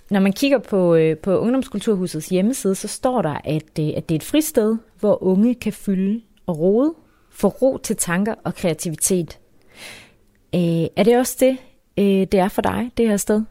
Når 0.09 0.19
man 0.19 0.33
kigger 0.33 0.57
på, 0.57 0.95
øh, 0.95 1.17
på 1.17 1.37
Ungdomskulturhusets 1.37 2.29
hjemmeside, 2.29 2.75
så 2.75 2.87
står 2.87 3.21
der, 3.21 3.37
at, 3.43 3.79
øh, 3.79 3.87
at 3.97 4.09
det 4.09 4.11
er 4.11 4.15
et 4.15 4.23
fristed, 4.23 4.77
hvor 4.99 5.23
unge 5.23 5.55
kan 5.55 5.73
fylde 5.73 6.21
og 6.45 6.59
rode, 6.59 6.93
få 7.31 7.47
ro 7.47 7.77
til 7.77 7.95
tanker 7.95 8.35
og 8.43 8.55
kreativitet. 8.55 9.39
Øh, 10.55 10.87
er 10.95 11.03
det 11.03 11.17
også 11.17 11.37
det, 11.39 11.57
øh, 11.97 12.27
det 12.31 12.33
er 12.33 12.47
for 12.47 12.61
dig, 12.61 12.91
det 12.97 13.07
her 13.07 13.17
sted? 13.17 13.43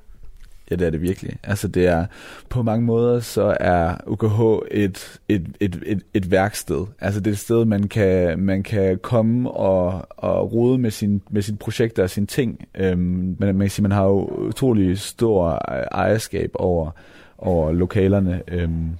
Ja, 0.70 0.76
det 0.76 0.86
er 0.86 0.90
det 0.90 1.02
virkelig. 1.02 1.36
Altså 1.42 1.68
det 1.68 1.86
er, 1.86 2.06
på 2.48 2.62
mange 2.62 2.86
måder, 2.86 3.20
så 3.20 3.56
er 3.60 3.94
UKH 4.06 4.66
et, 4.70 5.20
et, 5.28 5.46
et, 5.60 5.82
et, 5.86 6.02
et 6.14 6.30
værksted. 6.30 6.86
Altså 7.00 7.20
det 7.20 7.26
er 7.26 7.32
et 7.32 7.38
sted, 7.38 7.64
man 7.64 7.88
kan, 7.88 8.38
man 8.38 8.62
kan 8.62 8.98
komme 9.02 9.50
og, 9.50 10.06
og 10.10 10.52
rode 10.52 10.78
med, 10.78 10.90
sin, 10.90 11.22
med 11.30 11.42
sine 11.42 11.58
projekter 11.58 12.02
og 12.02 12.10
sine 12.10 12.26
ting. 12.26 12.68
Øhm, 12.74 13.36
man, 13.38 13.54
man 13.54 13.60
kan 13.60 13.70
sige, 13.70 13.82
man 13.82 13.92
har 13.92 14.04
jo 14.04 14.26
utrolig 14.26 14.98
stor 14.98 15.72
øh, 15.72 15.84
ejerskab 15.92 16.50
over, 16.54 16.90
over 17.38 17.72
lokalerne. 17.72 18.42
Øhm, 18.48 18.90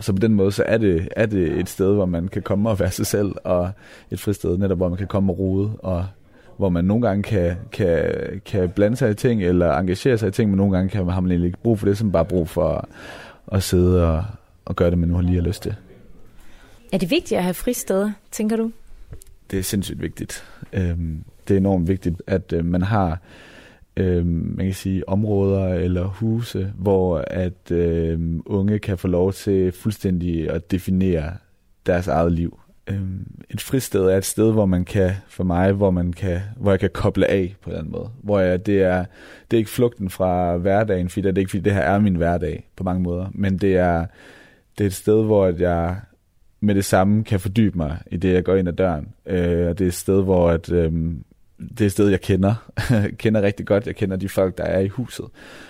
så 0.00 0.12
på 0.12 0.18
den 0.18 0.34
måde, 0.34 0.52
så 0.52 0.62
er 0.66 0.78
det, 0.78 1.08
er 1.16 1.26
det 1.26 1.58
et 1.60 1.68
sted, 1.68 1.94
hvor 1.94 2.06
man 2.06 2.28
kan 2.28 2.42
komme 2.42 2.70
og 2.70 2.80
være 2.80 2.90
sig 2.90 3.06
selv, 3.06 3.32
og 3.44 3.70
et 4.10 4.20
fristed 4.20 4.58
netop, 4.58 4.78
hvor 4.78 4.88
man 4.88 4.98
kan 4.98 5.06
komme 5.06 5.32
og 5.32 5.38
rode 5.38 5.70
og 5.78 6.06
hvor 6.56 6.68
man 6.68 6.84
nogle 6.84 7.06
gange 7.06 7.22
kan, 7.22 7.56
kan, 7.72 8.12
kan 8.46 8.68
blande 8.68 8.96
sig 8.96 9.10
i 9.10 9.14
ting, 9.14 9.42
eller 9.42 9.76
engagere 9.76 10.18
sig 10.18 10.28
i 10.28 10.30
ting, 10.30 10.50
men 10.50 10.56
nogle 10.56 10.76
gange 10.76 10.90
kan, 10.90 11.08
har 11.08 11.20
man 11.20 11.30
egentlig 11.30 11.46
ikke 11.46 11.62
brug 11.62 11.78
for 11.78 11.86
det, 11.86 11.98
som 11.98 12.12
bare 12.12 12.24
brug 12.24 12.48
for 12.48 12.88
at 13.52 13.62
sidde 13.62 14.08
og, 14.08 14.24
og 14.64 14.76
gøre 14.76 14.90
det, 14.90 14.98
man 14.98 15.08
nu 15.08 15.14
har 15.14 15.22
lige 15.22 15.34
har 15.34 15.42
lyst 15.42 15.62
til. 15.62 15.74
Er 16.92 16.98
det 16.98 17.10
vigtigt 17.10 17.38
at 17.38 17.44
have 17.44 17.54
fristeder, 17.54 18.12
tænker 18.30 18.56
du? 18.56 18.72
Det 19.50 19.58
er 19.58 19.62
sindssygt 19.62 20.02
vigtigt. 20.02 20.44
Øhm, 20.72 21.24
det 21.48 21.54
er 21.54 21.58
enormt 21.58 21.88
vigtigt, 21.88 22.22
at 22.26 22.52
øh, 22.52 22.64
man 22.64 22.82
har 22.82 23.20
øh, 23.96 24.26
man 24.26 24.66
kan 24.66 24.74
sige, 24.74 25.08
områder 25.08 25.74
eller 25.74 26.04
huse, 26.04 26.72
hvor 26.78 27.24
at 27.26 27.70
øh, 27.70 28.40
unge 28.46 28.78
kan 28.78 28.98
få 28.98 29.08
lov 29.08 29.32
til 29.32 29.72
fuldstændig 29.72 30.50
at 30.50 30.70
definere 30.70 31.32
deres 31.86 32.08
eget 32.08 32.32
liv. 32.32 32.58
Øhm, 32.86 33.26
et 33.50 33.60
fristed 33.60 34.04
er 34.04 34.16
et 34.16 34.24
sted, 34.24 34.52
hvor 34.52 34.66
man 34.66 34.84
kan, 34.84 35.10
for 35.28 35.44
mig, 35.44 35.72
hvor 35.72 35.90
man 35.90 36.12
kan, 36.12 36.40
hvor 36.56 36.70
jeg 36.70 36.80
kan 36.80 36.90
koble 36.94 37.26
af 37.26 37.56
på 37.62 37.70
den 37.70 37.90
måde. 37.90 38.10
Hvor 38.22 38.40
jeg, 38.40 38.66
det, 38.66 38.82
er, 38.82 39.04
det 39.50 39.56
er 39.56 39.58
ikke 39.58 39.70
flugten 39.70 40.10
fra 40.10 40.56
hverdagen, 40.56 41.08
fordi 41.08 41.28
det 41.28 41.38
er 41.38 41.40
ikke 41.40 41.50
fordi 41.50 41.62
det 41.62 41.74
her 41.74 41.80
er 41.80 41.98
min 41.98 42.14
hverdag 42.14 42.68
på 42.76 42.84
mange 42.84 43.02
måder, 43.02 43.26
men 43.34 43.58
det 43.58 43.76
er, 43.76 44.06
det 44.78 44.84
er 44.84 44.88
et 44.88 44.94
sted, 44.94 45.24
hvor 45.24 45.46
jeg 45.58 45.96
med 46.60 46.74
det 46.74 46.84
samme 46.84 47.24
kan 47.24 47.40
fordybe 47.40 47.78
mig 47.78 47.98
i 48.10 48.16
det, 48.16 48.32
jeg 48.32 48.44
går 48.44 48.56
ind 48.56 48.68
ad 48.68 48.72
døren. 48.72 49.08
Øh, 49.26 49.68
og 49.68 49.78
det 49.78 49.84
er 49.84 49.88
et 49.88 49.94
sted, 49.94 50.22
hvor 50.22 50.50
at, 50.50 50.72
øh, 50.72 50.92
det 51.58 51.80
er 51.80 51.86
et 51.86 51.92
sted, 51.92 52.08
jeg 52.08 52.20
kender. 52.20 52.72
kender 53.22 53.42
rigtig 53.42 53.66
godt. 53.66 53.86
Jeg 53.86 53.96
kender 53.96 54.16
de 54.16 54.28
folk, 54.28 54.58
der 54.58 54.64
er 54.64 54.80
i 54.80 54.88
huset. 54.88 55.24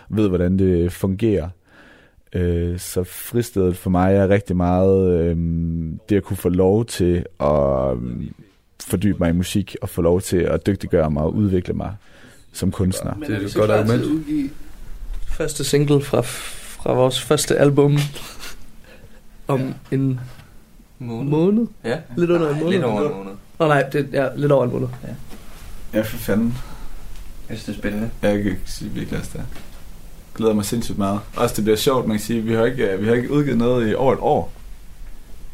Ved, 0.08 0.28
hvordan 0.28 0.58
det 0.58 0.92
fungerer. 0.92 1.48
Øh, 2.32 2.78
så 2.78 3.04
fristedet 3.04 3.76
for 3.76 3.90
mig 3.90 4.14
er 4.14 4.28
rigtig 4.28 4.56
meget 4.56 5.20
øh, 5.20 5.36
det 6.08 6.16
at 6.16 6.22
kunne 6.22 6.36
få 6.36 6.48
lov 6.48 6.84
til 6.84 7.24
at 7.40 7.96
øh, 7.96 8.26
fordybe 8.86 9.18
mig 9.18 9.28
i 9.28 9.32
musik, 9.32 9.76
og 9.82 9.88
få 9.88 10.02
lov 10.02 10.20
til 10.20 10.36
at 10.36 10.66
dygtiggøre 10.66 11.10
mig 11.10 11.22
og 11.22 11.34
udvikle 11.34 11.74
mig 11.74 11.94
som 12.52 12.70
kunstner. 12.70 13.14
Men 13.14 13.30
det 13.30 13.42
er 13.42 13.46
et 13.46 13.54
godt 13.54 13.70
argument. 13.70 14.52
første 15.26 15.64
single 15.64 16.02
fra, 16.02 16.20
fra 16.20 16.92
vores 16.92 17.20
første 17.22 17.56
album 17.56 17.98
om 19.48 19.60
ja. 19.60 19.72
en 19.90 20.20
måned. 20.98 21.30
måned? 21.30 21.66
Ja. 21.84 21.98
Lidt 22.16 22.30
under 22.30 22.50
en 22.50 22.58
måned? 22.60 22.72
Lidt 22.72 22.84
over 22.84 23.08
en 23.08 23.16
måned. 23.16 23.32
Åh 23.32 23.66
oh, 23.66 23.68
nej, 23.68 23.82
det 23.82 24.08
er 24.12 24.22
ja, 24.22 24.28
lidt 24.36 24.52
over 24.52 24.64
en 24.64 24.72
måned. 24.72 24.88
Ja. 25.02 25.08
Ja, 25.98 26.02
for 26.02 26.16
fanden. 26.16 26.54
Jeg 27.48 27.58
synes, 27.58 27.64
det 27.64 27.74
er 27.74 27.78
spændende. 27.78 28.10
Jeg 28.22 28.42
kan 28.42 28.56
sige 28.64 28.90
virkelig 28.90 29.18
også 29.18 29.30
det 29.32 29.44
glæder 30.34 30.54
mig 30.54 30.64
sindssygt 30.64 30.98
meget. 30.98 31.20
Også 31.36 31.54
det 31.56 31.64
bliver 31.64 31.76
sjovt, 31.76 32.06
man 32.06 32.16
kan 32.16 32.26
sige, 32.26 32.40
vi 32.40 32.54
har 32.54 32.64
ikke, 32.64 32.96
vi 32.98 33.06
har 33.06 33.14
ikke 33.14 33.30
udgivet 33.30 33.58
noget 33.58 33.90
i 33.90 33.94
over 33.94 34.12
et 34.12 34.18
år. 34.20 34.52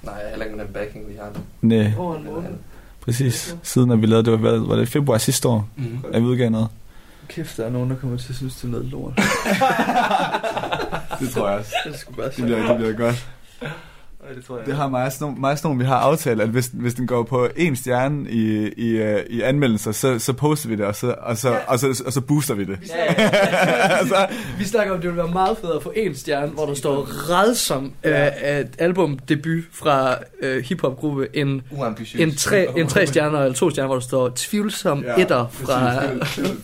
Nej, 0.02 0.14
heller 0.30 0.44
ikke 0.44 0.56
med 0.56 0.64
den 0.64 0.72
backing, 0.72 1.08
vi 1.08 1.14
har 1.14 1.30
nu. 1.34 1.40
Nej. 1.68 1.92
Præcis. 3.00 3.56
Siden 3.62 3.90
at 3.90 4.00
vi 4.00 4.06
lavede, 4.06 4.30
det 4.30 4.42
var, 4.42 4.58
var 4.58 4.76
det 4.76 4.88
februar 4.88 5.18
sidste 5.18 5.48
år, 5.48 5.68
mm. 5.76 5.98
at 6.12 6.22
vi 6.22 6.26
udgav 6.26 6.50
noget. 6.50 6.68
Kæft, 7.28 7.56
der 7.56 7.64
er 7.64 7.70
nogen, 7.70 7.90
der 7.90 7.96
kommer 7.96 8.16
til 8.16 8.32
at 8.32 8.36
synes, 8.36 8.54
det 8.54 8.64
er 8.64 8.68
noget 8.68 8.86
lort. 8.86 9.12
det 11.20 11.30
tror 11.30 11.48
jeg 11.48 11.58
også. 11.58 11.72
Det, 11.84 12.16
bare 12.16 12.26
det, 12.26 12.44
bliver, 12.44 12.66
det 12.66 12.76
bliver 12.76 12.92
godt. 12.92 13.28
Ja, 14.28 14.34
det, 14.34 14.44
tror 14.44 14.56
jeg. 14.56 14.66
det 14.66 14.76
har 14.76 14.88
mig 14.88 15.58
sådan 15.58 15.78
vi 15.78 15.84
har 15.84 15.96
aftalt, 15.96 16.40
at 16.40 16.48
hvis, 16.48 16.70
hvis 16.72 16.94
den 16.94 17.06
går 17.06 17.22
på 17.22 17.48
en 17.56 17.76
stjerne 17.76 18.30
i, 18.30 18.68
i, 18.68 18.88
øh, 18.88 19.24
i 19.30 19.40
anmeldelser, 19.40 19.92
så, 19.92 20.18
så 20.18 20.32
poster 20.32 20.68
vi 20.68 20.76
det, 20.76 20.86
og 20.86 20.96
så, 20.96 21.14
og 21.18 21.36
så, 21.36 21.50
ja. 21.50 21.58
og 21.66 21.78
så, 21.78 22.02
og 22.06 22.12
så 22.12 22.20
booster 22.20 22.54
vi 22.54 22.64
det. 22.64 22.80
Vi 22.80 22.86
snakker, 22.86 23.22
altså, 24.00 24.26
vi 24.58 24.64
snakker 24.64 24.92
om, 24.92 24.98
at 24.98 25.02
det 25.02 25.10
ville 25.10 25.22
være 25.22 25.32
meget 25.32 25.58
federe 25.58 25.76
at 25.76 25.82
få 25.82 25.92
en 25.96 26.14
stjerne, 26.14 26.46
hvor 26.46 26.66
der 26.66 26.74
står 26.74 27.08
redsom 27.30 27.92
ja. 28.04 28.60
uh, 28.60 28.66
albumdebut 28.78 29.64
fra 29.72 30.14
uh, 30.42 30.56
hiphopgruppe, 30.64 31.28
en, 31.34 31.62
en, 32.18 32.36
tre, 32.36 32.78
en 32.78 32.86
tre 32.86 33.06
stjerner 33.06 33.40
eller 33.40 33.54
to 33.54 33.70
stjerner, 33.70 33.88
hvor 33.88 33.96
der 33.96 34.06
står 34.06 34.32
tvivlsom 34.36 35.04
ja, 35.04 35.22
etter 35.22 35.46
fra... 35.50 36.00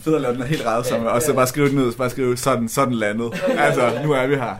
Fedt 0.03 0.15
at 0.15 0.21
lave 0.21 0.33
den 0.33 0.43
helt 0.43 0.65
redsom, 0.65 1.03
ja, 1.03 1.09
og 1.09 1.21
så 1.21 1.33
bare 1.33 1.47
skrive 1.47 1.69
den 1.69 1.75
ned, 1.75 1.93
bare 1.93 2.09
skrive 2.09 2.37
sådan, 2.37 2.69
sådan 2.69 2.93
landet. 2.93 3.43
Altså, 3.57 3.91
nu 4.03 4.11
er 4.11 4.27
vi 4.27 4.35
her. 4.35 4.55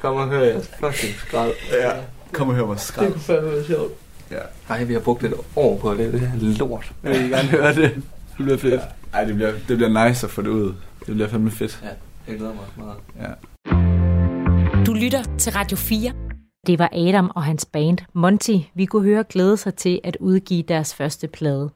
Kom 0.00 0.16
og 0.16 0.28
hør 0.28 0.42
jeres 0.42 0.70
fucking 0.80 1.14
skrald. 1.14 1.52
Ja. 1.72 1.90
Kom 2.32 2.48
og 2.48 2.54
hør 2.54 2.62
vores 2.62 2.80
skrald. 2.80 3.06
Det 3.06 3.14
kunne 3.14 3.22
fandme 3.22 3.50
være 3.50 3.64
sjovt. 3.64 3.92
Ja. 4.30 4.38
Ej, 4.68 4.84
vi 4.84 4.92
har 4.92 5.00
brugt 5.00 5.24
et 5.24 5.34
år 5.56 5.78
på 5.78 5.94
lave 5.94 6.12
det 6.12 6.20
her 6.20 6.58
lort. 6.58 6.92
Jeg 7.02 7.10
vil 7.12 7.30
gerne 7.30 7.48
høre 7.48 7.74
det. 7.74 7.94
Det 8.38 8.44
bliver 8.44 8.56
fedt. 8.58 8.80
Ja. 8.80 9.18
Ej, 9.18 9.24
det 9.24 9.34
bliver, 9.34 9.52
det 9.68 9.76
bliver 9.76 10.08
nice 10.08 10.26
at 10.26 10.30
få 10.30 10.42
det 10.42 10.48
ud. 10.48 10.74
Det 11.06 11.14
bliver 11.14 11.28
fandme 11.28 11.50
fedt. 11.50 11.80
Ja, 11.82 11.88
jeg 12.28 12.38
glæder 12.38 12.54
mig 12.54 12.64
meget. 12.76 12.98
Ja. 13.20 13.32
Du 14.86 14.92
lytter 14.92 15.22
til 15.38 15.52
Radio 15.52 15.76
4. 15.76 16.12
Det 16.66 16.78
var 16.78 16.88
Adam 16.92 17.30
og 17.34 17.44
hans 17.44 17.64
band 17.64 17.98
Monty, 18.12 18.56
vi 18.74 18.84
kunne 18.84 19.02
høre 19.02 19.24
glæde 19.28 19.56
sig 19.56 19.74
til 19.74 20.00
at 20.04 20.16
udgive 20.20 20.62
deres 20.62 20.94
første 20.94 21.28
plade. 21.28 21.70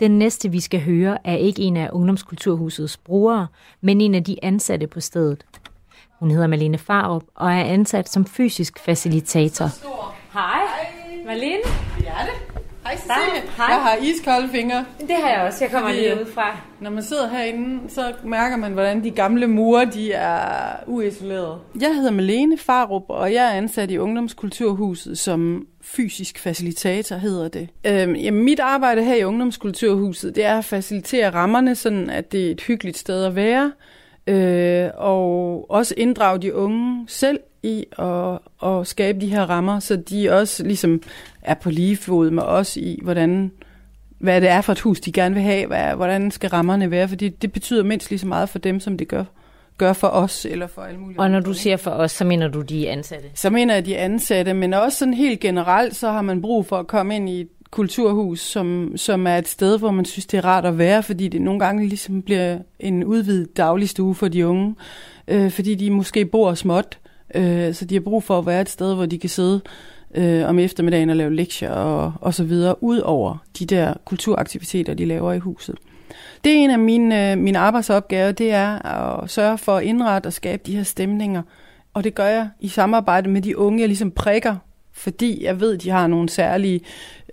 Den 0.00 0.10
næste, 0.10 0.48
vi 0.50 0.60
skal 0.60 0.80
høre, 0.80 1.26
er 1.26 1.36
ikke 1.36 1.62
en 1.62 1.76
af 1.76 1.90
Ungdomskulturhusets 1.92 2.96
brugere, 2.96 3.46
men 3.80 4.00
en 4.00 4.14
af 4.14 4.24
de 4.24 4.36
ansatte 4.44 4.86
på 4.86 5.00
stedet. 5.00 5.44
Hun 6.20 6.30
hedder 6.30 6.46
Malene 6.46 6.78
Farup 6.78 7.22
og 7.34 7.52
er 7.52 7.64
ansat 7.64 8.08
som 8.08 8.26
fysisk 8.26 8.78
facilitator. 8.78 9.66
Hej, 10.32 10.60
Malene. 11.26 11.62
Det 11.98 12.06
er 12.06 12.24
det. 12.24 12.62
Hej 12.84 12.96
Cecilie. 12.96 13.50
Hej. 13.56 13.66
Jeg 13.66 13.82
har 13.82 13.96
iskolde 14.02 14.48
fingre. 14.48 14.84
Det 15.00 15.16
har 15.22 15.30
jeg 15.30 15.42
også. 15.46 15.64
Jeg 15.64 15.70
kommer 15.72 15.92
lige 15.92 16.20
ud 16.20 16.26
fra. 16.34 16.56
Når 16.80 16.90
man 16.90 17.02
sidder 17.02 17.28
herinde, 17.28 17.80
så 17.88 18.12
mærker 18.24 18.56
man, 18.56 18.72
hvordan 18.72 19.04
de 19.04 19.10
gamle 19.10 19.46
mure 19.46 19.84
de 19.84 20.12
er 20.12 20.76
uisolerede. 20.86 21.58
Jeg 21.80 21.94
hedder 21.94 22.10
Malene 22.10 22.58
Farup, 22.58 23.04
og 23.08 23.32
jeg 23.32 23.44
er 23.44 23.50
ansat 23.50 23.90
i 23.90 23.98
Ungdomskulturhuset 23.98 25.18
som 25.18 25.66
fysisk 25.82 26.38
facilitator, 26.38 27.16
hedder 27.16 27.48
det. 27.48 27.68
Øhm, 27.86 28.14
jamen, 28.14 28.44
mit 28.44 28.60
arbejde 28.60 29.04
her 29.04 29.14
i 29.14 29.24
Ungdomskulturhuset, 29.24 30.36
det 30.36 30.44
er 30.44 30.58
at 30.58 30.64
facilitere 30.64 31.30
rammerne, 31.30 31.74
sådan 31.74 32.10
at 32.10 32.32
det 32.32 32.46
er 32.46 32.50
et 32.50 32.60
hyggeligt 32.60 32.98
sted 32.98 33.24
at 33.24 33.36
være 33.36 33.72
øh, 34.30 34.90
og 34.94 35.70
også 35.70 35.94
inddrage 35.96 36.38
de 36.38 36.54
unge 36.54 37.04
selv 37.08 37.40
i 37.62 37.84
at, 37.98 38.38
at 38.68 38.86
skabe 38.86 39.20
de 39.20 39.26
her 39.26 39.42
rammer, 39.42 39.80
så 39.80 39.96
de 39.96 40.30
også 40.30 40.64
ligesom 40.64 41.02
er 41.42 41.54
på 41.54 41.70
lige 41.70 41.96
fod 41.96 42.30
med 42.30 42.42
os 42.42 42.76
i, 42.76 42.98
hvordan, 43.02 43.52
hvad 44.18 44.40
det 44.40 44.48
er 44.48 44.60
for 44.60 44.72
et 44.72 44.80
hus, 44.80 45.00
de 45.00 45.12
gerne 45.12 45.34
vil 45.34 45.44
have, 45.44 45.66
hvad, 45.66 45.94
hvordan 45.96 46.30
skal 46.30 46.50
rammerne 46.50 46.90
være, 46.90 47.08
fordi 47.08 47.28
det 47.28 47.52
betyder 47.52 47.82
mindst 47.82 48.10
lige 48.10 48.18
så 48.18 48.26
meget 48.26 48.48
for 48.48 48.58
dem, 48.58 48.80
som 48.80 48.98
det 48.98 49.08
gør 49.08 49.24
gør 49.78 49.92
for 49.92 50.08
os, 50.08 50.46
eller 50.50 50.66
for 50.66 50.82
alle 50.82 51.00
mulige 51.00 51.20
Og 51.20 51.30
når 51.30 51.40
du 51.40 51.54
siger 51.54 51.76
for 51.76 51.90
os, 51.90 52.12
så 52.12 52.24
mener 52.24 52.48
du 52.48 52.60
de 52.60 52.88
ansatte? 52.88 53.28
Så 53.34 53.50
mener 53.50 53.74
jeg 53.74 53.86
de 53.86 53.96
ansatte, 53.96 54.54
men 54.54 54.74
også 54.74 54.98
sådan 54.98 55.14
helt 55.14 55.40
generelt, 55.40 55.96
så 55.96 56.10
har 56.10 56.22
man 56.22 56.42
brug 56.42 56.66
for 56.66 56.76
at 56.78 56.86
komme 56.86 57.16
ind 57.16 57.28
i 57.28 57.46
kulturhus, 57.70 58.40
som, 58.40 58.92
som 58.96 59.26
er 59.26 59.38
et 59.38 59.48
sted, 59.48 59.78
hvor 59.78 59.90
man 59.90 60.04
synes, 60.04 60.26
det 60.26 60.38
er 60.38 60.44
rart 60.44 60.64
at 60.64 60.78
være, 60.78 61.02
fordi 61.02 61.28
det 61.28 61.42
nogle 61.42 61.60
gange 61.60 61.88
ligesom 61.88 62.22
bliver 62.22 62.58
en 62.80 63.04
udvidet 63.04 63.56
dagligstue 63.56 64.14
for 64.14 64.28
de 64.28 64.46
unge, 64.46 64.74
øh, 65.28 65.50
fordi 65.50 65.74
de 65.74 65.90
måske 65.90 66.24
bor 66.24 66.54
småt, 66.54 66.98
øh, 67.34 67.74
så 67.74 67.84
de 67.84 67.94
har 67.94 68.00
brug 68.00 68.22
for 68.22 68.38
at 68.38 68.46
være 68.46 68.60
et 68.60 68.68
sted, 68.68 68.94
hvor 68.94 69.06
de 69.06 69.18
kan 69.18 69.30
sidde 69.30 69.60
øh, 70.14 70.48
om 70.48 70.58
eftermiddagen 70.58 71.10
og 71.10 71.16
lave 71.16 71.34
lektier 71.34 71.70
og, 71.70 72.12
og 72.20 72.34
så 72.34 72.44
videre, 72.44 72.82
ud 72.82 72.98
over 72.98 73.36
de 73.58 73.66
der 73.66 73.94
kulturaktiviteter, 74.04 74.94
de 74.94 75.04
laver 75.04 75.32
i 75.32 75.38
huset. 75.38 75.76
Det 76.44 76.52
er 76.52 76.56
en 76.56 76.70
af 76.70 76.78
mine, 76.78 77.32
øh, 77.32 77.38
mine 77.38 77.58
arbejdsopgaver, 77.58 78.32
det 78.32 78.52
er 78.52 78.86
at 78.86 79.30
sørge 79.30 79.58
for 79.58 79.76
at 79.76 79.84
indrette 79.84 80.26
og 80.26 80.32
skabe 80.32 80.62
de 80.66 80.76
her 80.76 80.82
stemninger, 80.82 81.42
og 81.94 82.04
det 82.04 82.14
gør 82.14 82.26
jeg 82.26 82.48
i 82.60 82.68
samarbejde 82.68 83.30
med 83.30 83.42
de 83.42 83.58
unge, 83.58 83.80
jeg 83.80 83.88
ligesom 83.88 84.10
prikker 84.10 84.56
fordi 85.00 85.44
jeg 85.44 85.60
ved, 85.60 85.78
de 85.78 85.90
har 85.90 86.06
nogle 86.06 86.28
særlige 86.28 86.80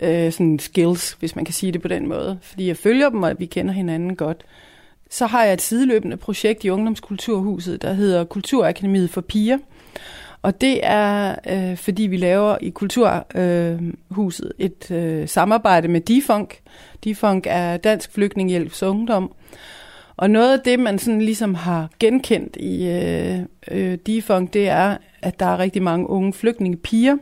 øh, 0.00 0.32
sådan 0.32 0.58
skills, 0.58 1.12
hvis 1.12 1.36
man 1.36 1.44
kan 1.44 1.54
sige 1.54 1.72
det 1.72 1.82
på 1.82 1.88
den 1.88 2.08
måde. 2.08 2.38
Fordi 2.42 2.68
jeg 2.68 2.76
følger 2.76 3.08
dem, 3.08 3.22
og 3.22 3.34
vi 3.38 3.46
kender 3.46 3.72
hinanden 3.72 4.16
godt. 4.16 4.44
Så 5.10 5.26
har 5.26 5.44
jeg 5.44 5.52
et 5.52 5.62
sideløbende 5.62 6.16
projekt 6.16 6.64
i 6.64 6.70
Ungdomskulturhuset, 6.70 7.82
der 7.82 7.92
hedder 7.92 8.24
Kulturakademiet 8.24 9.10
for 9.10 9.20
Piger. 9.20 9.58
Og 10.42 10.60
det 10.60 10.80
er, 10.82 11.34
øh, 11.48 11.76
fordi 11.76 12.02
vi 12.02 12.16
laver 12.16 12.56
i 12.60 12.70
Kulturhuset 12.70 14.52
øh, 14.58 14.66
et 14.66 14.90
øh, 14.90 15.28
samarbejde 15.28 15.88
med 15.88 16.00
DIFUNK. 16.00 16.60
DIFUNK 17.04 17.46
er 17.50 17.76
Dansk 17.76 18.12
Flygtninghjælps 18.12 18.82
Ungdom. 18.82 19.32
Og 20.16 20.30
noget 20.30 20.52
af 20.52 20.60
det, 20.64 20.80
man 20.80 20.98
sådan 20.98 21.22
ligesom 21.22 21.54
har 21.54 21.90
genkendt 21.98 22.56
i 22.56 22.88
øh, 22.88 23.38
øh, 23.70 23.98
DIFUNK, 24.06 24.52
det 24.52 24.68
er, 24.68 24.96
at 25.22 25.40
der 25.40 25.46
er 25.46 25.58
rigtig 25.58 25.82
mange 25.82 26.08
unge 26.08 26.32
flygtningepiger, 26.32 27.16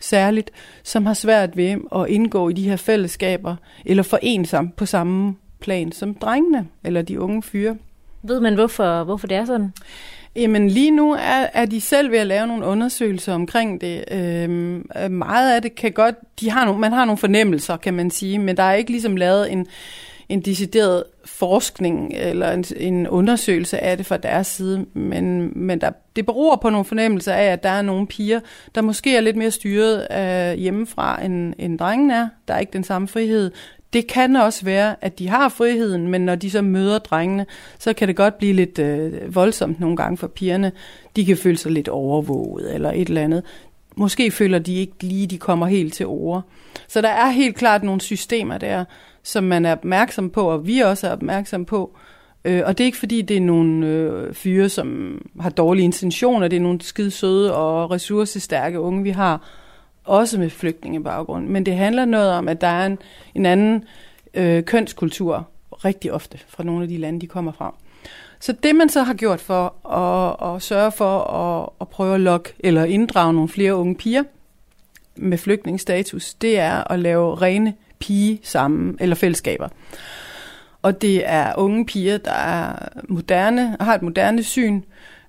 særligt, 0.00 0.50
som 0.82 1.06
har 1.06 1.14
svært 1.14 1.56
ved 1.56 1.76
at 1.94 2.06
indgå 2.08 2.48
i 2.48 2.52
de 2.52 2.68
her 2.68 2.76
fællesskaber, 2.76 3.56
eller 3.86 4.02
forene 4.02 4.46
sig 4.46 4.68
på 4.76 4.86
samme 4.86 5.36
plan 5.60 5.92
som 5.92 6.14
drengene, 6.14 6.66
eller 6.84 7.02
de 7.02 7.20
unge 7.20 7.42
fyre. 7.42 7.76
Ved 8.22 8.40
man, 8.40 8.54
hvorfor, 8.54 9.04
hvorfor 9.04 9.26
det 9.26 9.36
er 9.36 9.44
sådan? 9.44 9.72
Jamen 10.36 10.70
lige 10.70 10.90
nu 10.90 11.12
er, 11.12 11.46
er 11.54 11.66
de 11.66 11.80
selv 11.80 12.10
ved 12.10 12.18
at 12.18 12.26
lave 12.26 12.46
nogle 12.46 12.66
undersøgelser 12.66 13.34
omkring 13.34 13.80
det. 13.80 14.04
Øhm, 14.10 14.84
meget 15.10 15.54
af 15.54 15.62
det 15.62 15.74
kan 15.74 15.92
godt, 15.92 16.14
de 16.40 16.50
har 16.50 16.64
nogle, 16.64 16.80
man 16.80 16.92
har 16.92 17.04
nogle 17.04 17.18
fornemmelser, 17.18 17.76
kan 17.76 17.94
man 17.94 18.10
sige, 18.10 18.38
men 18.38 18.56
der 18.56 18.62
er 18.62 18.74
ikke 18.74 18.90
ligesom 18.90 19.16
lavet 19.16 19.52
en, 19.52 19.66
en 20.28 20.40
decideret 20.40 21.04
forskning 21.24 22.12
eller 22.16 22.52
en, 22.52 22.64
en 22.76 23.08
undersøgelse 23.08 23.78
af 23.78 23.96
det 23.96 24.06
fra 24.06 24.16
deres 24.16 24.46
side, 24.46 24.86
men, 24.94 25.52
men 25.58 25.80
der, 25.80 25.90
det 26.16 26.26
beror 26.26 26.56
på 26.56 26.70
nogle 26.70 26.84
fornemmelser 26.84 27.32
af, 27.32 27.44
at 27.44 27.62
der 27.62 27.68
er 27.68 27.82
nogle 27.82 28.06
piger, 28.06 28.40
der 28.74 28.82
måske 28.82 29.16
er 29.16 29.20
lidt 29.20 29.36
mere 29.36 29.50
styret 29.50 30.06
øh, 30.12 30.58
hjemmefra, 30.58 31.24
end, 31.24 31.54
end 31.58 31.78
drengen 31.78 32.10
er. 32.10 32.28
Der 32.48 32.54
er 32.54 32.58
ikke 32.58 32.72
den 32.72 32.84
samme 32.84 33.08
frihed. 33.08 33.50
Det 33.92 34.06
kan 34.06 34.36
også 34.36 34.64
være, 34.64 34.96
at 35.00 35.18
de 35.18 35.28
har 35.28 35.48
friheden, 35.48 36.08
men 36.08 36.20
når 36.20 36.34
de 36.34 36.50
så 36.50 36.62
møder 36.62 36.98
drengene, 36.98 37.46
så 37.78 37.92
kan 37.92 38.08
det 38.08 38.16
godt 38.16 38.38
blive 38.38 38.52
lidt 38.52 38.78
øh, 38.78 39.34
voldsomt 39.34 39.80
nogle 39.80 39.96
gange 39.96 40.16
for 40.16 40.26
pigerne. 40.26 40.72
De 41.16 41.24
kan 41.24 41.36
føle 41.36 41.58
sig 41.58 41.72
lidt 41.72 41.88
overvåget 41.88 42.74
eller 42.74 42.92
et 42.92 43.08
eller 43.08 43.22
andet. 43.22 43.42
Måske 43.96 44.30
føler 44.30 44.58
de 44.58 44.74
ikke 44.74 44.94
lige, 45.00 45.26
de 45.26 45.38
kommer 45.38 45.66
helt 45.66 45.94
til 45.94 46.06
ord. 46.06 46.42
Så 46.88 47.00
der 47.00 47.08
er 47.08 47.30
helt 47.30 47.56
klart 47.56 47.82
nogle 47.82 48.00
systemer 48.00 48.58
der, 48.58 48.84
som 49.22 49.44
man 49.44 49.66
er 49.66 49.72
opmærksom 49.72 50.30
på, 50.30 50.50
og 50.50 50.66
vi 50.66 50.80
også 50.80 51.06
er 51.06 51.12
opmærksom 51.12 51.64
på. 51.64 51.96
Øh, 52.44 52.62
og 52.66 52.78
det 52.78 52.84
er 52.84 52.86
ikke 52.86 52.98
fordi, 52.98 53.22
det 53.22 53.36
er 53.36 53.40
nogle 53.40 53.86
øh, 53.86 54.34
fyre, 54.34 54.68
som 54.68 55.18
har 55.40 55.50
dårlige 55.50 55.84
intentioner. 55.84 56.48
Det 56.48 56.56
er 56.56 56.60
nogle 56.60 56.80
skide 56.80 57.10
søde 57.10 57.54
og 57.54 57.90
ressourcestærke 57.90 58.80
unge, 58.80 59.02
vi 59.02 59.10
har. 59.10 59.42
Også 60.04 60.40
med 60.40 60.50
flygtningebaggrund. 60.50 61.46
Men 61.46 61.66
det 61.66 61.74
handler 61.76 62.04
noget 62.04 62.32
om, 62.32 62.48
at 62.48 62.60
der 62.60 62.66
er 62.66 62.86
en, 62.86 62.98
en 63.34 63.46
anden 63.46 63.84
øh, 64.34 64.64
kønskultur 64.64 65.48
rigtig 65.84 66.12
ofte 66.12 66.38
fra 66.48 66.64
nogle 66.64 66.82
af 66.82 66.88
de 66.88 66.96
lande, 66.96 67.20
de 67.20 67.26
kommer 67.26 67.52
fra. 67.52 67.74
Så 68.40 68.52
det 68.62 68.76
man 68.76 68.88
så 68.88 69.02
har 69.02 69.14
gjort 69.14 69.40
for 69.40 69.86
at, 69.96 70.54
at 70.54 70.62
sørge 70.62 70.92
for 70.92 71.20
at, 71.20 71.68
at 71.80 71.88
prøve 71.88 72.14
at 72.14 72.20
lokke 72.20 72.54
eller 72.58 72.84
inddrage 72.84 73.32
nogle 73.32 73.48
flere 73.48 73.74
unge 73.74 73.94
piger 73.94 74.22
med 75.18 75.38
flygtningsstatus, 75.38 76.34
det 76.34 76.58
er 76.58 76.92
at 76.92 77.00
lave 77.00 77.34
rene 77.34 77.74
pige 77.98 78.40
sammen, 78.42 78.96
eller 79.00 79.16
fællesskaber. 79.16 79.68
Og 80.82 81.02
det 81.02 81.28
er 81.28 81.52
unge 81.56 81.86
piger, 81.86 82.18
der 82.18 82.32
er 82.32 82.88
moderne, 83.08 83.76
har 83.80 83.94
et 83.94 84.02
moderne 84.02 84.42
syn, 84.42 84.82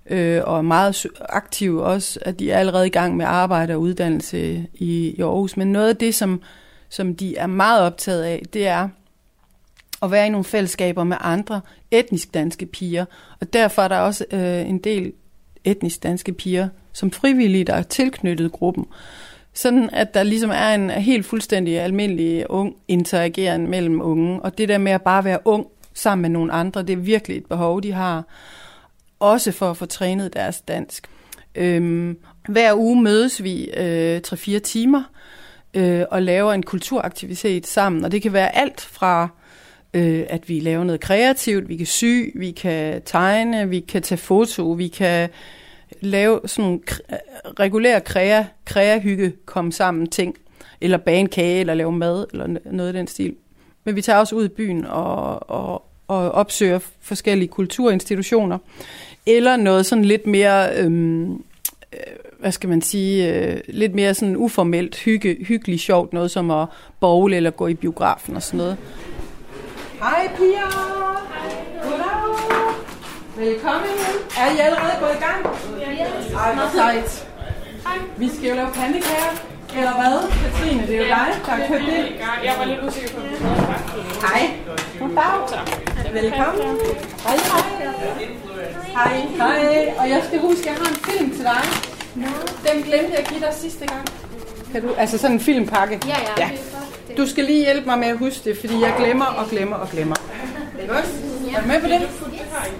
øh, 0.10 0.42
og 0.46 0.58
er 0.58 0.62
meget 0.62 1.06
aktive 1.30 1.84
også, 1.84 2.20
at 2.22 2.40
de 2.40 2.52
er 2.52 2.58
allerede 2.58 2.88
i 2.88 2.90
gang 2.90 3.18
med 3.18 3.26
arbejde 3.26 3.74
og 3.74 3.82
uddannelse 3.82 4.66
i, 4.74 5.16
i 5.18 5.22
Aarhus. 5.22 5.58
Men 5.58 5.72
noget 5.72 5.90
af 5.90 5.96
det, 5.96 6.16
som, 6.16 6.42
som 6.90 7.16
de 7.16 7.38
er 7.38 7.48
meget 7.48 7.82
optaget 7.82 8.24
af, 8.24 8.44
det 8.54 8.68
er 8.68 8.90
at 10.04 10.12
være 10.12 10.28
i 10.28 10.30
nogle 10.30 10.44
fællesskaber 10.44 11.04
med 11.04 11.18
andre 11.20 11.62
etnisk 11.92 12.34
danske 12.34 12.66
piger. 12.66 13.06
Og 13.42 13.54
derfor 13.54 13.82
er 13.82 13.88
der 13.88 13.98
også 13.98 14.26
øh, 14.32 14.70
en 14.70 14.78
del 14.78 15.14
etnisk 15.64 16.04
danske 16.04 16.34
piger, 16.34 16.70
som 16.94 17.12
frivillige, 17.12 17.64
der 17.64 17.74
er 17.74 17.84
tilknyttet 17.84 18.52
gruppen. 18.52 18.86
Sådan 19.60 19.89
at 19.93 20.14
der 20.14 20.24
ligesom 20.24 20.49
er 20.49 20.70
en 20.70 20.89
helt 20.89 21.26
fuldstændig 21.26 21.80
almindelig 21.80 22.49
ung 22.49 22.76
interageren 22.88 23.68
mellem 23.68 24.01
unge. 24.01 24.41
Og 24.41 24.57
det 24.57 24.70
der 24.70 24.78
med 24.78 24.91
at 24.91 25.01
bare 25.01 25.24
være 25.24 25.39
ung 25.45 25.68
sammen 25.93 26.22
med 26.22 26.30
nogle 26.30 26.51
andre, 26.51 26.82
det 26.84 26.93
er 26.93 26.97
virkelig 26.97 27.38
et 27.38 27.45
behov, 27.45 27.84
de 27.84 27.91
har. 27.91 28.24
Også 29.20 29.51
for 29.51 29.72
at 29.72 29.78
få 29.78 29.86
trænet 29.86 30.34
deres 30.34 30.62
dansk. 30.62 31.07
Øhm, 31.55 32.18
hver 32.47 32.74
uge 32.76 33.01
mødes 33.01 33.43
vi 33.43 33.70
øh, 33.78 34.22
3-4 34.28 34.60
timer 34.60 35.03
øh, 35.74 36.03
og 36.12 36.22
laver 36.22 36.53
en 36.53 36.64
kulturaktivitet 36.64 37.68
sammen. 37.68 38.05
Og 38.05 38.12
det 38.12 38.22
kan 38.22 38.34
være 38.34 38.55
alt 38.55 38.82
fra 38.82 39.30
øh, 39.93 40.24
at 40.30 40.49
vi 40.49 40.60
laver 40.60 40.84
noget 40.84 41.01
kreativt, 41.01 41.70
vi 41.70 41.78
kan 41.78 41.86
sy, 41.86 42.32
vi 42.36 42.51
kan 42.51 43.01
tegne, 43.05 43.70
vi 43.70 43.80
kan 43.80 44.01
tage 44.01 44.20
foto, 44.20 44.72
vi 44.72 44.88
kan 44.88 45.30
lave 46.02 46.40
sådan 46.46 46.66
nogle 46.66 46.80
regulære 47.60 48.02
krea, 48.02 48.44
krea-hygge 48.66 49.34
komme 49.46 49.72
sammen 49.72 50.08
ting, 50.08 50.36
eller 50.82 50.98
bage 50.98 51.20
en 51.20 51.30
kage, 51.30 51.60
eller 51.60 51.74
lave 51.74 51.92
mad, 51.92 52.26
eller 52.32 52.48
noget 52.66 52.94
i 52.94 52.98
den 52.98 53.08
stil. 53.08 53.36
Men 53.84 53.96
vi 53.96 54.02
tager 54.02 54.20
også 54.20 54.36
ud 54.36 54.46
i 54.46 54.50
byen 54.50 54.86
og, 54.86 55.50
og, 55.50 55.84
og 56.08 56.32
opsøger 56.32 56.80
forskellige 57.02 57.48
kulturinstitutioner, 57.48 58.58
eller 59.26 59.58
noget 59.58 59.86
sådan 59.86 60.06
lidt 60.06 60.28
mere, 60.28 60.78
øhm, 60.78 61.32
øh, 61.32 61.40
hvad 62.40 62.52
skal 62.52 62.70
man 62.70 62.82
sige, 62.82 63.34
øh, 63.34 63.60
lidt 63.68 63.96
mere 63.96 64.14
sådan 64.14 64.38
uformelt, 64.38 64.96
hygge, 64.96 65.38
hyggeligt 65.46 65.82
sjovt, 65.82 66.14
noget 66.14 66.32
som 66.32 66.52
at 66.52 66.68
bowl 67.00 67.34
eller 67.34 67.50
gå 67.50 67.68
i 67.68 67.74
biografen 67.74 68.36
og 68.36 68.44
sådan 68.44 68.58
noget. 68.58 68.78
Hej 70.00 70.28
Pia! 70.38 70.66
Goddag! 71.84 72.59
Velkommen. 73.38 73.89
Er 74.38 74.51
I 74.55 74.57
allerede 74.59 74.91
gået 74.99 75.11
i 75.19 75.23
gang? 75.25 75.57
Ja. 75.80 76.38
Ej, 76.38 76.53
hvor 76.55 76.69
sejt. 76.75 77.27
Vi 78.17 78.30
skal 78.36 78.49
jo 78.49 78.55
lave 78.55 78.71
pandekager. 78.73 79.32
Eller 79.77 79.93
hvad? 79.93 80.32
Katrine, 80.43 80.88
det 80.88 80.95
er 80.95 80.99
jo 80.99 81.03
dig, 81.03 81.27
der 81.45 81.51
har 81.51 81.67
købt 81.67 81.82
det. 81.82 82.15
Jeg 82.43 82.55
var 82.59 82.65
lidt 82.65 82.80
usikker 82.88 83.09
på, 83.09 83.21
at 83.21 84.30
Hej. 84.30 84.51
Goddag. 84.99 86.13
Velkommen. 86.13 86.77
Hej, 87.25 87.36
hej. 87.36 87.63
Hej. 88.88 89.27
Hej. 89.38 89.93
Og 89.97 90.09
jeg 90.09 90.21
skal 90.27 90.39
huske, 90.39 90.59
at 90.61 90.65
jeg 90.65 90.75
har 90.75 90.89
en 90.89 90.95
film 90.95 91.32
til 91.32 91.43
dig. 91.43 91.61
Den 92.73 92.84
glemte 92.84 93.11
jeg 93.11 93.19
at 93.19 93.27
give 93.27 93.39
dig 93.39 93.53
sidste 93.53 93.88
gang. 93.88 94.07
Kan 94.71 94.82
du, 94.82 94.93
altså 94.97 95.17
sådan 95.17 95.36
en 95.36 95.39
filmpakke? 95.39 95.99
Ja, 96.07 96.15
ja. 96.38 96.43
ja. 96.45 96.49
Du 97.18 97.28
skal 97.28 97.43
lige 97.43 97.66
hjælpe 97.66 97.86
mig 97.86 97.99
med 97.99 98.07
at 98.07 98.18
huske 98.18 98.49
det, 98.49 98.57
fordi 98.60 98.82
jeg 98.82 98.93
glemmer 98.97 99.26
og 99.26 99.49
glemmer 99.49 99.76
og 99.76 99.89
glemmer. 99.89 100.16
Det 100.78 100.84
er 100.84 100.88
godt. 100.88 101.05
Er 101.55 101.62
du 101.62 101.68
med 101.68 101.82
på 101.82 101.88
det? 101.88 102.10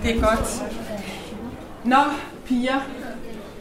Det 0.04 0.16
er 0.16 0.22
godt. 0.22 0.64
Nå, 1.86 1.98
piger. 2.46 2.90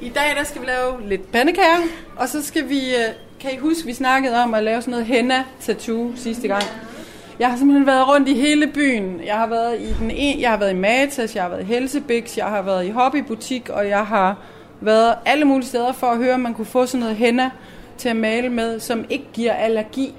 I 0.00 0.08
dag 0.08 0.36
der 0.36 0.44
skal 0.44 0.60
vi 0.60 0.66
lave 0.66 1.08
lidt 1.08 1.32
pandekager, 1.32 1.78
og 2.16 2.28
så 2.28 2.44
skal 2.44 2.68
vi, 2.68 2.78
øh, 2.78 3.14
kan 3.40 3.54
I 3.54 3.56
huske, 3.56 3.86
vi 3.86 3.94
snakkede 3.94 4.42
om 4.42 4.54
at 4.54 4.62
lave 4.64 4.80
sådan 4.80 4.90
noget 4.90 5.06
henna-tattoo 5.06 6.12
sidste 6.16 6.48
gang. 6.48 6.62
Jeg 7.38 7.50
har 7.50 7.56
simpelthen 7.56 7.86
været 7.86 8.08
rundt 8.08 8.28
i 8.28 8.34
hele 8.34 8.66
byen. 8.66 9.20
Jeg 9.26 9.34
har 9.34 9.46
været 9.46 9.80
i 9.80 9.94
den 10.00 10.10
en, 10.10 10.40
jeg 10.40 10.50
har 10.50 10.56
været 10.56 10.70
i 10.70 10.74
Matas, 10.74 11.34
jeg 11.34 11.42
har 11.42 11.50
været 11.50 11.62
i 11.62 11.64
Helsebix, 11.64 12.36
jeg 12.36 12.46
har 12.46 12.62
været 12.62 12.86
i 12.86 12.90
hobbybutik, 12.90 13.68
og 13.68 13.88
jeg 13.88 14.06
har 14.06 14.36
været 14.80 15.14
alle 15.26 15.44
mulige 15.44 15.66
steder 15.66 15.92
for 15.92 16.06
at 16.06 16.16
høre, 16.16 16.34
om 16.34 16.40
man 16.40 16.54
kunne 16.54 16.66
få 16.66 16.86
sådan 16.86 17.00
noget 17.00 17.16
henna 17.16 17.50
til 17.98 18.08
at 18.08 18.16
male 18.16 18.48
med, 18.48 18.80
som 18.80 19.04
ikke 19.10 19.26
giver 19.32 19.52
allergi. 19.52 20.14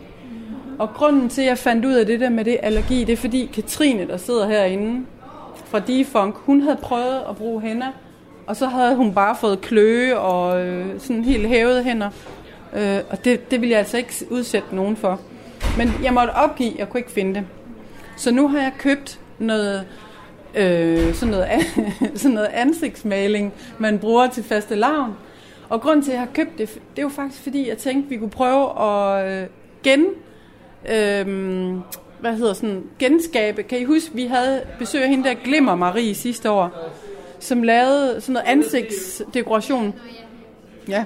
Og 0.79 0.89
grunden 0.93 1.29
til, 1.29 1.41
at 1.41 1.47
jeg 1.47 1.57
fandt 1.57 1.85
ud 1.85 1.93
af 1.93 2.05
det 2.05 2.19
der 2.19 2.29
med 2.29 2.45
det 2.45 2.57
allergi, 2.63 3.03
det 3.03 3.13
er 3.13 3.17
fordi 3.17 3.49
Katrine, 3.53 4.07
der 4.07 4.17
sidder 4.17 4.47
herinde 4.47 5.05
fra 5.65 5.79
Defunk, 5.79 6.35
hun 6.35 6.61
havde 6.61 6.77
prøvet 6.81 7.21
at 7.29 7.35
bruge 7.35 7.61
hænder, 7.61 7.87
og 8.47 8.55
så 8.55 8.67
havde 8.67 8.95
hun 8.95 9.13
bare 9.13 9.35
fået 9.35 9.61
kløe 9.61 10.19
og 10.19 10.65
øh, 10.65 10.99
sådan 10.99 11.23
helt 11.23 11.47
hævede 11.47 11.83
hænder. 11.83 12.09
Øh, 12.73 12.97
og 13.09 13.25
det, 13.25 13.51
det 13.51 13.61
ville 13.61 13.71
jeg 13.71 13.79
altså 13.79 13.97
ikke 13.97 14.13
udsætte 14.29 14.75
nogen 14.75 14.95
for. 14.95 15.19
Men 15.77 15.91
jeg 16.03 16.13
måtte 16.13 16.31
opgive, 16.31 16.73
jeg 16.77 16.89
kunne 16.89 16.99
ikke 16.99 17.11
finde 17.11 17.33
det. 17.33 17.43
Så 18.17 18.31
nu 18.31 18.47
har 18.47 18.59
jeg 18.59 18.71
købt 18.77 19.19
noget, 19.39 19.85
øh, 20.55 21.13
sådan, 21.13 21.31
noget 21.31 21.49
sådan 22.21 22.35
noget 22.35 22.49
ansigtsmaling, 22.53 23.53
man 23.77 23.99
bruger 23.99 24.27
til 24.27 24.43
faste 24.43 24.75
lavn. 24.75 25.13
Og 25.69 25.81
grunden 25.81 26.01
til, 26.03 26.11
at 26.11 26.15
jeg 26.15 26.21
har 26.21 26.33
købt 26.33 26.57
det, 26.57 26.69
det 26.69 26.99
er 26.99 27.01
jo 27.01 27.09
faktisk 27.09 27.43
fordi, 27.43 27.69
jeg 27.69 27.77
tænkte, 27.77 28.05
at 28.05 28.09
vi 28.09 28.17
kunne 28.17 28.29
prøve 28.29 28.81
at 28.81 29.31
øh, 29.31 29.47
gen 29.83 30.05
øhm, 30.85 31.81
hvad 32.19 32.33
hedder 32.33 32.53
sådan, 32.53 32.83
genskabe. 32.99 33.63
Kan 33.63 33.79
I 33.79 33.83
huske, 33.83 34.15
vi 34.15 34.25
havde 34.25 34.61
besøg 34.79 35.03
af 35.03 35.09
hende 35.09 35.29
der 35.29 35.35
Glimmer 35.43 35.75
Marie 35.75 36.15
sidste 36.15 36.51
år, 36.51 36.91
som 37.39 37.63
lavede 37.63 38.21
sådan 38.21 38.33
noget 38.33 38.47
ansigtsdekoration. 38.47 39.93
Ja. 40.87 41.05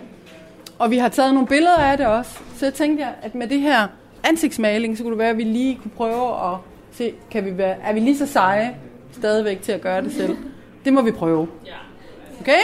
Og 0.80 0.92
vi 0.92 0.98
har 0.98 1.10
taget 1.10 1.34
nogle 1.34 1.48
billeder 1.48 1.78
af 1.78 1.98
det 1.98 2.08
også. 2.08 2.40
Så 2.58 2.66
jeg 2.66 2.74
tænkte, 2.74 3.06
at 3.22 3.36
med 3.36 3.48
det 3.48 3.60
her 3.60 3.88
ansigtsmaling, 4.24 4.98
så 4.98 5.04
kunne 5.04 5.12
det 5.12 5.20
være, 5.20 5.30
at 5.30 5.38
vi 5.38 5.44
lige 5.44 5.80
kunne 5.82 5.92
prøve 5.92 6.52
at 6.52 6.58
se, 6.92 7.14
kan 7.32 7.46
vi 7.46 7.58
være, 7.58 7.76
er 7.84 7.94
vi 7.94 8.00
lige 8.00 8.18
så 8.18 8.26
seje 8.26 8.76
stadigvæk 9.12 9.62
til 9.62 9.72
at 9.72 9.82
gøre 9.82 10.02
det 10.02 10.14
selv? 10.14 10.38
Det 10.86 10.94
må 10.94 11.02
vi 11.02 11.12
prøve. 11.12 11.48
Okay? 12.42 12.62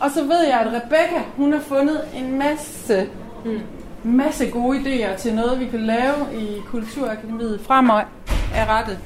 Og 0.00 0.10
så 0.10 0.22
ved 0.22 0.46
jeg, 0.46 0.60
at 0.60 0.66
Rebecca, 0.66 1.22
hun 1.36 1.52
har 1.52 1.60
fundet 1.60 2.00
en 2.16 2.38
masse 2.38 3.08
mm 3.44 3.60
masse 4.04 4.50
gode 4.50 4.78
idéer 4.78 5.16
til 5.16 5.34
noget, 5.34 5.60
vi 5.60 5.66
kan 5.66 5.80
lave 5.80 6.14
i 6.34 6.46
Kulturakademiet 6.66 7.60
fremad 7.66 8.02
er 8.54 8.78
rettet. 8.78 8.98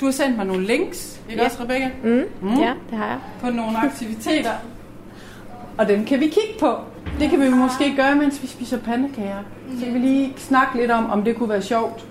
Du 0.00 0.04
har 0.04 0.12
sendt 0.12 0.36
mig 0.36 0.46
nogle 0.46 0.66
links, 0.66 1.20
ikke 1.28 1.42
ja. 1.42 1.46
også, 1.46 1.62
Rebecca? 1.62 1.90
Mm. 2.02 2.24
Mm. 2.42 2.60
Ja, 2.60 2.74
det 2.90 2.98
har 2.98 3.06
jeg. 3.06 3.18
På 3.40 3.50
nogle 3.50 3.78
aktiviteter. 3.78 4.52
Og 5.78 5.88
dem 5.88 6.04
kan 6.04 6.20
vi 6.20 6.24
kigge 6.24 6.58
på. 6.60 6.76
Det 7.20 7.30
kan 7.30 7.40
vi 7.40 7.48
måske 7.48 7.96
gøre, 7.96 8.16
mens 8.16 8.42
vi 8.42 8.46
spiser 8.46 8.78
pandekager. 8.78 9.42
Så 9.78 9.84
kan 9.84 9.94
vi 9.94 9.98
lige 9.98 10.34
snakke 10.36 10.76
lidt 10.76 10.90
om, 10.90 11.10
om 11.10 11.24
det 11.24 11.36
kunne 11.36 11.48
være 11.48 11.62
sjovt. 11.62 12.06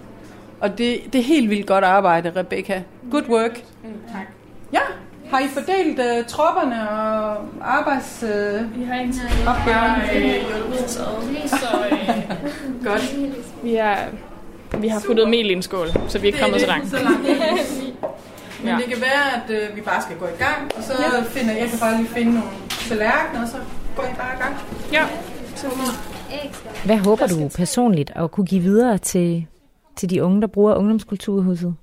Og 0.59 0.77
det, 0.77 0.99
det 1.13 1.19
er 1.19 1.23
helt 1.23 1.49
vildt 1.49 1.67
godt 1.67 1.83
arbejde, 1.83 2.33
Rebecca. 2.35 2.83
Good 3.11 3.29
work. 3.29 3.63
Mm, 3.83 3.89
tak. 4.13 4.27
Ja, 4.73 4.79
har 5.31 5.39
I 5.39 5.47
fordelt 5.47 5.99
uh, 5.99 6.25
tropperne 6.27 6.89
og 6.89 7.37
arbejds... 7.61 8.23
Uh, 8.23 8.79
vi 8.79 8.83
har 8.83 8.99
ikke 8.99 9.13
opgaverne 9.47 10.13
øh, 10.15 10.23
hjulpet 10.23 10.89
så 10.89 11.03
uh, 11.91 12.85
Godt. 12.85 13.15
Vi 13.63 13.75
er 13.75 13.95
Vi 14.79 14.87
har 14.87 15.03
puttet 15.07 15.29
mel 15.29 15.49
i 15.49 15.53
en 15.53 15.61
skål, 15.61 15.87
så 16.07 16.19
vi 16.19 16.27
er 16.27 16.33
ikke 16.33 16.39
kommet 16.39 16.61
så 16.61 16.67
langt. 16.67 16.89
Så 16.89 16.95
langt. 17.03 17.19
Men 18.63 18.69
Ja. 18.69 18.75
det 18.77 18.85
kan 18.85 19.01
være, 19.01 19.35
at 19.43 19.69
øh, 19.69 19.75
vi 19.75 19.81
bare 19.81 20.01
skal 20.01 20.17
gå 20.17 20.25
i 20.25 20.37
gang, 20.43 20.71
og 20.77 20.83
så 20.83 20.93
Ja. 20.99 21.21
finder 21.23 21.53
jeg 21.53 21.69
kan 21.69 21.79
bare 21.79 21.97
lige 21.97 22.07
finde 22.07 22.33
nogle 22.33 22.47
tallerkener, 22.69 23.41
og 23.41 23.47
så 23.47 23.57
går 23.95 24.03
I 24.03 24.15
bare 24.17 24.33
i 24.37 24.41
gang. 24.41 24.55
Ja. 24.93 25.03
Hvad 26.85 26.97
håber 26.97 27.27
du 27.27 27.49
personligt 27.55 28.11
at 28.15 28.31
kunne 28.31 28.45
give 28.45 28.61
videre 28.61 28.97
til, 28.97 29.45
til 29.95 30.09
de 30.09 30.23
unge, 30.23 30.41
der 30.41 30.47
bruger 30.47 30.75
ungdomskulturhuset? 30.75 31.75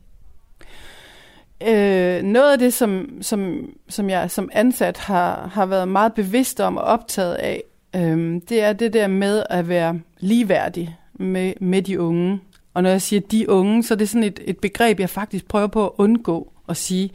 Øh, 1.66 2.22
noget 2.22 2.52
af 2.52 2.58
det, 2.58 2.72
som, 2.72 3.08
som, 3.20 3.70
som 3.88 4.10
jeg 4.10 4.30
som 4.30 4.48
ansat 4.52 4.98
har, 4.98 5.50
har 5.52 5.66
været 5.66 5.88
meget 5.88 6.14
bevidst 6.14 6.60
om 6.60 6.76
og 6.76 6.84
optaget 6.84 7.34
af, 7.34 7.62
øh, 7.96 8.40
det 8.48 8.62
er 8.62 8.72
det 8.72 8.92
der 8.92 9.06
med 9.06 9.42
at 9.50 9.68
være 9.68 10.00
ligeværdig 10.20 10.96
med, 11.14 11.52
med 11.60 11.82
de 11.82 12.00
unge. 12.00 12.40
Og 12.74 12.82
når 12.82 12.90
jeg 12.90 13.02
siger 13.02 13.20
de 13.20 13.50
unge, 13.50 13.82
så 13.82 13.94
er 13.94 13.98
det 13.98 14.08
sådan 14.08 14.24
et, 14.24 14.40
et 14.44 14.58
begreb, 14.58 15.00
jeg 15.00 15.10
faktisk 15.10 15.48
prøver 15.48 15.66
på 15.66 15.86
at 15.86 15.92
undgå 15.98 16.52
at 16.68 16.76
sige 16.76 17.10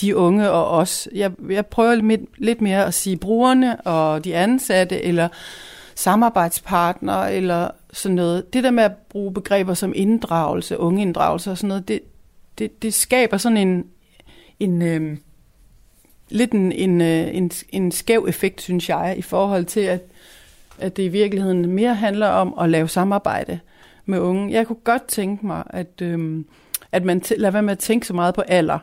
de 0.00 0.16
unge 0.16 0.50
og 0.50 0.68
os. 0.68 1.08
Jeg, 1.14 1.30
jeg 1.50 1.66
prøver 1.66 1.94
lidt, 1.94 2.20
lidt 2.38 2.60
mere 2.60 2.86
at 2.86 2.94
sige 2.94 3.16
brugerne 3.16 3.80
og 3.80 4.24
de 4.24 4.36
ansatte, 4.36 5.02
eller 5.02 5.28
samarbejdspartnere, 5.94 7.34
eller 7.34 7.68
sådan 7.92 8.14
noget. 8.14 8.52
Det 8.52 8.64
der 8.64 8.70
med 8.70 8.84
at 8.84 8.92
bruge 9.10 9.34
begreber 9.34 9.74
som 9.74 9.92
inddragelse, 9.96 10.78
ungeinddragelse 10.78 11.50
og 11.50 11.58
sådan 11.58 11.68
noget, 11.68 11.88
det, 11.88 12.00
det, 12.58 12.82
det 12.82 12.94
skaber 12.94 13.36
sådan 13.36 13.56
en, 13.56 13.86
en 14.60 14.82
øh, 14.82 15.16
lidt 16.28 16.52
en, 16.52 16.72
en, 16.72 17.00
øh, 17.00 17.36
en, 17.36 17.50
en 17.68 17.92
skæv 17.92 18.26
effekt, 18.28 18.62
synes 18.62 18.88
jeg, 18.88 19.14
i 19.18 19.22
forhold 19.22 19.64
til, 19.64 19.80
at, 19.80 20.00
at 20.78 20.96
det 20.96 21.02
i 21.02 21.08
virkeligheden 21.08 21.66
mere 21.66 21.94
handler 21.94 22.28
om 22.28 22.54
at 22.60 22.70
lave 22.70 22.88
samarbejde 22.88 23.60
med 24.06 24.18
unge. 24.18 24.52
Jeg 24.52 24.66
kunne 24.66 24.76
godt 24.84 25.04
tænke 25.04 25.46
mig, 25.46 25.62
at, 25.70 26.02
øh, 26.02 26.44
at 26.92 27.04
man 27.04 27.22
t- 27.26 27.36
lader 27.36 27.50
være 27.50 27.62
med 27.62 27.72
at 27.72 27.78
tænke 27.78 28.06
så 28.06 28.14
meget 28.14 28.34
på 28.34 28.40
alder. 28.40 28.78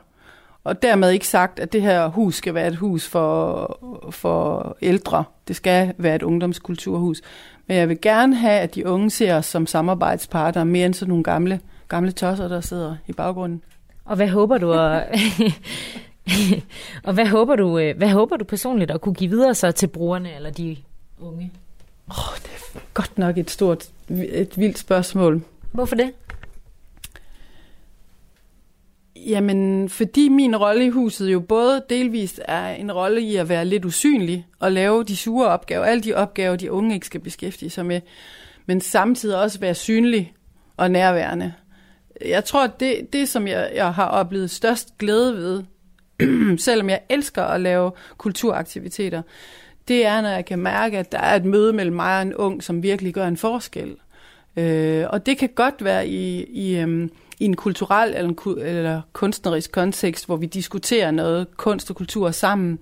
Og 0.64 0.82
dermed 0.82 1.12
ikke 1.12 1.28
sagt, 1.28 1.60
at 1.60 1.74
det 1.74 1.82
her 1.82 2.08
hus 2.08 2.36
skal 2.36 2.54
være 2.54 2.68
et 2.68 2.76
hus 2.76 3.08
for, 3.08 4.10
for 4.12 4.78
ældre. 4.82 5.24
Det 5.48 5.56
skal 5.56 5.94
være 5.98 6.16
et 6.16 6.24
ungdomskulturhus. 6.24 7.22
Men 7.68 7.78
jeg 7.78 7.90
vil 7.90 8.02
gerne 8.02 8.36
have, 8.36 8.60
at 8.60 8.76
de 8.76 8.88
unge 8.88 9.10
ser 9.10 9.36
os 9.36 9.46
som 9.46 9.68
samarbejdspartnere, 9.68 10.66
mere 10.66 10.86
end 10.86 10.94
sådan 10.94 11.10
nogle 11.10 11.24
gamle, 11.24 11.60
gamle 11.92 12.12
tosser, 12.12 12.48
der 12.48 12.62
sidder 12.62 12.96
i 13.08 13.14
baggrunden. 13.14 13.64
Og 14.06 14.16
hvad 14.16 14.28
håber 14.28 14.58
du 14.58 14.72
at, 14.74 15.08
og 17.08 17.14
hvad 17.14 17.28
håber 17.28 17.56
du, 17.56 17.80
øh, 17.80 17.98
hvad 17.98 18.10
håber 18.10 18.38
du 18.38 18.46
personligt 18.46 18.92
at 18.92 19.02
kunne 19.02 19.16
give 19.16 19.30
videre 19.30 19.56
så 19.56 19.72
til 19.72 19.88
brugerne 19.88 20.36
eller 20.36 20.50
de 20.50 20.78
unge? 21.20 21.52
Oh, 22.10 22.36
det 22.36 22.52
er 22.52 22.80
godt 22.94 23.18
nok 23.18 23.38
et 23.38 23.52
stort, 23.52 23.90
et 24.10 24.58
vildt 24.58 24.78
spørgsmål. 24.78 25.42
Hvorfor 25.72 25.96
det? 25.96 26.14
Jamen, 29.16 29.90
fordi 29.90 30.30
min 30.30 30.56
rolle 30.56 30.86
i 30.86 30.90
huset 30.90 31.34
jo 31.34 31.40
både 31.40 31.84
delvist 31.90 32.42
er 32.48 32.70
en 32.70 32.92
rolle 32.92 33.22
i 33.22 33.36
at 33.36 33.50
være 33.50 33.66
lidt 33.66 33.86
usynlig 33.86 34.48
og 34.60 34.72
lave 34.72 35.04
de 35.04 35.18
sure 35.18 35.48
opgaver, 35.48 35.86
alle 35.86 36.04
de 36.04 36.14
opgaver, 36.14 36.56
de 36.56 36.72
unge 36.72 36.94
ikke 36.94 37.06
skal 37.06 37.22
beskæftige 37.22 37.70
sig 37.70 37.86
med, 37.86 38.02
men 38.66 38.82
samtidig 38.82 39.38
også 39.38 39.60
være 39.60 39.76
synlig 39.76 40.34
og 40.78 40.92
nærværende. 40.92 41.54
Jeg 42.26 42.46
tror, 42.46 42.64
at 42.64 42.80
det, 42.80 43.14
det 43.14 43.30
som 43.30 43.48
jeg, 43.48 43.72
jeg 43.76 43.94
har 43.94 44.08
oplevet 44.08 44.52
størst 44.52 44.98
glæde 44.98 45.38
ved, 45.38 45.64
selvom 46.58 46.90
jeg 46.90 47.00
elsker 47.10 47.44
at 47.44 47.62
lave 47.62 47.92
kulturaktiviteter, 48.18 49.22
det 49.88 50.06
er, 50.06 50.22
når 50.22 50.30
jeg 50.30 50.46
kan 50.46 50.60
mærke, 50.60 50.98
at 50.98 51.12
der 51.12 51.18
er 51.20 51.36
et 51.36 51.46
møde 51.46 51.74
mellem 51.74 51.96
mig 51.96 52.16
og 52.16 52.22
en 52.22 52.34
ung, 52.34 52.64
som 52.64 52.84
virkelig 52.84 53.14
gør 53.14 53.28
en 53.28 53.38
forskel. 53.38 53.96
Øh, 54.58 55.06
og 55.10 55.26
det 55.26 55.38
kan 55.38 55.50
godt 55.56 55.84
være 55.84 56.08
i, 56.08 56.44
i, 56.44 56.78
øhm, 56.80 57.12
i 57.40 57.46
en 57.46 57.56
kulturel 57.56 58.10
eller, 58.10 58.30
en, 58.30 58.36
ku- 58.36 58.60
eller 58.62 59.02
kunstnerisk 59.14 59.72
kontekst, 59.72 60.26
hvor 60.26 60.36
vi 60.36 60.46
diskuterer 60.46 61.12
noget 61.12 61.58
kunst 61.58 61.90
og 61.90 61.96
kultur 61.96 62.32
sammen, 62.32 62.80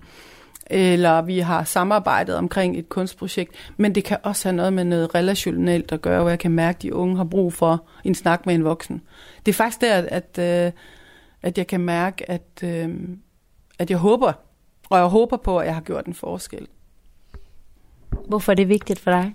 eller 0.70 1.22
vi 1.22 1.38
har 1.38 1.64
samarbejdet 1.64 2.36
omkring 2.36 2.78
et 2.78 2.88
kunstprojekt, 2.88 3.54
men 3.76 3.94
det 3.94 4.04
kan 4.04 4.18
også 4.22 4.48
have 4.48 4.56
noget 4.56 4.72
med 4.72 4.84
noget 4.84 5.14
relationelt 5.14 5.92
at 5.92 6.02
gøre, 6.02 6.20
hvor 6.20 6.30
jeg 6.30 6.38
kan 6.38 6.50
mærke, 6.50 6.76
at 6.76 6.82
de 6.82 6.94
unge 6.94 7.16
har 7.16 7.24
brug 7.24 7.52
for 7.52 7.84
en 8.04 8.14
snak 8.14 8.46
med 8.46 8.54
en 8.54 8.64
voksen. 8.64 9.02
Det 9.46 9.52
er 9.52 9.56
faktisk 9.56 9.80
der, 9.80 10.04
at, 10.08 10.38
øh, 10.38 10.72
at 11.42 11.58
jeg 11.58 11.66
kan 11.66 11.80
mærke, 11.80 12.30
at, 12.30 12.62
øh, 12.64 12.98
at 13.78 13.90
jeg 13.90 13.98
håber, 13.98 14.32
og 14.90 14.98
jeg 14.98 15.06
håber 15.06 15.36
på, 15.36 15.58
at 15.58 15.66
jeg 15.66 15.74
har 15.74 15.82
gjort 15.82 16.06
en 16.06 16.14
forskel. 16.14 16.66
Hvorfor 18.28 18.52
er 18.52 18.56
det 18.56 18.68
vigtigt 18.68 18.98
for 18.98 19.10
dig? 19.10 19.34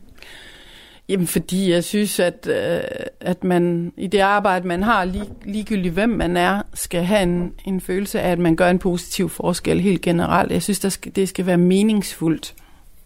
Jamen, 1.10 1.28
fordi 1.28 1.72
jeg 1.72 1.84
synes, 1.84 2.20
at, 2.20 2.48
øh, 2.48 2.82
at 3.20 3.44
man 3.44 3.94
i 3.98 4.08
det 4.08 4.20
arbejde, 4.20 4.68
man 4.68 4.84
har, 4.84 5.06
lig, 5.06 5.24
ligegyldigt 5.44 5.94
hvem 5.94 6.10
man 6.10 6.38
er, 6.38 6.62
skal 6.74 7.04
have 7.04 7.24
en, 7.24 7.54
en 7.66 7.82
følelse 7.82 8.22
af, 8.22 8.32
at 8.32 8.40
man 8.40 8.56
gør 8.56 8.70
en 8.70 8.80
positiv 8.80 9.30
forskel 9.30 9.82
helt 9.82 10.02
generelt. 10.02 10.52
Jeg 10.52 10.64
synes, 10.64 10.80
der 10.80 10.90
skal, 10.90 11.16
det 11.16 11.30
skal 11.30 11.46
være 11.46 11.58
meningsfuldt, 11.58 12.56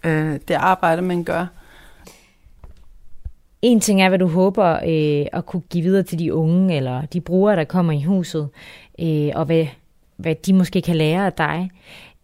øh, 0.04 0.40
det 0.48 0.54
arbejde, 0.54 1.02
man 1.02 1.24
gør. 1.24 1.46
En 3.62 3.80
ting 3.80 4.02
er, 4.02 4.10
hvad 4.10 4.20
du 4.20 4.28
håber 4.28 4.72
øh, 4.72 5.28
at 5.34 5.46
kunne 5.46 5.64
give 5.70 5.84
videre 5.84 6.04
til 6.04 6.20
de 6.20 6.34
unge 6.34 6.78
eller 6.78 7.06
de 7.06 7.22
brugere, 7.22 7.56
der 7.56 7.64
kommer 7.64 7.94
i 7.94 8.02
huset, 8.02 8.50
øh, 9.00 9.30
og 9.36 9.46
hvad, 9.46 9.66
hvad 10.18 10.36
de 10.36 10.54
måske 10.54 10.82
kan 10.82 10.96
lære 10.96 11.26
af 11.26 11.34
dig. 11.34 11.72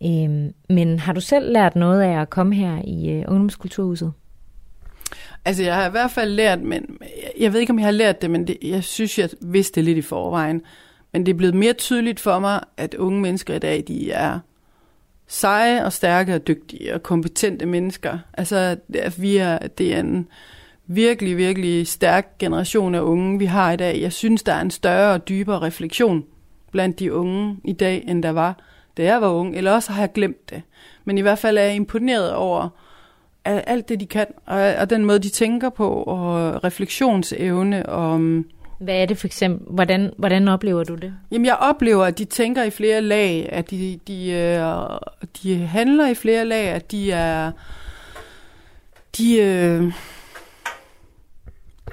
Øh, 0.03 0.51
men 0.69 0.99
har 0.99 1.13
du 1.13 1.21
selv 1.21 1.51
lært 1.51 1.76
noget 1.76 2.01
af 2.01 2.21
at 2.21 2.30
komme 2.30 2.55
her 2.55 2.82
i 2.84 3.09
øh, 3.09 3.26
Ungdomskulturhuset? 3.28 4.13
Altså, 5.46 5.64
jeg 5.64 5.76
har 5.76 5.88
i 5.88 5.91
hvert 5.91 6.12
fald 6.12 6.32
lært, 6.32 6.62
men 6.62 6.98
jeg- 7.39 7.54
ved 7.54 7.60
ikke, 7.60 7.72
om 7.72 7.80
jeg 7.80 7.88
har 7.88 7.91
lært 7.91 8.22
det, 8.22 8.32
men 8.32 8.48
det, 8.48 8.58
jeg 8.62 8.84
synes, 8.84 9.20
jeg 9.20 9.30
vidste 9.41 9.76
det 9.76 9.84
lidt 9.84 9.98
i 9.98 10.02
forvejen. 10.02 10.62
Men 11.14 11.26
det 11.26 11.32
er 11.34 11.38
blevet 11.38 11.56
mere 11.56 11.74
tydeligt 11.74 12.20
for 12.20 12.39
mig, 12.39 12.60
at 12.78 12.93
unge 12.93 13.22
mennesker 13.22 13.54
i 13.56 13.60
dag, 13.60 13.84
de 13.88 14.12
er 14.12 14.39
seje 15.28 15.86
og 15.86 15.93
stærke 15.93 16.36
og 16.36 16.48
dygtige 16.48 16.93
og 16.93 17.04
kompetente 17.04 17.66
mennesker. 17.66 18.18
Altså, 18.34 18.78
vi 19.18 19.38
er, 19.38 19.58
det 19.58 19.93
er 19.96 20.00
en 20.00 20.28
virkelig, 20.88 21.38
virkelig 21.38 21.88
stærk 21.88 22.38
generation 22.39 22.96
af 22.96 23.02
unge, 23.02 23.39
vi 23.39 23.46
har 23.46 23.72
i 23.72 23.76
dag. 23.78 24.02
Jeg 24.02 24.14
synes, 24.14 24.43
der 24.43 24.54
er 24.54 24.62
en 24.62 24.72
større 24.72 25.14
og 25.14 25.28
dybere 25.30 25.62
refleksion 25.62 26.24
blandt 26.72 27.00
de 27.00 27.14
unge 27.14 27.58
i 27.66 27.74
dag, 27.74 28.04
end 28.08 28.24
der 28.24 28.30
var, 28.30 28.60
da 28.98 29.04
jeg 29.04 29.22
var 29.22 29.30
ung. 29.30 29.56
Eller 29.56 29.72
også 29.72 29.91
har 29.91 30.02
jeg 30.02 30.12
glemt 30.14 30.50
det. 30.50 30.62
Men 31.06 31.18
i 31.18 31.22
hvert 31.22 31.39
fald 31.39 31.58
er 31.58 31.62
jeg 31.62 31.76
imponeret 31.76 32.34
over 32.34 32.70
alt 33.46 33.89
det, 33.89 34.00
de 34.00 34.06
kan, 34.06 34.26
og, 34.46 34.60
og 34.60 34.89
den 34.89 35.06
måde, 35.06 35.20
de 35.20 35.30
tænker 35.30 35.70
på, 35.70 35.89
og 35.89 36.64
refleksionsevne, 36.64 37.86
og 37.86 38.22
mm, 38.22 38.46
Hvad 38.80 38.96
er 38.96 39.06
det 39.06 39.18
for 39.18 39.28
eksempel? 39.28 39.68
Hvordan, 39.74 40.14
hvordan 40.18 40.48
oplever 40.48 40.84
du 40.84 40.96
det? 40.96 41.14
Jamen, 41.32 41.46
jeg 41.46 41.56
oplever, 41.56 42.06
at 42.06 42.18
de 42.18 42.26
tænker 42.26 42.64
i 42.64 42.70
flere 42.70 43.02
lag, 43.02 43.50
at 43.52 43.72
de, 43.72 44.00
de, 44.08 44.32
øh, 44.32 45.00
de 45.43 45.58
handler 45.58 46.08
i 46.08 46.14
flere 46.14 46.46
lag, 46.46 46.68
at 46.68 46.91
de 46.91 47.12
er... 47.12 47.52
De 49.18 49.38
øh, 49.38 49.93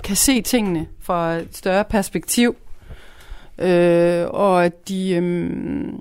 kan 0.05 0.17
se 0.17 0.43
tingene 0.43 0.87
fra 1.01 1.33
et 1.33 1.57
større 1.57 1.85
perspektiv, 1.85 2.57
øh, 3.59 4.27
og 4.27 4.65
at 4.65 4.89
de 4.89 5.11
øh, 5.15 5.93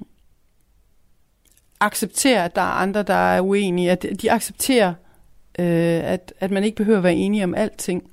accepterer, 1.79 2.45
at 2.45 2.55
der 2.55 2.61
er 2.61 2.65
andre, 2.65 3.03
der 3.03 3.13
er 3.13 3.41
uenige, 3.41 3.91
at 3.91 4.05
de 4.21 4.31
accepterer, 4.31 4.93
øh, 5.61 6.11
at, 6.13 6.33
at 6.39 6.51
man 6.51 6.63
ikke 6.63 6.75
behøver 6.75 6.97
at 6.97 7.03
være 7.03 7.15
enige 7.15 7.43
om 7.43 7.55
alting. 7.55 8.03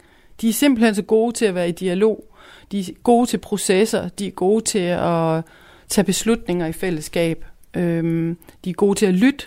De 0.41 0.49
er 0.49 0.53
simpelthen 0.53 0.95
så 0.95 1.03
gode 1.03 1.33
til 1.33 1.45
at 1.45 1.55
være 1.55 1.69
i 1.69 1.73
dialog, 1.73 2.25
de 2.73 2.81
er 2.81 2.85
gode 3.03 3.27
til 3.27 3.39
processer, 3.39 4.09
de 4.09 4.27
er 4.27 4.31
gode 4.31 4.65
til 4.65 4.79
at 4.79 5.43
tage 5.89 6.05
beslutninger 6.05 6.67
i 6.67 6.73
fællesskab, 6.73 7.45
øh, 7.75 8.35
de 8.65 8.71
er 8.71 8.75
gode 8.75 8.99
til 8.99 9.07
at 9.07 9.15
lytte, 9.15 9.45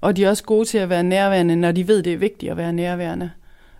og 0.00 0.16
de 0.16 0.24
er 0.24 0.28
også 0.28 0.44
gode 0.44 0.64
til 0.64 0.78
at 0.78 0.88
være 0.88 1.02
nærværende, 1.02 1.56
når 1.56 1.72
de 1.72 1.88
ved, 1.88 2.02
det 2.02 2.12
er 2.12 2.16
vigtigt 2.16 2.50
at 2.50 2.56
være 2.56 2.72
nærværende. 2.72 3.30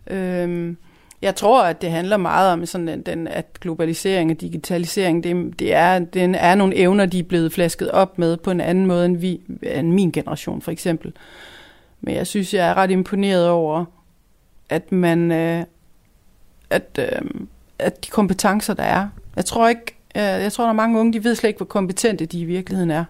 Øh, 0.06 0.74
jeg 1.22 1.36
tror, 1.36 1.64
at 1.64 1.82
det 1.82 1.90
handler 1.90 2.16
meget 2.16 2.52
om, 2.52 2.66
sådan 2.66 2.88
den, 2.88 3.02
den, 3.02 3.28
at 3.28 3.60
globalisering 3.60 4.30
og 4.30 4.40
digitalisering, 4.40 5.24
det, 5.24 5.58
det 5.58 5.74
er, 5.74 5.98
den 5.98 6.34
er 6.34 6.54
nogle 6.54 6.76
evner, 6.76 7.06
de 7.06 7.18
er 7.18 7.22
blevet 7.22 7.52
flasket 7.52 7.90
op 7.90 8.18
med 8.18 8.36
på 8.36 8.50
en 8.50 8.60
anden 8.60 8.86
måde 8.86 9.06
end, 9.06 9.16
vi, 9.16 9.40
end 9.62 9.92
min 9.92 10.10
generation, 10.10 10.62
for 10.62 10.70
eksempel. 10.70 11.12
Men 12.02 12.14
jeg 12.14 12.26
synes, 12.26 12.54
jeg 12.54 12.68
er 12.68 12.74
ret 12.74 12.90
imponeret 12.90 13.48
over, 13.48 13.84
at 14.68 14.92
man... 14.92 15.32
Øh, 15.32 15.64
at, 16.70 16.98
øh, 16.98 17.46
at 17.78 18.04
de 18.04 18.10
kompetencer, 18.10 18.74
der 18.74 18.82
er. 18.82 19.08
Jeg 19.36 19.44
tror 19.44 19.68
ikke, 19.68 19.96
øh, 20.16 20.22
jeg 20.22 20.52
tror, 20.52 20.64
der 20.64 20.68
er 20.70 20.74
mange 20.74 21.00
unge, 21.00 21.12
de 21.12 21.24
ved 21.24 21.34
slet 21.34 21.48
ikke, 21.48 21.58
hvor 21.58 21.66
kompetente 21.66 22.26
de 22.26 22.40
i 22.40 22.44
virkeligheden 22.44 22.90
er. 22.90 23.04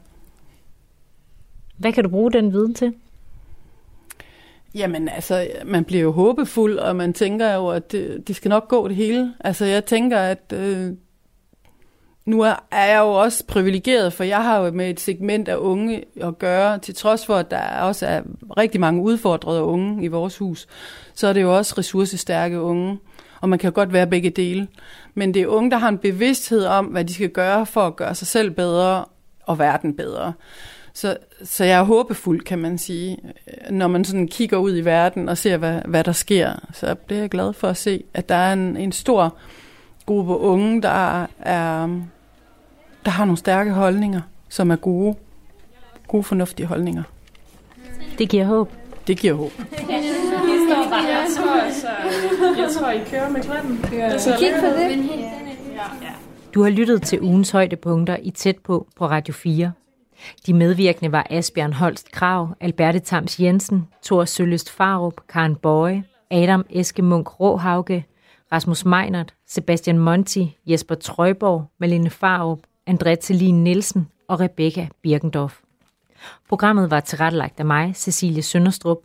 Hvad 1.76 1.92
kan 1.92 2.04
du 2.04 2.10
bruge 2.10 2.32
den 2.32 2.52
viden 2.52 2.74
til? 2.74 2.94
Jamen 4.74 5.08
altså, 5.08 5.48
man 5.64 5.84
bliver 5.84 6.02
jo 6.02 6.12
håbefuld, 6.12 6.78
og 6.78 6.96
man 6.96 7.12
tænker 7.12 7.54
jo, 7.54 7.68
at 7.68 7.92
det, 7.92 8.28
det 8.28 8.36
skal 8.36 8.48
nok 8.48 8.68
gå 8.68 8.88
det 8.88 8.96
hele. 8.96 9.34
Altså 9.40 9.64
jeg 9.64 9.84
tænker, 9.84 10.18
at 10.18 10.52
øh, 10.54 10.92
nu 12.24 12.40
er 12.40 12.56
jeg 12.70 12.98
jo 12.98 13.10
også 13.10 13.44
privilegeret, 13.46 14.12
for 14.12 14.24
jeg 14.24 14.44
har 14.44 14.58
jo 14.58 14.70
med 14.70 14.90
et 14.90 15.00
segment 15.00 15.48
af 15.48 15.56
unge 15.56 16.04
at 16.20 16.38
gøre, 16.38 16.78
til 16.78 16.94
trods 16.94 17.26
for, 17.26 17.36
at 17.36 17.50
der 17.50 17.80
også 17.80 18.06
er 18.06 18.22
rigtig 18.56 18.80
mange 18.80 19.02
udfordrede 19.02 19.62
unge 19.62 20.04
i 20.04 20.08
vores 20.08 20.38
hus, 20.38 20.66
så 21.14 21.26
er 21.26 21.32
det 21.32 21.42
jo 21.42 21.56
også 21.56 21.74
ressourcestærke 21.78 22.60
unge, 22.60 22.98
og 23.40 23.48
man 23.48 23.58
kan 23.58 23.72
godt 23.72 23.92
være 23.92 24.06
begge 24.06 24.30
dele. 24.30 24.68
Men 25.14 25.34
det 25.34 25.42
er 25.42 25.46
unge, 25.46 25.70
der 25.70 25.76
har 25.76 25.88
en 25.88 25.98
bevidsthed 25.98 26.64
om, 26.64 26.86
hvad 26.86 27.04
de 27.04 27.14
skal 27.14 27.28
gøre 27.28 27.66
for 27.66 27.86
at 27.86 27.96
gøre 27.96 28.14
sig 28.14 28.26
selv 28.26 28.50
bedre 28.50 29.04
og 29.46 29.58
verden 29.58 29.96
bedre. 29.96 30.32
Så, 30.94 31.16
så 31.44 31.64
jeg 31.64 31.78
er 31.78 31.84
håbefuld, 31.84 32.40
kan 32.40 32.58
man 32.58 32.78
sige, 32.78 33.18
når 33.70 33.88
man 33.88 34.04
sådan 34.04 34.28
kigger 34.28 34.56
ud 34.56 34.76
i 34.76 34.84
verden 34.84 35.28
og 35.28 35.38
ser, 35.38 35.56
hvad, 35.56 35.80
hvad 35.84 36.04
der 36.04 36.12
sker. 36.12 36.52
Så 36.72 36.94
bliver 36.94 37.20
jeg 37.20 37.30
glad 37.30 37.52
for 37.52 37.68
at 37.68 37.76
se, 37.76 38.04
at 38.14 38.28
der 38.28 38.34
er 38.34 38.52
en, 38.52 38.76
en 38.76 38.92
stor 38.92 39.36
gruppe 40.06 40.36
unge, 40.36 40.82
der, 40.82 41.26
er, 41.38 41.88
der 43.04 43.10
har 43.10 43.24
nogle 43.24 43.38
stærke 43.38 43.70
holdninger, 43.72 44.20
som 44.48 44.70
er 44.70 44.76
gode, 44.76 45.16
gode 46.08 46.22
fornuftige 46.22 46.66
holdninger. 46.66 47.02
Det 48.18 48.28
giver 48.28 48.44
håb. 48.44 48.72
Det 49.06 49.18
giver 49.18 49.34
håb. 49.34 49.52
Jeg 49.88 51.26
tror, 51.36 51.72
så, 51.72 51.88
jeg 52.58 52.68
tror, 52.78 52.90
I 52.90 53.00
kører 53.10 53.30
med 53.30 53.42
klatten. 53.42 53.78
Kig 54.38 54.54
på 54.60 54.66
det. 54.66 55.08
Du 56.54 56.62
har 56.62 56.70
lyttet 56.70 57.02
til 57.02 57.20
ugens 57.20 57.50
højdepunkter 57.50 58.16
i 58.22 58.30
Tæt 58.30 58.56
på 58.58 58.86
på 58.96 59.06
Radio 59.06 59.34
4. 59.34 59.72
De 60.46 60.54
medvirkende 60.54 61.12
var 61.12 61.26
Asbjørn 61.30 61.72
Holst 61.72 62.12
Krav, 62.12 62.48
Alberte 62.60 62.98
Tams 62.98 63.40
Jensen, 63.40 63.88
Thor 64.04 64.24
Søløst 64.24 64.70
Farup, 64.70 65.14
Karen 65.28 65.56
Bøje, 65.56 66.04
Adam 66.30 66.64
Eske 66.70 67.02
Munk 67.02 67.40
Råhauge, 67.40 68.06
Rasmus 68.52 68.84
Meinert, 68.84 69.34
Sebastian 69.52 69.98
Monti, 69.98 70.58
Jesper 70.66 70.94
Trøjborg, 70.94 71.64
Malene 71.78 72.10
Farup, 72.10 72.58
André 72.90 73.14
Thelin 73.14 73.64
Nielsen 73.64 74.08
og 74.28 74.40
Rebecca 74.40 74.88
Birkendorf. 75.02 75.58
Programmet 76.48 76.90
var 76.90 77.00
tilrettelagt 77.00 77.60
af 77.60 77.66
mig, 77.66 77.92
Cecilie 77.96 78.42
Sønderstrup, 78.42 78.98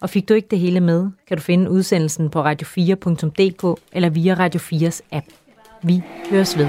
og 0.00 0.10
fik 0.10 0.28
du 0.28 0.34
ikke 0.34 0.48
det 0.50 0.58
hele 0.58 0.80
med, 0.80 1.10
kan 1.28 1.36
du 1.36 1.42
finde 1.42 1.70
udsendelsen 1.70 2.30
på 2.30 2.44
radio4.dk 2.44 3.80
eller 3.92 4.08
via 4.08 4.34
Radio 4.34 4.60
4's 4.60 5.00
app. 5.12 5.26
Vi 5.82 6.02
høres 6.30 6.58
ved. 6.58 6.68